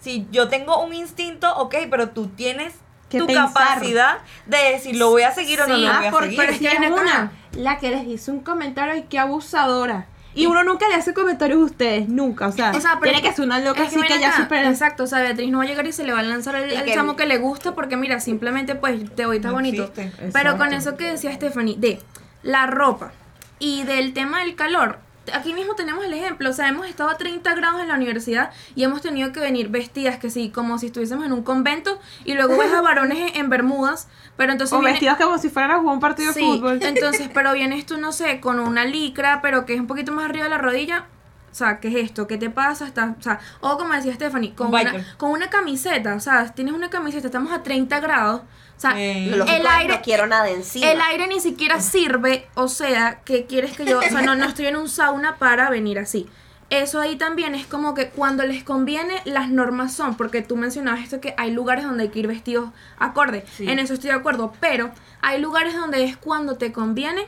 Si 0.00 0.28
yo 0.30 0.48
tengo 0.48 0.80
un 0.84 0.94
instinto, 0.94 1.52
ok, 1.56 1.74
pero 1.90 2.10
tú 2.10 2.28
tienes 2.28 2.72
Que 3.08 3.18
tu 3.18 3.26
pensar. 3.26 3.46
capacidad 3.52 4.18
de 4.46 4.56
decir, 4.72 4.96
¿lo 4.96 5.10
voy 5.10 5.22
a 5.22 5.32
seguir 5.32 5.60
o 5.60 5.66
no 5.66 5.76
lo 5.76 5.88
Ah, 5.88 5.98
voy 5.98 6.06
a 6.06 6.10
por- 6.10 6.22
seguir? 6.24 6.38
pero 6.38 6.52
es 6.52 6.58
que 6.58 6.90
una, 6.92 7.32
la 7.52 7.78
que 7.78 7.90
les 7.90 8.06
hizo 8.06 8.32
un 8.32 8.40
comentario 8.40 8.96
y 8.96 9.02
qué 9.02 9.18
abusadora. 9.18 10.06
Y 10.34 10.44
uno 10.44 10.64
nunca 10.64 10.86
le 10.88 10.96
hace 10.96 11.14
comentarios 11.14 11.58
a 11.62 11.64
ustedes, 11.64 12.08
nunca. 12.10 12.48
O 12.48 12.52
sea, 12.52 12.72
O 12.72 12.80
sea, 12.80 12.98
pero 13.00 13.12
tiene 13.12 13.26
que 13.26 13.34
ser 13.34 13.46
una 13.46 13.58
loca 13.58 13.84
es 13.84 13.88
así 13.96 14.02
que 14.02 14.18
ya 14.20 14.28
acá, 14.28 14.36
super... 14.42 14.66
Exacto, 14.66 15.04
o 15.04 15.06
sea, 15.06 15.20
Beatriz 15.20 15.50
no 15.50 15.58
va 15.58 15.64
a 15.64 15.66
llegar 15.66 15.86
y 15.86 15.92
se 15.92 16.04
le 16.04 16.12
va 16.12 16.18
a 16.18 16.22
lanzar 16.24 16.56
al 16.56 16.68
que- 16.84 16.92
chamo 16.92 17.16
que 17.16 17.24
le 17.24 17.38
gusta 17.38 17.74
porque 17.74 17.96
mira, 17.96 18.20
simplemente 18.20 18.74
pues 18.74 19.02
te 19.14 19.24
voy 19.24 19.36
está 19.36 19.48
No 19.48 19.54
bonito. 19.54 19.84
existe. 19.84 20.12
Pero 20.34 20.58
con 20.58 20.74
eso 20.74 20.96
que 20.98 21.04
decía 21.12 21.32
Stephanie, 21.32 21.76
de 21.78 22.00
la 22.42 22.66
ropa 22.66 23.12
y 23.58 23.84
del 23.84 24.12
tema 24.12 24.40
del 24.40 24.56
calor, 24.56 24.98
aquí 25.34 25.54
mismo 25.54 25.74
tenemos 25.74 26.04
el 26.04 26.12
ejemplo, 26.12 26.50
o 26.50 26.52
sea, 26.52 26.68
hemos 26.68 26.86
estado 26.86 27.10
a 27.10 27.16
30 27.16 27.54
grados 27.54 27.80
en 27.80 27.88
la 27.88 27.94
universidad 27.94 28.50
y 28.74 28.84
hemos 28.84 29.00
tenido 29.02 29.32
que 29.32 29.40
venir 29.40 29.68
vestidas 29.68 30.18
que 30.18 30.30
sí, 30.30 30.50
como 30.50 30.78
si 30.78 30.86
estuviésemos 30.86 31.24
en 31.26 31.32
un 31.32 31.42
convento 31.42 31.98
y 32.24 32.34
luego 32.34 32.56
ves 32.58 32.72
a 32.72 32.80
varones 32.80 33.18
en, 33.18 33.40
en 33.40 33.50
bermudas, 33.50 34.08
pero 34.36 34.52
entonces 34.52 34.72
O 34.74 34.78
viene- 34.80 34.92
vestidos 34.92 35.16
como 35.18 35.38
si 35.38 35.48
fueran 35.48 35.70
a 35.72 35.78
jugar 35.78 35.94
un 35.94 36.00
partido 36.00 36.32
Sí, 36.32 36.40
de 36.40 36.46
fútbol. 36.58 36.78
entonces, 36.82 37.28
pero 37.32 37.52
vienes 37.54 37.86
tú, 37.86 37.96
no 37.98 38.12
sé, 38.12 38.40
con 38.40 38.60
una 38.60 38.84
licra, 38.84 39.40
pero 39.42 39.66
que 39.66 39.74
es 39.74 39.80
un 39.80 39.86
poquito 39.86 40.12
más 40.12 40.24
arriba 40.26 40.44
de 40.44 40.50
la 40.50 40.58
rodilla. 40.58 41.06
O 41.50 41.54
sea, 41.58 41.80
¿qué 41.80 41.88
es 41.88 41.94
esto? 41.94 42.26
¿Qué 42.26 42.36
te 42.36 42.50
pasa? 42.50 42.86
Está, 42.86 43.14
o 43.18 43.22
sea, 43.22 43.40
o 43.60 43.78
como 43.78 43.94
decía 43.94 44.12
Stephanie, 44.12 44.54
con 44.54 44.66
Un 44.66 44.74
una, 44.74 45.16
con 45.16 45.30
una 45.30 45.48
camiseta, 45.48 46.14
o 46.14 46.20
sea, 46.20 46.52
tienes 46.52 46.74
una 46.74 46.90
camiseta, 46.90 47.28
estamos 47.28 47.50
a 47.50 47.62
30 47.62 47.98
grados. 48.00 48.42
O 48.76 48.80
sea, 48.80 48.92
Eh, 49.00 49.28
el 49.32 49.66
aire, 49.66 49.94
no 49.94 50.02
quiero 50.02 50.26
nada 50.26 50.50
encima. 50.50 50.90
el 50.90 51.00
aire 51.00 51.28
ni 51.28 51.40
siquiera 51.40 51.80
sirve, 51.80 52.46
o 52.54 52.68
sea, 52.68 53.20
que 53.24 53.46
quieres 53.46 53.76
que 53.76 53.86
yo, 53.86 53.98
o 53.98 54.02
sea, 54.02 54.20
no, 54.22 54.34
no 54.34 54.44
estoy 54.44 54.66
en 54.66 54.76
un 54.76 54.88
sauna 54.88 55.36
para 55.36 55.70
venir 55.70 55.98
así. 55.98 56.28
Eso 56.68 57.00
ahí 57.00 57.16
también 57.16 57.54
es 57.54 57.64
como 57.66 57.94
que 57.94 58.08
cuando 58.08 58.42
les 58.42 58.64
conviene, 58.64 59.22
las 59.24 59.48
normas 59.50 59.94
son, 59.94 60.16
porque 60.16 60.42
tú 60.42 60.56
mencionabas 60.56 61.00
esto 61.00 61.20
que 61.20 61.32
hay 61.38 61.52
lugares 61.52 61.84
donde 61.84 62.02
hay 62.04 62.08
que 62.10 62.18
ir 62.18 62.26
vestidos 62.26 62.70
acorde. 62.98 63.46
Sí. 63.56 63.68
En 63.70 63.78
eso 63.78 63.94
estoy 63.94 64.10
de 64.10 64.16
acuerdo, 64.16 64.52
pero 64.60 64.90
hay 65.22 65.40
lugares 65.40 65.74
donde 65.74 66.04
es 66.04 66.16
cuando 66.16 66.56
te 66.56 66.72
conviene, 66.72 67.26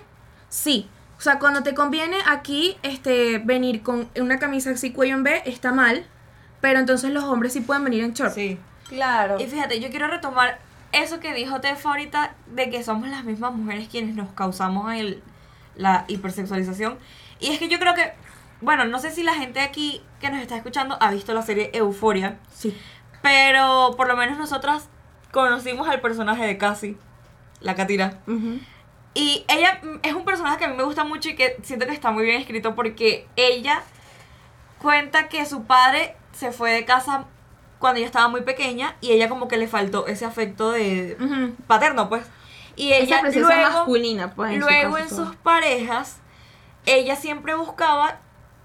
sí. 0.48 0.88
O 1.18 1.20
sea, 1.20 1.38
cuando 1.38 1.62
te 1.62 1.72
conviene 1.74 2.16
aquí 2.26 2.76
este 2.82 3.38
venir 3.38 3.82
con 3.82 4.08
una 4.20 4.38
camisa 4.38 4.70
así 4.70 4.92
cuello 4.92 5.14
en 5.14 5.22
B 5.22 5.42
está 5.46 5.72
mal, 5.72 6.04
pero 6.60 6.78
entonces 6.80 7.10
los 7.12 7.24
hombres 7.24 7.52
sí 7.52 7.60
pueden 7.60 7.84
venir 7.84 8.04
en 8.04 8.12
short. 8.14 8.34
Sí. 8.34 8.58
Claro. 8.88 9.38
Y 9.40 9.46
fíjate, 9.46 9.78
yo 9.80 9.88
quiero 9.90 10.08
retomar 10.08 10.58
eso 10.92 11.20
que 11.20 11.34
dijo 11.34 11.60
Tefa 11.60 11.90
ahorita 11.90 12.34
de 12.46 12.70
que 12.70 12.82
somos 12.82 13.08
las 13.08 13.24
mismas 13.24 13.52
mujeres 13.52 13.88
quienes 13.88 14.14
nos 14.14 14.30
causamos 14.32 14.92
el, 14.94 15.22
la 15.76 16.04
hipersexualización. 16.08 16.98
Y 17.40 17.48
es 17.50 17.58
que 17.58 17.68
yo 17.68 17.78
creo 17.78 17.94
que, 17.94 18.12
bueno, 18.60 18.84
no 18.84 18.98
sé 18.98 19.10
si 19.10 19.22
la 19.22 19.34
gente 19.34 19.60
aquí 19.60 20.02
que 20.20 20.30
nos 20.30 20.40
está 20.40 20.56
escuchando 20.56 20.96
ha 21.00 21.10
visto 21.10 21.32
la 21.34 21.42
serie 21.42 21.70
Euforia, 21.74 22.38
Sí. 22.52 22.76
pero 23.22 23.94
por 23.96 24.08
lo 24.08 24.16
menos 24.16 24.38
nosotras 24.38 24.88
conocimos 25.32 25.88
al 25.88 26.00
personaje 26.00 26.44
de 26.46 26.56
Cassie, 26.58 26.96
la 27.60 27.74
Catira. 27.74 28.20
Y 29.14 29.44
ella 29.48 29.80
es 30.02 30.14
un 30.14 30.24
personaje 30.24 30.58
que 30.58 30.64
a 30.64 30.68
mí 30.68 30.76
me 30.76 30.84
gusta 30.84 31.04
mucho 31.04 31.28
y 31.28 31.34
que 31.36 31.56
siento 31.62 31.86
que 31.86 31.92
está 31.92 32.10
muy 32.10 32.24
bien 32.24 32.40
escrito 32.40 32.74
porque 32.74 33.26
ella 33.36 33.82
cuenta 34.80 35.28
que 35.28 35.44
su 35.44 35.64
padre 35.64 36.16
se 36.32 36.52
fue 36.52 36.70
de 36.72 36.84
casa 36.84 37.24
cuando 37.78 37.98
ella 37.98 38.06
estaba 38.06 38.28
muy 38.28 38.42
pequeña 38.42 38.96
y 39.00 39.12
ella 39.12 39.28
como 39.28 39.48
que 39.48 39.56
le 39.56 39.68
faltó 39.68 40.06
ese 40.06 40.24
afecto 40.24 40.70
de 40.72 41.16
paterno, 41.66 42.08
pues. 42.08 42.24
Y 42.76 42.92
ella 42.92 43.22
luego, 43.22 43.48
masculina, 43.48 44.32
pues. 44.34 44.52
en 44.52 44.60
luego 44.60 44.98
en 44.98 45.08
todo. 45.08 45.26
sus 45.26 45.36
parejas, 45.36 46.18
ella 46.86 47.16
siempre 47.16 47.54
buscaba 47.54 48.20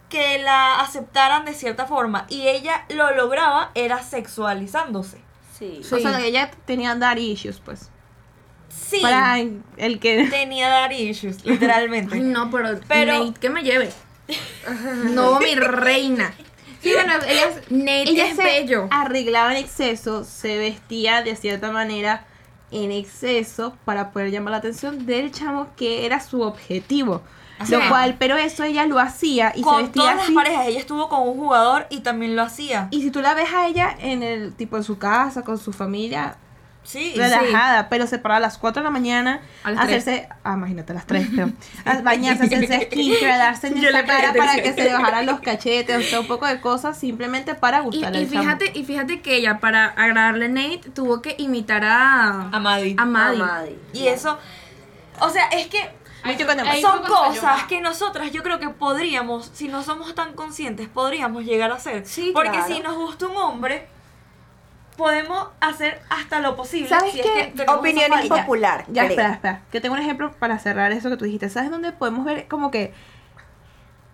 que 0.10 0.38
la 0.38 0.80
aceptaran 0.80 1.45
de 1.45 1.54
cierta 1.54 1.88
forma 1.88 2.28
y 2.30 2.47
ella 2.47 2.86
lo 2.89 3.15
lograba 3.15 3.71
era 3.73 4.04
sexualizándose. 4.04 5.17
Sí. 5.58 5.82
O 5.91 5.97
sea, 5.97 6.17
que 6.17 6.28
ella 6.28 6.52
tenía 6.65 6.95
daddy 6.95 7.32
issues, 7.32 7.60
pues. 7.60 7.89
Sí, 8.69 8.99
Para 9.02 9.39
el 9.39 9.99
que... 9.99 10.28
tenía 10.30 10.69
daddy 10.69 11.10
issues, 11.10 11.45
literalmente. 11.45 12.15
Ay, 12.15 12.21
no, 12.21 12.49
pero, 12.52 12.80
Pero- 12.88 13.26
Nate, 13.26 13.39
que 13.39 13.49
me 13.49 13.63
lleve. 13.63 13.91
No, 15.12 15.39
mi 15.39 15.56
reina. 15.56 16.34
Sí, 16.84 16.91
bueno, 16.93 17.13
ella, 17.28 17.48
Nate 17.69 18.10
ella 18.10 18.28
es 18.28 18.36
se 18.36 18.43
bello. 18.43 18.88
arreglaba 18.91 19.52
en 19.52 19.58
exceso, 19.63 20.24
se 20.24 20.58
vestía 20.58 21.24
de 21.24 21.36
cierta 21.36 21.72
manera 21.72 22.26
en 22.72 22.91
exceso 22.91 23.76
para 23.86 24.12
poder 24.12 24.32
llamar 24.32 24.52
la 24.52 24.58
atención 24.58 25.06
del 25.06 25.32
chamo 25.32 25.69
que 25.78 26.06
era 26.06 26.19
su 26.19 26.41
objetivo. 26.41 27.22
Lo 27.69 27.78
Ajá. 27.78 27.88
cual, 27.89 28.15
pero 28.19 28.36
eso 28.36 28.63
ella 28.63 28.86
lo 28.88 29.00
hacía 29.00 29.54
y 29.56 29.60
se 29.60 29.63
con 29.63 29.84
vestía 29.84 30.02
todas 30.02 30.15
las 30.17 30.32
parejas, 30.32 30.67
ella 30.67 30.80
estuvo 30.80 31.08
con 31.08 31.26
un 31.28 31.36
jugador 31.38 31.86
y 31.89 32.00
también 32.02 32.36
lo 32.36 32.41
hacía. 32.41 32.88
Y 32.91 33.02
si 33.04 33.12
tú 33.12 33.22
la 33.22 33.36
ves 33.36 33.54
a 33.54 33.67
ella 33.67 33.96
en 34.00 34.22
el 34.24 34.54
tipo 34.54 34.76
en 34.76 34.84
su 34.84 34.98
casa, 34.98 35.43
con 35.43 35.58
su 35.58 35.72
familia, 35.72 36.36
Sí, 36.84 37.13
relajada, 37.15 37.88
pero 37.89 38.08
se 38.08 38.19
paraba 38.19 38.38
a 38.38 38.41
las 38.41 38.58
4 38.58 38.82
de 38.82 38.84
la 38.84 38.91
mañana 38.91 39.41
A 39.63 39.69
hacerse, 39.69 40.28
ah, 40.43 40.54
imagínate, 40.56 40.91
a 40.91 40.96
las 40.96 41.06
3, 41.08 41.28
pero, 41.36 41.52
a 41.86 42.02
bañarse, 42.02 42.43
hacerse 42.43 42.88
skincare, 42.91 43.38
darse 43.38 43.67
en 43.67 43.91
la 43.91 44.06
cara 44.06 44.34
para 44.34 44.54
sí. 44.56 44.62
que 44.62 44.74
se 44.74 44.84
le 44.84 44.93
bajaran 44.93 45.26
los 45.26 45.39
cachetes, 45.39 45.98
o 45.98 46.02
sea, 46.02 46.19
un 46.19 46.28
poco 46.28 46.46
de 46.46 46.60
cosas 46.62 46.98
simplemente 46.98 47.56
para 47.56 47.80
Y, 47.80 47.84
gustarle 47.84 48.22
y 48.24 48.30
chamo. 48.30 48.41
fíjate, 48.41 48.72
y 48.78 48.84
fíjate 48.84 49.22
que 49.22 49.36
ella, 49.38 49.60
para 49.60 49.86
agradarle 49.86 50.46
a 50.46 50.50
Nate, 50.50 50.82
tuvo 50.93 51.22
que 51.22 51.36
imitar 51.39 51.84
a, 51.86 52.50
A 52.52 52.60
Maddie. 52.60 52.96
a 52.98 53.06
Maddie. 53.06 53.39
Maddie. 53.39 53.80
Y 53.93 54.08
eso, 54.08 54.38
o 55.19 55.30
sea, 55.30 55.48
es 55.48 55.67
que. 55.67 55.89
Ahí 56.26 56.38
son 56.82 57.02
cosas 57.04 57.63
que 57.65 57.82
nosotras 57.82 58.32
yo 58.32 58.43
creo 58.43 58.58
que 58.58 58.69
podríamos, 58.69 59.52
si 59.54 59.67
no 59.67 59.84
somos 59.84 60.15
tan 60.15 60.34
conscientes, 60.34 60.88
podríamos 60.88 61.43
llegar 61.43 61.72
a 61.72 61.76
hacer. 61.76 62.06
Sí, 62.06 62.32
Porque 62.34 62.52
claro. 62.52 62.74
si 62.74 62.80
nos 62.80 62.96
gusta 62.96 63.28
un 63.28 63.36
hombre, 63.36 63.88
podemos 64.95 65.47
hacer 65.60 66.01
hasta 66.10 66.39
lo 66.39 66.56
posible. 66.56 66.89
¿Sabes 66.89 67.13
si 67.13 67.21
qué? 67.21 67.41
Es 67.41 67.53
que 67.53 67.71
Opinión 67.71 68.12
impopular. 68.21 68.86
Ya, 68.88 69.03
creo. 69.03 69.12
espera, 69.12 69.32
espera. 69.34 69.62
Que 69.71 69.82
tengo 69.82 69.95
un 69.95 70.01
ejemplo 70.01 70.32
para 70.34 70.60
cerrar 70.60 70.91
eso 70.91 71.10
que 71.10 71.17
tú 71.17 71.25
dijiste. 71.25 71.49
¿Sabes 71.49 71.71
dónde 71.71 71.91
podemos 71.91 72.25
ver 72.25 72.47
como 72.47 72.71
que 72.71 72.93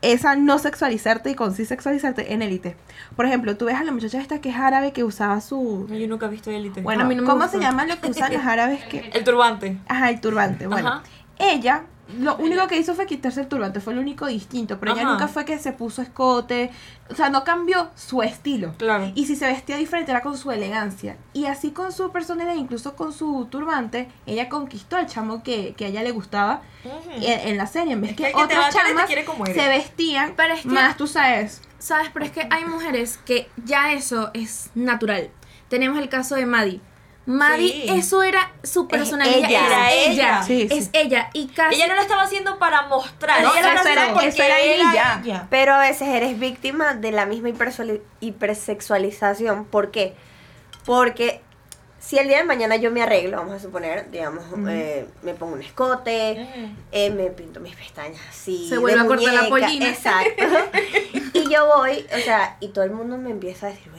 esa 0.02 0.36
no 0.38 0.58
sexualizarte 0.60 1.30
y 1.32 1.36
con 1.36 1.54
sí 1.54 1.66
sexualizarte 1.66 2.34
en 2.34 2.42
élite? 2.42 2.78
Por 3.16 3.26
ejemplo, 3.26 3.58
tú 3.58 3.66
ves 3.66 3.76
a 3.76 3.84
la 3.84 3.92
muchacha 3.92 4.20
esta 4.20 4.40
que 4.40 4.50
es 4.50 4.56
árabe 4.56 4.94
que 4.94 5.04
usaba 5.04 5.42
su... 5.42 5.86
No, 5.90 5.96
Yo 5.96 6.08
nunca 6.08 6.28
he 6.28 6.30
visto 6.30 6.50
élite. 6.52 6.82
Bueno, 6.82 7.04
A 7.04 7.06
mí 7.06 7.16
no 7.16 7.24
me 7.24 7.28
¿cómo 7.28 7.48
se 7.48 7.60
llama 7.60 7.86
lo 7.86 8.00
que 8.00 8.08
usan 8.10 8.34
los 8.34 8.44
árabes 8.46 8.84
que... 8.86 9.10
el 9.14 9.24
turbante. 9.24 9.78
Ajá, 9.88 10.10
el 10.10 10.22
turbante. 10.22 10.68
Bueno, 10.68 10.88
Ajá. 10.90 11.04
ella 11.38 11.84
lo 12.18 12.36
único 12.38 12.68
que 12.68 12.78
hizo 12.78 12.96
fue 12.96 13.06
quitarse 13.06 13.42
el 13.42 13.48
turbante, 13.48 13.80
fue 13.80 13.94
lo 13.94 14.02
único 14.02 14.26
distinto, 14.26 14.80
pero 14.80 14.94
ella 14.94 15.04
nunca 15.04 15.28
fue 15.28 15.46
que 15.46 15.60
se 15.60 15.72
puso 15.74 16.02
escote, 16.02 16.72
o 17.10 17.16
sea, 17.16 17.30
no 17.30 17.44
cambió 17.44 17.90
su 17.96 18.24
estilo. 18.24 18.74
Claro. 18.78 19.12
Y 19.16 19.26
si 19.28 19.36
se 19.36 19.46
vestía 19.48 19.78
diferente 19.78 20.12
era 20.12 20.22
con 20.22 20.38
su 20.38 20.52
elegancia. 20.52 21.18
Y 21.34 21.46
así 21.46 21.72
con 21.72 21.92
su 21.92 22.12
personalidad, 22.12 22.56
incluso 22.56 22.96
con 22.96 23.14
su 23.14 23.46
turbante, 23.50 24.08
ella 24.26 24.50
conquistó 24.50 24.96
al 24.96 25.06
chamo 25.08 25.44
que, 25.44 25.74
que 25.76 25.86
a 25.86 25.88
ella 25.90 26.02
le 26.04 26.12
gustaba 26.12 26.62
Ujú. 26.84 27.12
en, 27.12 27.48
en 27.50 27.58
la 27.58 27.68
serie. 27.68 27.94
En 27.94 28.02
vez 28.02 28.12
Es 28.12 28.18
que, 28.18 28.24
que 28.32 28.36
otras 28.36 28.74
chamas 28.74 29.10
se 29.10 29.68
vestían 29.70 30.34
Pero 30.36 30.54
es 30.56 30.62
que- 30.62 30.68
más, 30.70 30.98
tú 30.98 31.06
sabes. 31.08 31.62
¿Sabes? 31.78 32.10
Pero 32.14 32.26
es 32.26 32.32
que 32.32 32.48
hay 32.50 32.66
mujeres 32.66 33.18
que 33.26 33.50
ya 33.66 33.94
eso 33.94 34.32
es 34.34 34.70
natural. 34.76 35.30
Tenemos 35.70 35.98
el 36.00 36.10
caso 36.10 36.36
de 36.36 36.46
Maddie. 36.46 36.82
Maddie, 37.26 37.72
Sí. 37.72 37.86
eso 38.00 38.24
era 38.24 38.52
su 38.64 38.88
personalidad. 38.88 39.38
ella. 39.50 39.66
Era 39.68 39.92
es 39.94 40.08
ella. 40.08 40.12
ella. 40.12 40.44
Sí, 40.44 40.68
sí. 40.70 40.78
Es 40.78 40.90
ella. 40.94 41.30
Y 41.34 41.48
casi. 41.50 41.76
Ella 41.76 41.88
no 41.88 41.96
lo 41.96 42.02
estaba 42.02 42.24
haciendo 42.24 42.58
para 42.58 42.88
mostrar, 42.88 43.44
No, 43.44 43.52
ella 43.56 43.74
eso 43.76 43.88
era- 43.88 44.14
porque 44.14 44.28
eso 44.30 44.42
era 44.44 44.60
era 44.60 45.20
ella. 45.22 45.48
Pero 45.52 45.76
a 45.76 45.80
veces 45.80 46.08
eres 46.08 46.40
víctima 46.40 46.96
de 46.96 47.12
la 47.12 47.26
misma 47.28 47.50
hipersexualización. 48.20 49.66
¿Por 49.66 49.92
qué? 49.92 50.16
Porque 50.86 51.42
si 52.00 52.18
el 52.18 52.28
día 52.28 52.38
de 52.38 52.46
mañana 52.46 52.78
yo 52.78 52.90
me 52.92 53.04
arreglo, 53.04 53.38
vamos 53.38 53.54
a 53.54 53.60
suponer, 53.60 54.10
digamos, 54.10 54.44
eh, 54.70 55.06
me 55.22 55.34
pongo 55.34 55.54
un 55.54 55.62
escote, 55.62 56.48
Ujú. 56.50 56.68
eh, 56.92 57.10
me 57.12 57.26
pinto 57.30 57.60
mis 57.60 57.76
pestañas 57.76 58.22
así. 58.30 58.68
Se 58.70 58.76
de 58.76 58.80
vuelve 58.82 59.02
a 59.02 59.06
cortar 59.06 59.34
la 59.34 59.44
muñeca, 59.44 59.68
pollina. 59.68 59.90
Exacto. 59.90 60.44
y 61.34 61.50
yo 61.50 61.68
voy, 61.68 62.06
o 62.16 62.20
sea, 62.20 62.58
y 62.60 62.70
todo 62.70 62.86
el 62.86 62.92
mundo 62.92 63.18
me 63.18 63.30
empieza 63.30 63.68
a 63.68 63.70
decir, 63.72 63.92
"Bueno, 63.92 63.99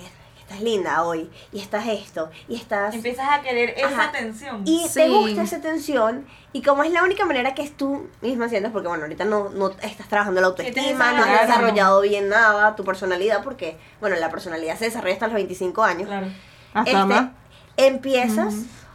estás 0.50 0.62
linda 0.64 1.04
hoy, 1.04 1.30
y 1.52 1.60
estás 1.60 1.86
esto, 1.86 2.28
y 2.48 2.56
estás... 2.56 2.92
Empiezas 2.94 3.28
a 3.30 3.40
querer 3.40 3.70
esa 3.76 3.86
Ajá. 3.86 4.04
atención. 4.08 4.62
Y 4.64 4.80
Sí. 4.88 4.94
te 4.94 5.08
gusta 5.08 5.42
esa 5.42 5.60
tensión 5.60 6.26
y 6.52 6.62
como 6.62 6.82
es 6.82 6.90
la 6.90 7.04
única 7.04 7.24
manera 7.24 7.54
que 7.54 7.62
es 7.62 7.76
tú 7.76 8.08
misma 8.20 8.48
sientes, 8.48 8.72
porque 8.72 8.88
bueno, 8.88 9.04
ahorita 9.04 9.24
no, 9.24 9.48
no 9.50 9.70
estás 9.70 10.08
trabajando 10.08 10.40
la 10.40 10.48
autoestima, 10.48 11.12
no 11.12 11.22
has 11.22 11.46
desarrollado 11.46 12.00
bien 12.00 12.28
nada, 12.28 12.74
tu 12.74 12.82
personalidad, 12.84 13.44
porque 13.44 13.78
bueno, 14.00 14.16
la 14.16 14.28
personalidad 14.30 14.76
se 14.76 14.86
desarrolla 14.86 15.14
hasta 15.14 15.26
los 15.28 15.34
25 15.34 15.82
años. 15.84 16.08
Claro. 16.08 16.26
Hasta 16.74 16.90
Este, 16.90 17.04
más. 17.06 17.28
empiezas, 17.76 18.54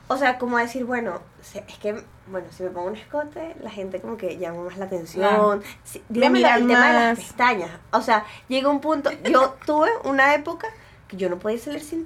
o 0.09 0.17
sea, 0.17 0.37
como 0.37 0.57
a 0.57 0.61
decir, 0.61 0.83
bueno, 0.83 1.21
es 1.67 1.77
que, 1.77 2.03
bueno, 2.27 2.47
si 2.55 2.63
me 2.63 2.69
pongo 2.69 2.87
un 2.87 2.95
escote, 2.97 3.55
la 3.61 3.69
gente 3.69 4.01
como 4.01 4.17
que 4.17 4.37
llama 4.37 4.63
más 4.63 4.77
la 4.77 4.85
atención. 4.85 5.23
Claro. 5.27 5.61
Sí, 5.85 6.03
dígame 6.09 6.39
el 6.41 6.67
tema 6.67 6.87
de 6.87 6.93
las 6.93 7.17
pestañas. 7.19 7.71
O 7.91 8.01
sea, 8.01 8.25
llega 8.49 8.67
un 8.69 8.81
punto, 8.81 9.09
yo 9.23 9.55
tuve 9.65 9.89
una 10.03 10.33
época 10.35 10.67
yo 11.17 11.29
no 11.29 11.37
podía 11.39 11.59
salir 11.59 11.81
sin 11.81 12.03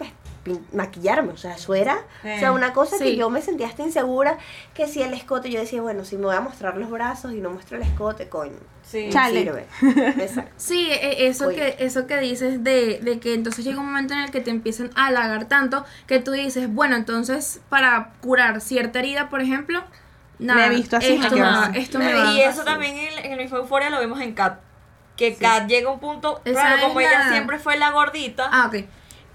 maquillarme, 0.72 1.34
o 1.34 1.38
sea, 1.38 1.56
eso 1.56 1.76
era, 1.76 1.98
o 2.20 2.24
sea, 2.24 2.40
Sí. 2.40 2.46
una 2.56 2.74
cosa 2.74 2.98
que 2.98 3.04
Sí. 3.06 3.16
yo 3.18 3.30
me 3.30 3.42
sentía 3.42 3.68
hasta 3.68 3.84
insegura, 3.84 4.38
que 4.74 4.88
si 4.88 5.02
el 5.02 5.14
escote, 5.14 5.50
yo 5.52 5.60
decía, 5.60 5.82
bueno, 5.82 6.06
si 6.06 6.18
me 6.18 6.26
voy 6.26 6.36
a 6.36 6.42
mostrar 6.42 6.78
los 6.78 6.90
brazos 6.90 7.34
y 7.34 7.42
no 7.42 7.50
muestro 7.52 7.78
el 7.78 7.84
escote, 7.84 8.30
coño, 8.30 8.58
Sí. 8.84 9.10
Chale. 9.12 9.44
sirve. 9.44 9.66
Exacto. 10.24 10.52
Sí, 10.58 10.88
e- 10.92 11.28
eso 11.28 11.48
Oye. 11.48 11.76
que, 11.78 11.86
eso 11.86 12.08
que 12.08 12.18
dices 12.18 12.64
de, 12.64 13.00
de 13.02 13.20
que 13.20 13.34
entonces 13.36 13.64
llega 13.66 13.80
un 13.80 13.86
momento 13.88 14.14
en 14.14 14.22
el 14.22 14.32
que 14.32 14.42
te 14.42 14.50
empiezan 14.50 14.90
a 14.96 15.08
halagar 15.08 15.46
tanto 15.46 15.86
que 16.08 16.20
tú 16.20 16.32
dices, 16.32 16.74
bueno, 16.74 16.96
entonces 16.96 17.62
para 17.70 18.14
curar 18.22 18.62
cierta 18.62 19.00
herida, 19.00 19.30
por 19.30 19.42
ejemplo, 19.42 19.84
nada, 20.40 20.68
he 20.68 20.70
visto 20.70 20.98
así, 20.98 21.14
esto, 21.14 21.36
me 21.36 21.42
me 21.42 21.48
así. 21.48 21.80
esto 21.80 22.00
me 22.00 22.14
va. 22.14 22.32
Y 22.34 22.42
eso 22.42 22.64
también 22.64 22.98
en, 22.98 23.26
en 23.26 23.32
el 23.34 23.38
mismo 23.40 23.58
Euforia 23.58 23.90
lo 23.90 24.00
vemos 24.00 24.20
en 24.22 24.34
Kat. 24.34 24.60
Que 25.18 25.36
Kat 25.36 25.68
llega 25.68 25.90
a 25.90 25.94
un 25.94 26.00
punto, 26.00 26.40
claro, 26.46 26.88
como 26.88 27.02
ella 27.02 27.26
la- 27.26 27.30
siempre 27.30 27.60
fue 27.60 27.78
la 27.78 27.92
gordita, 27.92 28.50
Ah, 28.52 28.68
ok. 28.74 28.86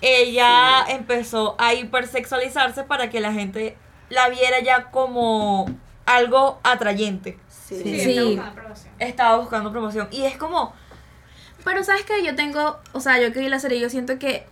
Ella 0.06 0.84
empezó 0.88 1.56
a 1.58 1.72
hipersexualizarse 1.72 2.84
para 2.84 3.08
que 3.08 3.20
la 3.20 3.32
gente 3.32 3.76
la 4.10 4.28
viera 4.28 4.60
ya 4.60 4.90
como 4.90 5.66
algo 6.04 6.60
atrayente. 6.62 7.38
Sí. 7.48 8.36
Buscando. 8.36 8.74
Estaba 8.98 9.38
buscando 9.38 9.72
promoción. 9.72 10.08
Y 10.10 10.24
es 10.24 10.36
como, 10.36 10.74
Pero 11.64 11.82
sabes 11.82 12.04
que 12.04 12.22
yo 12.22 12.34
tengo, 12.36 12.78
o 12.92 13.00
sea, 13.00 13.18
yo 13.18 13.32
que 13.32 13.40
vi 13.40 13.48
la 13.48 13.58
serie, 13.58 13.80
yo 13.80 13.88
siento 13.88 14.18
que 14.18 14.46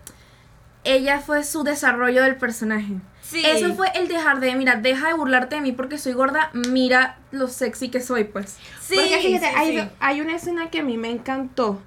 ella 0.84 1.20
fue 1.20 1.44
su 1.44 1.62
desarrollo 1.64 2.22
del 2.22 2.36
personaje. 2.36 2.94
sí. 3.20 3.42
Eso 3.44 3.74
fue 3.74 3.88
el 3.94 4.08
dejar 4.08 4.40
de, 4.40 4.54
mira, 4.56 4.76
deja 4.76 5.08
de 5.08 5.14
burlarte 5.14 5.56
de 5.56 5.60
mí 5.60 5.72
porque 5.72 5.98
soy 5.98 6.14
gorda, 6.14 6.50
mira 6.54 7.18
lo 7.30 7.48
sexy 7.48 7.90
que 7.90 8.00
soy, 8.00 8.24
pues. 8.24 8.56
Sí, 8.80 8.96
Porque 8.96 9.18
fíjate, 9.18 9.46
sí, 9.50 9.54
hay, 9.54 9.78
sí. 9.80 9.88
hay 10.00 10.20
una 10.22 10.34
escena 10.34 10.70
que 10.70 10.80
a 10.80 10.82
mí 10.82 10.96
me 10.96 11.10
encantó. 11.10 11.80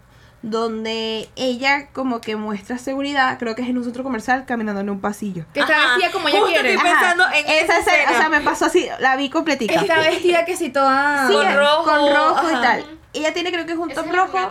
Donde 0.48 1.28
ella 1.36 1.88
como 1.92 2.22
que 2.22 2.36
muestra 2.36 2.78
seguridad, 2.78 3.40
creo 3.40 3.56
que 3.56 3.64
es 3.64 3.68
en 3.68 3.80
un 3.80 3.84
centro 3.84 4.04
comercial, 4.04 4.46
caminando 4.46 4.80
en 4.82 4.92
un 4.92 5.02
pasillo. 5.02 5.44
Que 5.56 5.62
está 5.62 5.74
Ajá. 5.76 5.88
vestida 5.96 6.12
como 6.12 6.28
ella 6.28 6.38
Justo 6.38 6.54
quiere. 6.54 6.74
estoy 6.76 6.88
pensando 6.92 7.24
en 7.34 7.46
esa 7.48 7.78
escena, 7.80 7.98
escena. 7.98 8.12
O 8.12 8.16
sea, 8.16 8.30
me 8.30 8.42
pasó 8.42 8.66
así, 8.66 8.88
la 9.00 9.16
vi 9.16 9.32
completica. 9.32 9.74
Está 9.82 9.98
vestida 9.98 10.46
que 10.46 10.56
si 10.56 10.70
toda... 10.70 11.28
Sí, 11.28 11.34
Con 11.34 11.56
rojo, 11.56 11.84
con 11.84 12.16
rojo 12.16 12.50
y 12.50 12.54
ajá. 12.54 12.62
tal. 12.62 13.00
Ella 13.14 13.34
tiene 13.34 13.52
creo 13.52 13.66
que 13.66 13.72
es 13.72 13.78
un 13.80 13.90
Esa 13.90 14.04
top 14.04 14.14
rojo 14.14 14.50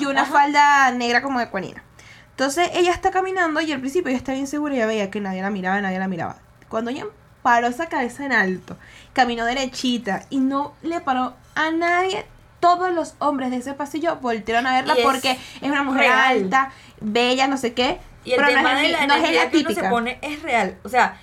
y 0.00 0.04
una 0.06 0.22
Ajá. 0.22 0.32
falda 0.32 0.90
negra 0.90 1.22
como 1.22 1.38
de 1.38 1.48
cuanina. 1.48 1.84
Entonces 2.30 2.68
ella 2.74 2.90
está 2.90 3.12
caminando 3.12 3.60
y 3.60 3.70
al 3.70 3.78
principio 3.78 4.08
ella 4.08 4.18
está 4.18 4.32
bien 4.32 4.48
segura 4.48 4.74
y 4.74 4.78
ella 4.78 4.86
veía 4.86 5.10
que 5.12 5.20
nadie 5.20 5.42
la 5.42 5.50
miraba, 5.50 5.80
nadie 5.80 6.00
la 6.00 6.08
miraba. 6.08 6.36
Cuando 6.68 6.90
ella 6.90 7.04
paró 7.42 7.68
esa 7.68 7.88
cabeza 7.88 8.26
en 8.26 8.32
alto, 8.32 8.76
caminó 9.12 9.44
derechita 9.44 10.24
y 10.28 10.38
no 10.38 10.74
le 10.82 11.00
paró 11.00 11.34
a 11.54 11.70
nadie, 11.70 12.26
todos 12.60 12.90
los 12.92 13.14
hombres 13.18 13.50
de 13.50 13.56
ese 13.58 13.74
pasillo 13.74 14.16
voltearon 14.16 14.66
a 14.66 14.74
verla 14.74 14.98
Y 14.98 15.02
porque 15.02 15.32
es 15.60 15.70
una 15.70 15.82
mujer 15.82 16.02
real. 16.02 16.18
alta, 16.42 16.72
bella, 17.00 17.46
no 17.48 17.56
sé 17.56 17.74
qué. 17.74 17.98
Y 18.24 18.32
el 18.32 18.36
pero 18.38 18.48
tema 18.48 18.72
no 18.72 18.78
es, 18.78 18.82
de 18.82 18.88
la 18.92 19.06
no 19.06 19.14
es 19.14 19.34
la 19.34 19.50
que 19.50 19.58
uno 19.58 19.70
se 19.70 19.84
pone 19.84 20.18
es 20.22 20.42
real. 20.42 20.76
O 20.84 20.88
sea, 20.88 21.18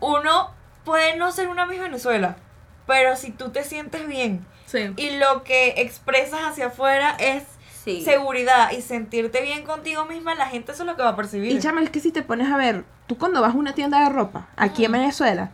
uno 0.00 0.50
puede 0.84 1.16
no 1.16 1.30
ser 1.32 1.48
una 1.48 1.66
Miss 1.66 1.80
Venezuela, 1.80 2.36
pero 2.86 3.16
si 3.16 3.30
tú 3.30 3.50
te 3.50 3.64
sientes 3.64 4.06
bien 4.06 4.44
Sí. 4.66 4.90
y 4.96 5.10
lo 5.18 5.44
que 5.44 5.74
expresas 5.82 6.40
hacia 6.44 6.66
afuera 6.68 7.14
es 7.18 7.44
Sí. 7.84 8.02
seguridad 8.02 8.70
y 8.70 8.80
sentirte 8.80 9.42
bien 9.42 9.64
contigo 9.64 10.04
misma, 10.06 10.34
la 10.36 10.46
gente 10.46 10.70
eso 10.72 10.84
es 10.84 10.86
lo 10.86 10.96
que 10.96 11.02
va 11.02 11.10
a 11.10 11.16
percibir. 11.16 11.50
Y 11.52 11.58
chama, 11.58 11.82
es 11.82 11.90
que 11.90 11.98
si 12.00 12.10
te 12.12 12.22
pones 12.22 12.50
a 12.50 12.56
ver, 12.56 12.84
tú 13.08 13.18
cuando 13.18 13.40
vas 13.42 13.54
a 13.54 13.58
una 13.58 13.74
tienda 13.74 14.00
de 14.00 14.08
ropa, 14.08 14.46
aquí 14.56 14.84
en 14.84 14.92
Venezuela, 14.92 15.50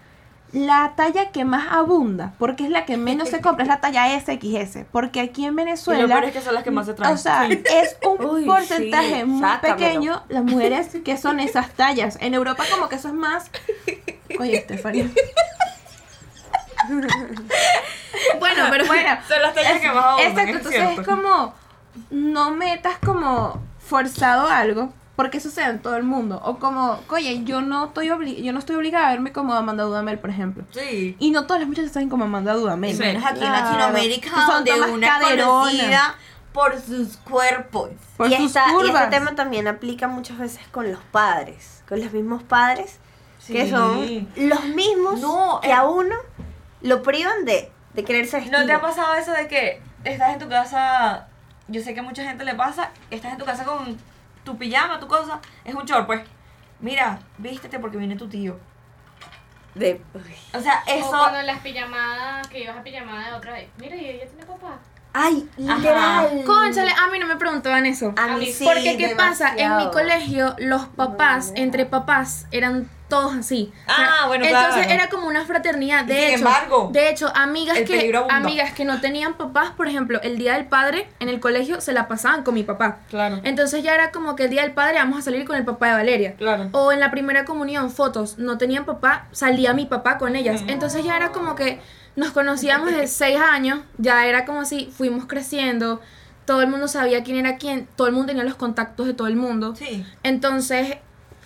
la 0.53 0.95
talla 0.97 1.31
que 1.31 1.45
más 1.45 1.69
abunda, 1.71 2.33
porque 2.39 2.65
es 2.65 2.71
la 2.71 2.85
que 2.87 2.97
menos 2.97 3.29
se 3.29 3.41
compra, 3.41 3.65
es 3.65 3.69
la 3.69 3.81
talla 3.83 4.07
SXS. 4.19 4.85
Porque 4.91 5.21
aquí 5.21 5.45
en 5.45 5.53
Y 5.53 5.57
lo 5.57 5.65
Venezuela, 5.65 6.07
peor 6.07 6.25
es 6.25 6.33
que 6.33 6.41
son 6.41 6.55
las 6.55 6.63
que 6.65 6.71
más 6.71 6.87
se 6.87 6.95
traen. 6.95 7.15
o 7.15 7.19
sea, 7.19 7.47
es 7.49 7.97
un 8.05 8.25
Uy, 8.25 8.45
porcentaje 8.47 9.21
sí, 9.21 9.25
muy 9.25 9.41
sácamelo. 9.41 9.77
pequeño 9.77 10.23
las 10.29 10.45
mujeres 10.45 10.89
que 11.05 11.17
son 11.17 11.41
esas 11.41 11.71
tallas. 11.73 12.17
En 12.21 12.35
Europa 12.35 12.65
como 12.71 12.89
que 12.89 12.97
eso 12.97 13.09
es 13.09 13.15
más... 13.15 13.51
Oye, 14.39 14.57
Estefania. 14.57 15.09
Bueno, 18.39 18.65
pero 18.71 18.87
Bueno, 18.87 19.19
son 19.29 19.43
las 19.43 19.55
tallas 19.55 19.81
que 19.81 19.89
más 19.89 19.97
abundan, 20.05 20.31
Exacto, 20.31 20.51
es 20.51 20.57
entonces 20.57 20.81
cierto. 20.83 21.01
es 21.03 21.07
como 21.07 21.55
no 22.11 22.51
metas 22.53 22.97
como 23.05 23.61
forzado 23.79 24.49
algo 24.49 24.93
porque 25.19 25.39
eso 25.39 25.51
se 25.51 25.63
da 25.63 25.71
en 25.71 25.81
todo 25.81 25.97
el 25.97 26.05
mundo 26.05 26.41
o 26.45 26.61
como, 26.61 27.01
oye, 27.11 27.43
yo 27.43 27.61
no 27.61 27.87
estoy 27.87 28.07
obli- 28.11 28.41
yo 28.41 28.53
no 28.53 28.61
estoy 28.61 28.77
obligada 28.77 29.09
a 29.09 29.11
verme 29.11 29.33
como 29.33 29.53
Amanda 29.53 29.83
Dudamel, 29.83 30.21
por 30.21 30.31
ejemplo. 30.31 30.63
Sí. 30.71 31.17
Y 31.19 31.33
no 31.33 31.45
todas 31.45 31.59
las 31.59 31.69
muchachas 31.69 31.91
saben 31.91 32.09
como 32.09 32.23
Amanda 32.27 32.53
Dudamel. 32.55 32.95
Y 32.95 32.99
menos 33.01 33.25
aquí 33.25 33.41
en 33.41 33.47
Claro. 33.49 33.65
Latinoamérica, 33.67 34.31
son 34.31 34.47
donde 34.65 34.71
todas 34.71 34.91
una 34.91 35.19
conocida 35.19 36.15
por 36.53 36.81
sus 36.81 37.17
cuerpos. 37.17 37.91
por 38.17 38.29
y, 38.31 38.37
sus 38.37 38.47
esta- 38.47 38.67
y 38.81 38.87
este 38.87 39.07
tema 39.09 39.35
también 39.35 39.67
aplica 39.67 40.07
muchas 40.07 40.39
veces 40.39 40.61
con 40.71 40.89
los 40.89 41.01
padres, 41.11 41.83
con 41.89 41.99
los 42.01 42.13
mismos 42.13 42.45
padres, 42.45 43.01
que 43.45 43.69
son 43.69 44.29
los 44.37 44.65
mismos 44.67 45.19
No, 45.21 45.59
que 45.61 45.71
eh. 45.71 45.73
a 45.73 45.83
uno 45.83 46.15
lo 46.83 47.03
privan 47.03 47.45
de, 47.45 47.73
de 47.95 48.05
quererse 48.05 48.37
vestir. 48.37 48.57
¿No 48.57 48.65
te 48.67 48.73
ha 48.73 48.81
pasado 48.81 49.15
eso 49.17 49.33
de 49.33 49.49
que 49.49 49.83
estás 50.05 50.33
en 50.33 50.39
tu 50.39 50.49
casa? 50.49 51.27
Yo 51.67 51.83
sé 51.83 51.93
que 51.93 51.99
a 52.01 52.03
mucha 52.05 52.23
gente 52.23 52.45
le 52.45 52.55
pasa, 52.55 52.91
estás 53.11 53.33
en 53.33 53.39
tu 53.39 53.45
casa 53.45 53.65
con 53.65 53.97
tu 54.49 54.57
pijama, 54.59 54.99
tu 54.99 55.07
cosa, 55.07 55.41
es 55.65 55.75
un 55.75 55.85
short, 55.85 56.07
pues. 56.07 56.23
Mira, 56.81 57.19
vístete 57.37 57.79
porque 57.79 57.99
viene 57.99 58.17
tu 58.17 58.29
tío. 58.29 58.59
De-. 59.75 60.01
O 60.55 60.61
sea, 60.61 60.83
O 60.87 60.91
eso. 60.91 61.09
cuando 61.11 61.39
en 61.41 61.47
las 61.47 61.59
pijamadas, 61.61 62.49
que 62.49 62.63
ibas 62.65 62.77
a 62.79 62.83
pijamada 62.83 63.29
de 63.31 63.35
otra 63.37 63.53
vez. 63.53 63.69
Mira, 63.79 63.95
y 63.97 64.07
ella 64.07 64.27
tiene 64.27 64.47
papá. 64.47 64.79
Ay, 65.13 65.49
literal. 65.57 66.45
Conchale, 66.47 66.93
a 66.93 67.09
mí 67.11 67.19
no 67.19 67.27
me 67.27 67.37
preguntaban 67.37 67.85
eso. 67.87 68.15
A 68.17 68.25
A 68.25 68.37
mí 68.37 68.47
sí, 68.53 68.65
Porque, 68.65 68.97
¿qué 68.97 69.15
pasa? 69.17 69.49
En 69.51 69.55
mi 69.55 69.61
demasiado. 69.63 69.91
colegio, 69.91 70.57
los 70.59 70.87
papás, 70.87 71.53
entre 71.57 71.85
papás, 71.87 72.47
eran 72.51 72.89
todos 73.09 73.35
así. 73.35 73.73
O 73.87 73.95
sea, 73.95 74.09
Ah, 74.21 74.27
bueno, 74.27 74.45
Entonces 74.45 74.75
claro. 74.87 74.91
era 74.91 75.09
como 75.09 75.27
una 75.27 75.45
fraternidad. 75.45 76.05
De 76.05 76.15
sin 76.15 76.25
hecho, 76.25 76.39
embargo, 76.39 76.91
de 76.93 77.11
hecho, 77.11 77.33
amigas 77.35 77.79
que, 77.81 78.13
amigas 78.31 78.73
que 78.73 78.85
no 78.85 79.01
tenían 79.01 79.35
papás, 79.35 79.71
por 79.71 79.89
ejemplo, 79.89 80.21
el 80.23 80.39
día 80.39 80.55
del 80.55 80.67
padre 80.67 81.09
en 81.21 81.29
el 81.29 81.41
colegio 81.41 81.81
se 81.81 81.93
la 81.93 82.07
pasaban 82.09 82.45
con 82.45 82.55
mi 82.55 82.65
papá. 82.65 82.99
Claro. 83.09 83.41
Entonces 83.45 83.83
ya 83.83 83.95
era 83.95 84.11
como 84.11 84.37
que 84.37 84.45
el 84.45 84.51
día 84.51 84.63
del 84.63 84.73
padre 84.73 84.99
vamos 84.99 85.19
a 85.19 85.23
salir 85.23 85.47
con 85.47 85.57
el 85.57 85.65
papá 85.65 85.89
de 85.89 85.93
Valeria. 85.95 86.35
Claro. 86.37 86.69
O 86.73 86.93
en 86.93 87.01
la 87.01 87.11
primera 87.11 87.45
comunión, 87.45 87.91
fotos, 87.91 88.39
no 88.39 88.59
tenían 88.59 88.85
papá, 88.85 89.27
salía 89.33 89.73
mi 89.73 89.87
papá 89.87 90.19
con 90.19 90.37
ellas. 90.37 90.63
Entonces 90.67 91.05
ya 91.05 91.17
era 91.17 91.33
como 91.33 91.55
que 91.55 91.81
nos 92.17 92.33
conocíamos 92.33 92.91
de 92.93 93.07
seis 93.07 93.39
años, 93.39 93.81
ya 93.97 94.27
era 94.27 94.45
como 94.45 94.65
si 94.65 94.87
fuimos 94.87 95.27
creciendo, 95.27 96.01
todo 96.45 96.63
el 96.63 96.69
mundo 96.69 96.89
sabía 96.89 97.23
quién 97.23 97.37
era 97.37 97.57
quién, 97.59 97.87
todo 97.95 98.07
el 98.09 98.13
mundo 98.13 98.29
tenía 98.29 98.43
los 98.45 98.57
contactos 98.57 99.07
de 99.07 99.15
todo 99.15 99.29
el 99.29 99.37
mundo. 99.37 99.75
Sí. 99.77 100.05
Entonces 100.23 100.97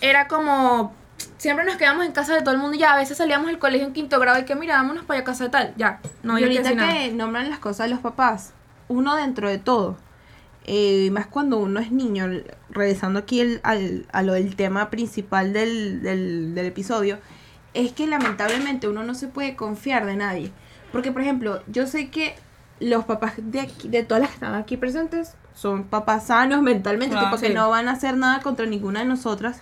era 0.00 0.28
como, 0.28 0.94
siempre 1.43 1.64
nos 1.64 1.74
quedamos 1.76 2.07
en 2.07 2.12
casa 2.12 2.34
de 2.34 2.43
todo 2.43 2.53
el 2.55 2.61
mundo 2.61 2.76
y 2.76 2.78
ya 2.78 2.93
a 2.95 2.97
veces 2.97 3.16
salíamos 3.18 3.49
del 3.49 3.59
colegio 3.59 3.84
en 3.86 3.93
quinto 3.93 4.20
grado 4.20 4.38
y 4.38 4.45
que 4.45 4.55
mira, 4.55 4.76
vámonos 4.76 5.05
para 5.05 5.18
allá 5.18 5.24
casa 5.24 5.43
de 5.45 5.51
tal, 5.51 5.74
ya, 5.76 5.99
no 6.22 6.38
y 6.38 6.43
que 6.43 6.47
ahorita 6.59 6.74
nada. 6.74 6.93
que 6.93 7.11
nombran 7.12 7.51
las 7.51 7.59
cosas 7.59 7.86
de 7.88 7.90
los 7.95 7.99
papás, 8.01 8.53
uno 8.86 9.16
dentro 9.16 9.49
de 9.49 9.59
todo, 9.59 9.97
eh, 10.66 11.11
más 11.11 11.26
cuando 11.26 11.57
uno 11.59 11.80
es 11.80 11.90
niño, 11.90 12.28
regresando 12.70 13.18
aquí 13.18 13.40
el- 13.40 13.61
al, 13.64 14.07
a 14.12 14.22
lo 14.22 14.34
del 14.34 14.55
tema 14.55 14.88
principal 14.88 15.53
del, 15.53 16.01
del, 16.03 16.55
del 16.55 16.66
episodio, 16.66 17.18
es 17.74 17.90
que 17.93 18.07
lamentablemente 18.07 18.86
uno 18.86 19.03
no 19.03 19.14
se 19.14 19.26
puede 19.26 19.57
confiar 19.57 20.07
de 20.07 20.14
nadie. 20.14 20.53
Porque, 20.93 21.11
por 21.11 21.22
ejemplo, 21.22 21.61
yo 21.66 21.86
sé 21.88 22.11
que 22.11 22.36
los 22.78 23.05
papás 23.05 23.32
de 23.38 23.61
aquí, 23.62 23.88
de 23.88 24.05
todas 24.05 24.20
las 24.20 24.30
que 24.30 24.34
están 24.34 24.55
aquí 24.55 24.76
presentes, 24.76 25.34
son 25.55 25.84
papás 25.84 26.26
sanos 26.26 26.62
mentalmente, 26.62 27.14
Claro, 27.14 27.30
tipo 27.30 27.40
que 27.40 27.49
sí. 27.49 27.55
no 27.55 27.68
van 27.68 27.88
a 27.88 27.93
hacer 27.93 28.16
nada 28.16 28.40
contra 28.43 28.64
ninguna 28.66 29.01
de 29.01 29.07
nosotras. 29.07 29.61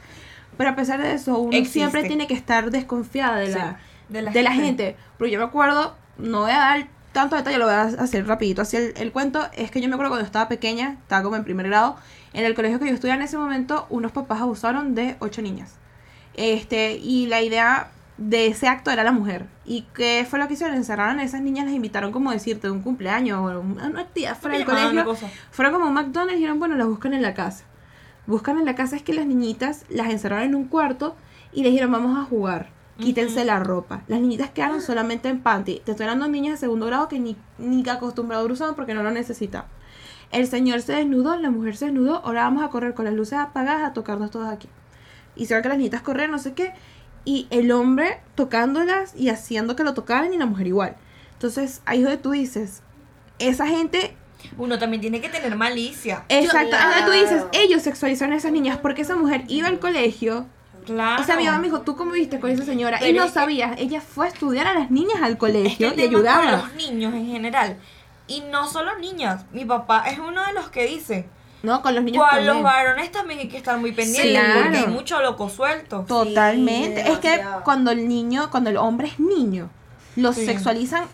Pero 0.61 0.73
a 0.73 0.77
pesar 0.77 1.01
de 1.01 1.15
eso, 1.15 1.39
uno 1.39 1.57
Existe. 1.57 1.79
siempre 1.79 2.05
tiene 2.05 2.27
que 2.27 2.35
estar 2.35 2.71
desconfiada 2.71 3.39
de 3.39 3.49
la, 3.49 3.81
de 4.11 4.21
la 4.21 4.31
de 4.31 4.43
la 4.43 4.53
gente. 4.53 4.67
gente. 4.67 4.97
Pero 5.17 5.31
yo 5.31 5.39
me 5.39 5.47
acuerdo, 5.47 5.97
no 6.19 6.41
voy 6.41 6.51
a 6.51 6.59
dar 6.59 6.87
tanto 7.13 7.35
detalle, 7.35 7.57
lo 7.57 7.65
voy 7.65 7.73
a 7.73 7.85
hacer 7.85 8.27
rapidito. 8.27 8.61
Así 8.61 8.77
el, 8.77 8.93
el 8.99 9.11
cuento 9.11 9.49
es 9.55 9.71
que 9.71 9.81
yo 9.81 9.89
me 9.89 9.95
acuerdo 9.95 10.11
cuando 10.11 10.27
estaba 10.27 10.49
pequeña, 10.51 10.99
estaba 11.01 11.23
como 11.23 11.37
en 11.37 11.45
primer 11.45 11.67
grado, 11.67 11.97
en 12.35 12.45
el 12.45 12.55
colegio 12.55 12.79
que 12.79 12.89
yo 12.89 12.93
estudiaba 12.93 13.19
en 13.19 13.25
ese 13.25 13.39
momento, 13.39 13.87
unos 13.89 14.13
papás 14.13 14.43
abusaron 14.43 14.95
de 14.95 15.17
ocho 15.21 15.41
niñas. 15.41 15.77
Este, 16.35 16.93
y 16.93 17.27
la 17.27 17.41
idea 17.41 17.89
de 18.19 18.49
ese 18.49 18.69
acto 18.69 18.91
era 18.91 19.03
la 19.03 19.13
mujer. 19.13 19.47
¿Y 19.65 19.87
qué 19.95 20.27
fue 20.29 20.39
lo 20.39 20.47
que 20.47 20.53
hicieron? 20.53 20.77
Encerraron 20.77 21.21
a 21.21 21.25
esas 21.25 21.41
niñas, 21.41 21.65
las 21.65 21.75
invitaron 21.75 22.13
como 22.13 22.33
decirte 22.33 22.67
de 22.67 22.73
un 22.73 22.83
cumpleaños 22.83 23.39
o 23.39 23.61
una 23.61 24.01
actividad 24.03 24.37
fuera 24.37 24.59
del 24.59 24.67
colegio. 24.67 25.17
Fueron 25.53 25.73
como 25.73 25.87
a 25.87 25.89
un 25.89 25.95
McDonald's 25.95 26.35
y 26.35 26.37
dijeron, 26.37 26.59
bueno, 26.59 26.75
las 26.77 26.87
buscan 26.87 27.15
en 27.15 27.23
la 27.23 27.33
casa. 27.33 27.65
Buscan 28.27 28.59
en 28.59 28.65
la 28.65 28.75
casa 28.75 28.97
es 28.97 29.03
que 29.03 29.15
las 29.15 29.27
niñitas 29.27 29.85
las 29.89 30.11
encerraron 30.11 30.45
en 30.45 30.55
un 30.55 30.65
cuarto 30.67 31.17
y 31.53 31.63
les 31.63 31.73
dijeron, 31.73 31.93
vamos 31.93 32.19
a 32.19 32.25
jugar. 32.25 32.71
Quítense 32.99 33.45
la 33.47 33.59
ropa. 33.59 34.03
Las 34.09 34.21
niñitas 34.21 34.51
quedaron 34.51 34.83
solamente 34.83 35.29
en 35.29 35.41
panty. 35.41 35.81
Te 35.85 35.93
estoy 35.93 36.05
hablando 36.05 36.27
de 36.27 36.33
niñas 36.33 36.53
de 36.53 36.67
segundo 36.67 36.87
grado 36.87 37.09
que 37.09 37.19
ni, 37.19 37.37
ni 37.59 37.89
acostumbrados 37.89 38.51
usaban 38.51 38.75
porque 38.75 38.93
no 38.93 39.03
lo 39.03 39.11
necesitan. 39.11 39.65
El 40.33 40.47
señor 40.47 40.83
se 40.83 40.93
desnudó, 40.93 41.37
la 41.37 41.51
mujer 41.51 41.77
se 41.77 41.87
desnudó. 41.87 42.17
Ahora 42.25 42.45
vamos 42.45 42.63
a 42.63 42.69
correr 42.69 42.95
con 42.95 43.07
las 43.07 43.15
luces 43.15 43.39
apagadas 43.39 43.91
a 43.91 43.95
tocarnos 43.95 44.31
todas 44.31 44.53
aquí. 44.53 44.69
Hicieron 45.35 45.63
que 45.63 45.71
las 45.71 45.79
niñitas 45.79 46.03
corrieran, 46.03 46.31
no 46.31 46.39
sé 46.39 46.53
qué. 46.53 46.75
Y 47.25 47.47
el 47.51 47.73
hombre 47.73 48.21
tocándolas 48.35 49.15
y 49.17 49.31
haciendo 49.31 49.77
que 49.77 49.85
lo 49.85 49.95
tocaran 49.95 50.33
y 50.35 50.37
la 50.37 50.47
mujer 50.47 50.67
igual. 50.67 50.97
Entonces, 51.33 51.81
ahí 51.87 51.99
es 51.99 52.05
donde 52.05 52.19
tú 52.19 52.33
dices, 52.33 52.83
esa 53.39 53.67
gente 53.67 54.10
Uno 54.61 54.79
también 54.79 55.01
tiene 55.01 55.21
que 55.21 55.29
tener 55.31 55.57
malicia. 55.57 56.25
Exacto, 56.29 56.69
Claro. 56.71 56.87
ahora 56.95 57.07
tú 57.07 57.13
dices, 57.13 57.43
ellos 57.53 57.83
sexualizaron 57.83 58.35
a 58.35 58.37
esas 58.37 58.53
niñas 58.53 58.79
porque 58.81 59.03
esa 59.03 59.17
mujer 59.17 59.45
iba 59.49 59.69
al 59.69 59.79
colegio. 59.79 60.47
Claro. 60.85 61.23
O 61.23 61.25
sea, 61.25 61.37
mi 61.37 61.45
mamá 61.47 61.59
me 61.59 61.65
dijo, 61.65 61.81
¿tú 61.81 61.97
cómo 61.97 62.13
viste 62.13 62.41
con 62.41 62.51
esa 62.51 62.65
señora? 62.65 62.99
y 62.99 63.01
Pero 63.01 63.19
no 63.21 63.25
es 63.25 63.33
que- 63.33 63.39
sabías, 63.41 63.79
ella 63.79 64.01
fue 64.01 64.27
a 64.27 64.29
estudiar 64.29 64.67
a 64.67 64.75
las 64.75 64.91
niñas 64.91 65.17
al 65.23 65.29
Es 65.33 65.35
que 65.35 65.39
colegio 65.39 65.93
y 65.97 66.01
ayudaba. 66.03 66.53
los 66.53 66.75
niños 66.75 67.15
en 67.15 67.27
general. 67.27 67.77
Y 68.27 68.43
no 68.43 68.69
solo 68.69 68.99
niñas. 68.99 69.45
Mi 69.53 69.65
papá 69.65 70.05
es 70.09 70.19
uno 70.19 70.45
de 70.47 70.53
los 70.53 70.69
que 70.71 70.87
dice. 70.87 71.27
No, 71.63 71.83
con 71.83 71.95
los 71.95 72.05
niños 72.05 72.25
Con 72.31 72.47
los 72.47 72.63
varones 72.63 73.11
también 73.13 73.41
hay 73.41 73.49
que 73.49 73.57
estar 73.59 73.77
muy 73.79 73.93
pendientes. 73.93 74.31
claro. 74.33 74.61
Porque 74.63 74.79
hay 74.79 74.87
mucho 74.87 75.21
loco 75.21 75.49
suelto. 75.51 76.05
Totalmente. 76.09 77.03
Sí, 77.05 77.11
es 77.13 77.19
que 77.19 77.41
cuando 77.65 77.91
el 77.91 78.09
niño, 78.09 78.51
cuando 78.51 78.71
el 78.71 78.77
hombre 78.77 79.09
es 79.09 79.19
niño, 79.21 79.69
lo 80.17 80.33
Sí. 80.33 80.47
sexualizan. 80.47 81.05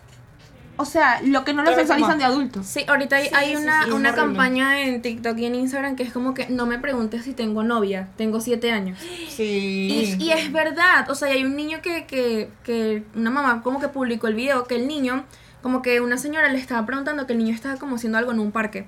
O 0.78 0.84
sea, 0.84 1.20
lo 1.22 1.44
que 1.44 1.52
no 1.52 1.62
lo 1.62 1.74
sexualizan 1.74 2.18
de 2.18 2.24
adultos. 2.24 2.66
Sí, 2.66 2.84
ahorita 2.86 3.16
hay, 3.16 3.28
Sí, 3.28 3.30
hay 3.34 3.56
sí, 3.56 3.62
una, 3.62 3.84
sí, 3.84 3.90
una 3.92 4.14
campaña 4.14 4.80
en 4.82 5.00
TikTok 5.02 5.38
y 5.38 5.46
en 5.46 5.54
Instagram 5.54 5.96
que 5.96 6.02
es 6.02 6.12
como 6.12 6.34
que 6.34 6.48
no 6.48 6.66
me 6.66 6.78
preguntes 6.78 7.24
si 7.24 7.32
tengo 7.32 7.62
novia, 7.62 8.08
tengo 8.16 8.40
siete 8.40 8.70
años. 8.70 8.98
Sí. 9.28 10.16
Y, 10.18 10.24
y 10.24 10.32
es 10.32 10.52
verdad, 10.52 11.10
o 11.10 11.14
sea, 11.14 11.28
hay 11.28 11.44
un 11.44 11.56
niño 11.56 11.80
que, 11.82 12.06
que, 12.06 12.50
que 12.64 13.04
una 13.14 13.30
mamá 13.30 13.62
como 13.62 13.80
que 13.80 13.88
publicó 13.88 14.26
el 14.26 14.34
video 14.34 14.64
que 14.64 14.76
el 14.76 14.86
niño, 14.86 15.24
como 15.62 15.82
que 15.82 16.00
una 16.00 16.18
señora 16.18 16.48
le 16.50 16.58
estaba 16.58 16.84
preguntando 16.86 17.26
que 17.26 17.32
el 17.32 17.38
niño 17.38 17.54
estaba 17.54 17.76
como 17.76 17.96
haciendo 17.96 18.18
algo 18.18 18.32
en 18.32 18.40
un 18.40 18.52
parque. 18.52 18.86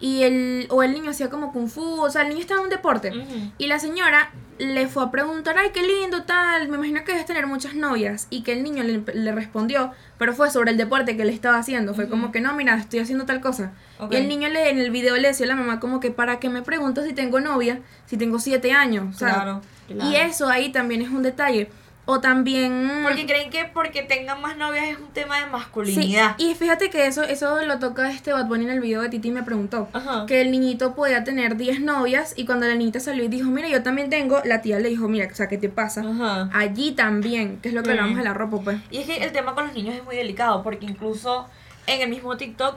Y 0.00 0.22
el, 0.22 0.66
o 0.70 0.82
el 0.82 0.92
niño 0.92 1.10
hacía 1.10 1.28
como 1.28 1.52
kung 1.52 1.68
fu, 1.68 2.00
o 2.00 2.10
sea, 2.10 2.22
el 2.22 2.28
niño 2.28 2.40
estaba 2.40 2.60
en 2.60 2.64
un 2.64 2.70
deporte. 2.70 3.12
Y 3.58 3.66
la 3.66 3.78
señora 3.78 4.30
le 4.58 4.88
fue 4.88 5.04
a 5.04 5.10
preguntar, 5.10 5.56
ay, 5.56 5.70
qué 5.72 5.82
lindo, 5.82 6.24
tal, 6.24 6.68
me 6.68 6.76
imagino 6.76 7.04
que 7.04 7.12
debes 7.12 7.26
tener 7.26 7.46
muchas 7.46 7.74
novias. 7.74 8.26
Y 8.30 8.42
que 8.42 8.52
el 8.52 8.62
niño 8.62 8.84
le, 8.84 9.02
le 9.12 9.32
respondió, 9.32 9.92
pero 10.16 10.34
fue 10.34 10.50
sobre 10.50 10.70
el 10.70 10.76
deporte 10.76 11.16
que 11.16 11.24
le 11.24 11.32
estaba 11.32 11.58
haciendo. 11.58 11.94
Fue 11.94 12.08
como 12.08 12.30
que 12.32 12.40
no, 12.40 12.54
mira, 12.54 12.76
estoy 12.76 13.00
haciendo 13.00 13.24
tal 13.24 13.40
cosa. 13.40 13.72
Y 14.10 14.16
el 14.16 14.28
niño 14.28 14.48
le, 14.48 14.70
en 14.70 14.78
el 14.78 14.90
video 14.90 15.16
le 15.16 15.28
decía 15.28 15.46
a 15.46 15.48
la 15.48 15.56
mamá 15.56 15.80
como 15.80 16.00
que, 16.00 16.10
¿para 16.10 16.38
qué 16.38 16.48
me 16.48 16.62
preguntas 16.62 17.04
si 17.04 17.12
tengo 17.12 17.40
novia? 17.40 17.80
Si 18.06 18.16
tengo 18.16 18.38
siete 18.38 18.72
años. 18.72 19.16
Claro, 19.16 19.62
claro. 19.88 20.10
Y 20.10 20.16
eso 20.16 20.48
ahí 20.48 20.70
también 20.70 21.02
es 21.02 21.10
un 21.10 21.22
detalle. 21.22 21.70
O 22.10 22.20
también... 22.20 23.02
Porque 23.02 23.26
creen 23.26 23.50
que 23.50 23.66
porque 23.66 24.02
tengan 24.02 24.40
más 24.40 24.56
novias 24.56 24.86
es 24.88 24.98
un 24.98 25.08
tema 25.08 25.36
de 25.36 25.42
Sí, 25.44 25.50
masculinidad. 25.52 26.36
y 26.38 26.54
fíjate 26.54 26.88
que 26.88 27.06
eso, 27.06 27.22
eso 27.22 27.62
lo 27.66 27.78
toca 27.78 28.10
este 28.10 28.32
Bad 28.32 28.46
Bunny 28.46 28.64
en 28.64 28.70
el 28.70 28.80
video 28.80 29.02
de 29.02 29.10
Titi 29.10 29.30
me 29.30 29.42
preguntó. 29.42 29.88
Ajá. 29.92 30.24
Que 30.26 30.40
el 30.40 30.50
niñito 30.50 30.94
podía 30.94 31.22
tener 31.24 31.56
10 31.58 31.82
novias 31.82 32.32
y 32.34 32.46
cuando 32.46 32.66
la 32.66 32.74
niñita 32.76 32.98
salió 32.98 33.24
y 33.24 33.28
dijo, 33.28 33.50
mira, 33.50 33.68
yo 33.68 33.82
también 33.82 34.08
tengo, 34.08 34.40
la 34.46 34.62
tía 34.62 34.78
le 34.80 34.88
dijo, 34.88 35.06
mira, 35.06 35.28
o 35.30 35.34
sea, 35.34 35.48
¿qué 35.48 35.58
te 35.58 35.68
pasa? 35.68 36.00
Ajá. 36.00 36.48
Allí 36.54 36.92
también, 36.92 37.58
que 37.60 37.68
es 37.68 37.74
lo 37.74 37.82
que 37.82 37.90
Mm. 37.90 37.92
hablamos 37.92 38.16
de 38.16 38.24
la 38.24 38.32
ropa, 38.32 38.58
pues. 38.64 38.78
Y 38.90 38.98
es 38.98 39.06
que 39.06 39.16
el 39.22 39.32
tema 39.32 39.54
con 39.54 39.66
los 39.66 39.74
niños 39.74 39.94
es 39.94 40.02
muy 40.02 40.16
delicado 40.16 40.62
porque 40.62 40.86
incluso 40.86 41.46
en 41.86 42.00
el 42.00 42.08
mismo 42.08 42.38
TikTok 42.38 42.76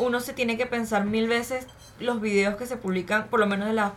uno 0.00 0.20
se 0.20 0.34
tiene 0.34 0.58
que 0.58 0.66
pensar 0.66 1.04
mil 1.06 1.28
veces 1.28 1.66
los 1.98 2.20
videos 2.20 2.56
que 2.56 2.66
se 2.66 2.76
publican, 2.76 3.28
por 3.28 3.40
lo 3.40 3.46
menos 3.46 3.68
de, 3.68 3.74
la, 3.74 3.86
de 3.86 3.92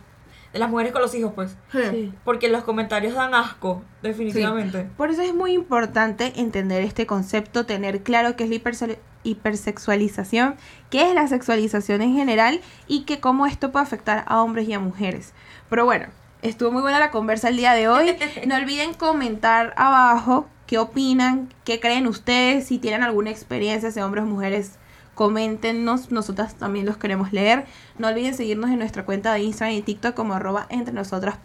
las 0.54 0.70
mujeres 0.70 0.92
con 0.92 1.02
los 1.02 1.14
hijos, 1.14 1.32
pues. 1.34 1.56
Sí. 1.72 2.12
Porque 2.24 2.48
los 2.48 2.64
comentarios 2.64 3.14
dan 3.14 3.34
asco, 3.34 3.82
definitivamente. 4.02 4.86
Por 4.96 5.10
eso 5.10 5.22
es 5.22 5.34
muy 5.34 5.52
importante 5.52 6.32
entender 6.36 6.82
este 6.82 7.06
concepto, 7.06 7.66
tener 7.66 8.02
claro 8.02 8.36
qué 8.36 8.44
es 8.44 8.50
la 8.50 8.56
hiperse- 8.56 8.98
hipersexualización, 9.22 10.56
qué 10.90 11.08
es 11.08 11.14
la 11.14 11.26
sexualización 11.28 12.02
en 12.02 12.14
general 12.14 12.60
y 12.86 13.02
que 13.04 13.20
cómo 13.20 13.46
esto 13.46 13.72
puede 13.72 13.84
afectar 13.84 14.24
a 14.26 14.42
hombres 14.42 14.68
y 14.68 14.72
a 14.72 14.78
mujeres. 14.80 15.32
Pero 15.70 15.84
bueno, 15.84 16.06
estuvo 16.42 16.70
muy 16.70 16.82
buena 16.82 16.98
la 16.98 17.10
conversa 17.10 17.48
el 17.48 17.56
día 17.56 17.72
de 17.74 17.88
hoy. 17.88 18.16
No 18.46 18.56
olviden 18.56 18.94
comentar 18.94 19.72
abajo 19.76 20.46
qué 20.66 20.78
opinan, 20.78 21.52
qué 21.64 21.80
creen 21.80 22.06
ustedes, 22.06 22.66
si 22.66 22.78
tienen 22.78 23.02
alguna 23.02 23.30
experiencia, 23.30 23.90
de 23.90 24.02
hombres 24.02 24.24
o 24.24 24.26
mujeres. 24.26 24.78
Coméntenos, 25.14 26.10
nosotras 26.10 26.54
también 26.56 26.86
los 26.86 26.96
queremos 26.96 27.32
leer. 27.32 27.66
No 27.98 28.08
olviden 28.08 28.34
seguirnos 28.34 28.70
en 28.70 28.78
nuestra 28.78 29.04
cuenta 29.04 29.32
de 29.32 29.40
Instagram 29.40 29.76
y 29.76 29.82
TikTok 29.82 30.14
como 30.14 30.34
arroba 30.34 30.66
entre 30.70 30.92
nosotras 30.92 31.36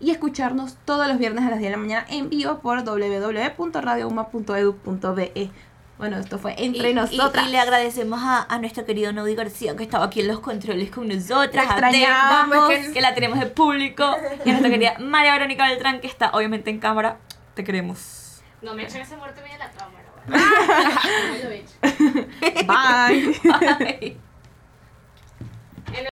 y 0.00 0.10
escucharnos 0.10 0.76
todos 0.84 1.08
los 1.08 1.18
viernes 1.18 1.44
a 1.46 1.50
las 1.50 1.58
10 1.58 1.70
de 1.70 1.76
la 1.76 1.82
mañana 1.82 2.06
en 2.10 2.28
vivo 2.28 2.58
por 2.60 2.84
www.radiouma.edu.be. 2.84 5.50
Bueno, 5.98 6.16
esto 6.18 6.38
fue 6.38 6.54
entre 6.64 6.88
Y- 6.88 6.92
y- 6.92 6.94
nosotras. 6.94 7.46
Y, 7.46 7.50
le 7.50 7.58
agradecemos 7.58 8.20
a, 8.22 8.46
a 8.48 8.58
nuestro 8.58 8.86
querido 8.86 9.12
Naudi 9.12 9.34
García 9.34 9.76
que 9.76 9.82
estaba 9.82 10.06
aquí 10.06 10.20
en 10.20 10.28
los 10.28 10.40
controles 10.40 10.90
con 10.90 11.08
nosotras. 11.08 11.66
Extrañamos. 11.66 12.68
que, 12.70 12.92
que 12.92 13.00
la 13.02 13.14
tenemos 13.14 13.38
de 13.38 13.46
público. 13.46 14.04
Y 14.44 14.48
a 14.48 14.52
nuestra 14.52 14.70
querida 14.70 14.94
María 14.98 15.32
Verónica 15.34 15.66
Beltrán 15.68 16.00
que 16.00 16.06
está 16.06 16.30
obviamente 16.32 16.70
en 16.70 16.78
cámara. 16.78 17.18
Te 17.54 17.64
queremos. 17.64 18.40
No 18.62 18.72
me 18.74 18.84
echen 18.84 19.02
ese 19.02 19.16
muerto 19.16 19.40
bien 19.42 19.52
en 19.54 19.58
la 19.58 19.70
cámara. 19.72 19.99
Güey. 20.30 20.42
Ay, 21.02 21.42
lo 21.42 21.50
he 21.50 21.58
hecho. 21.58 21.74
Bye. 22.66 23.40
Bye. 23.44 24.16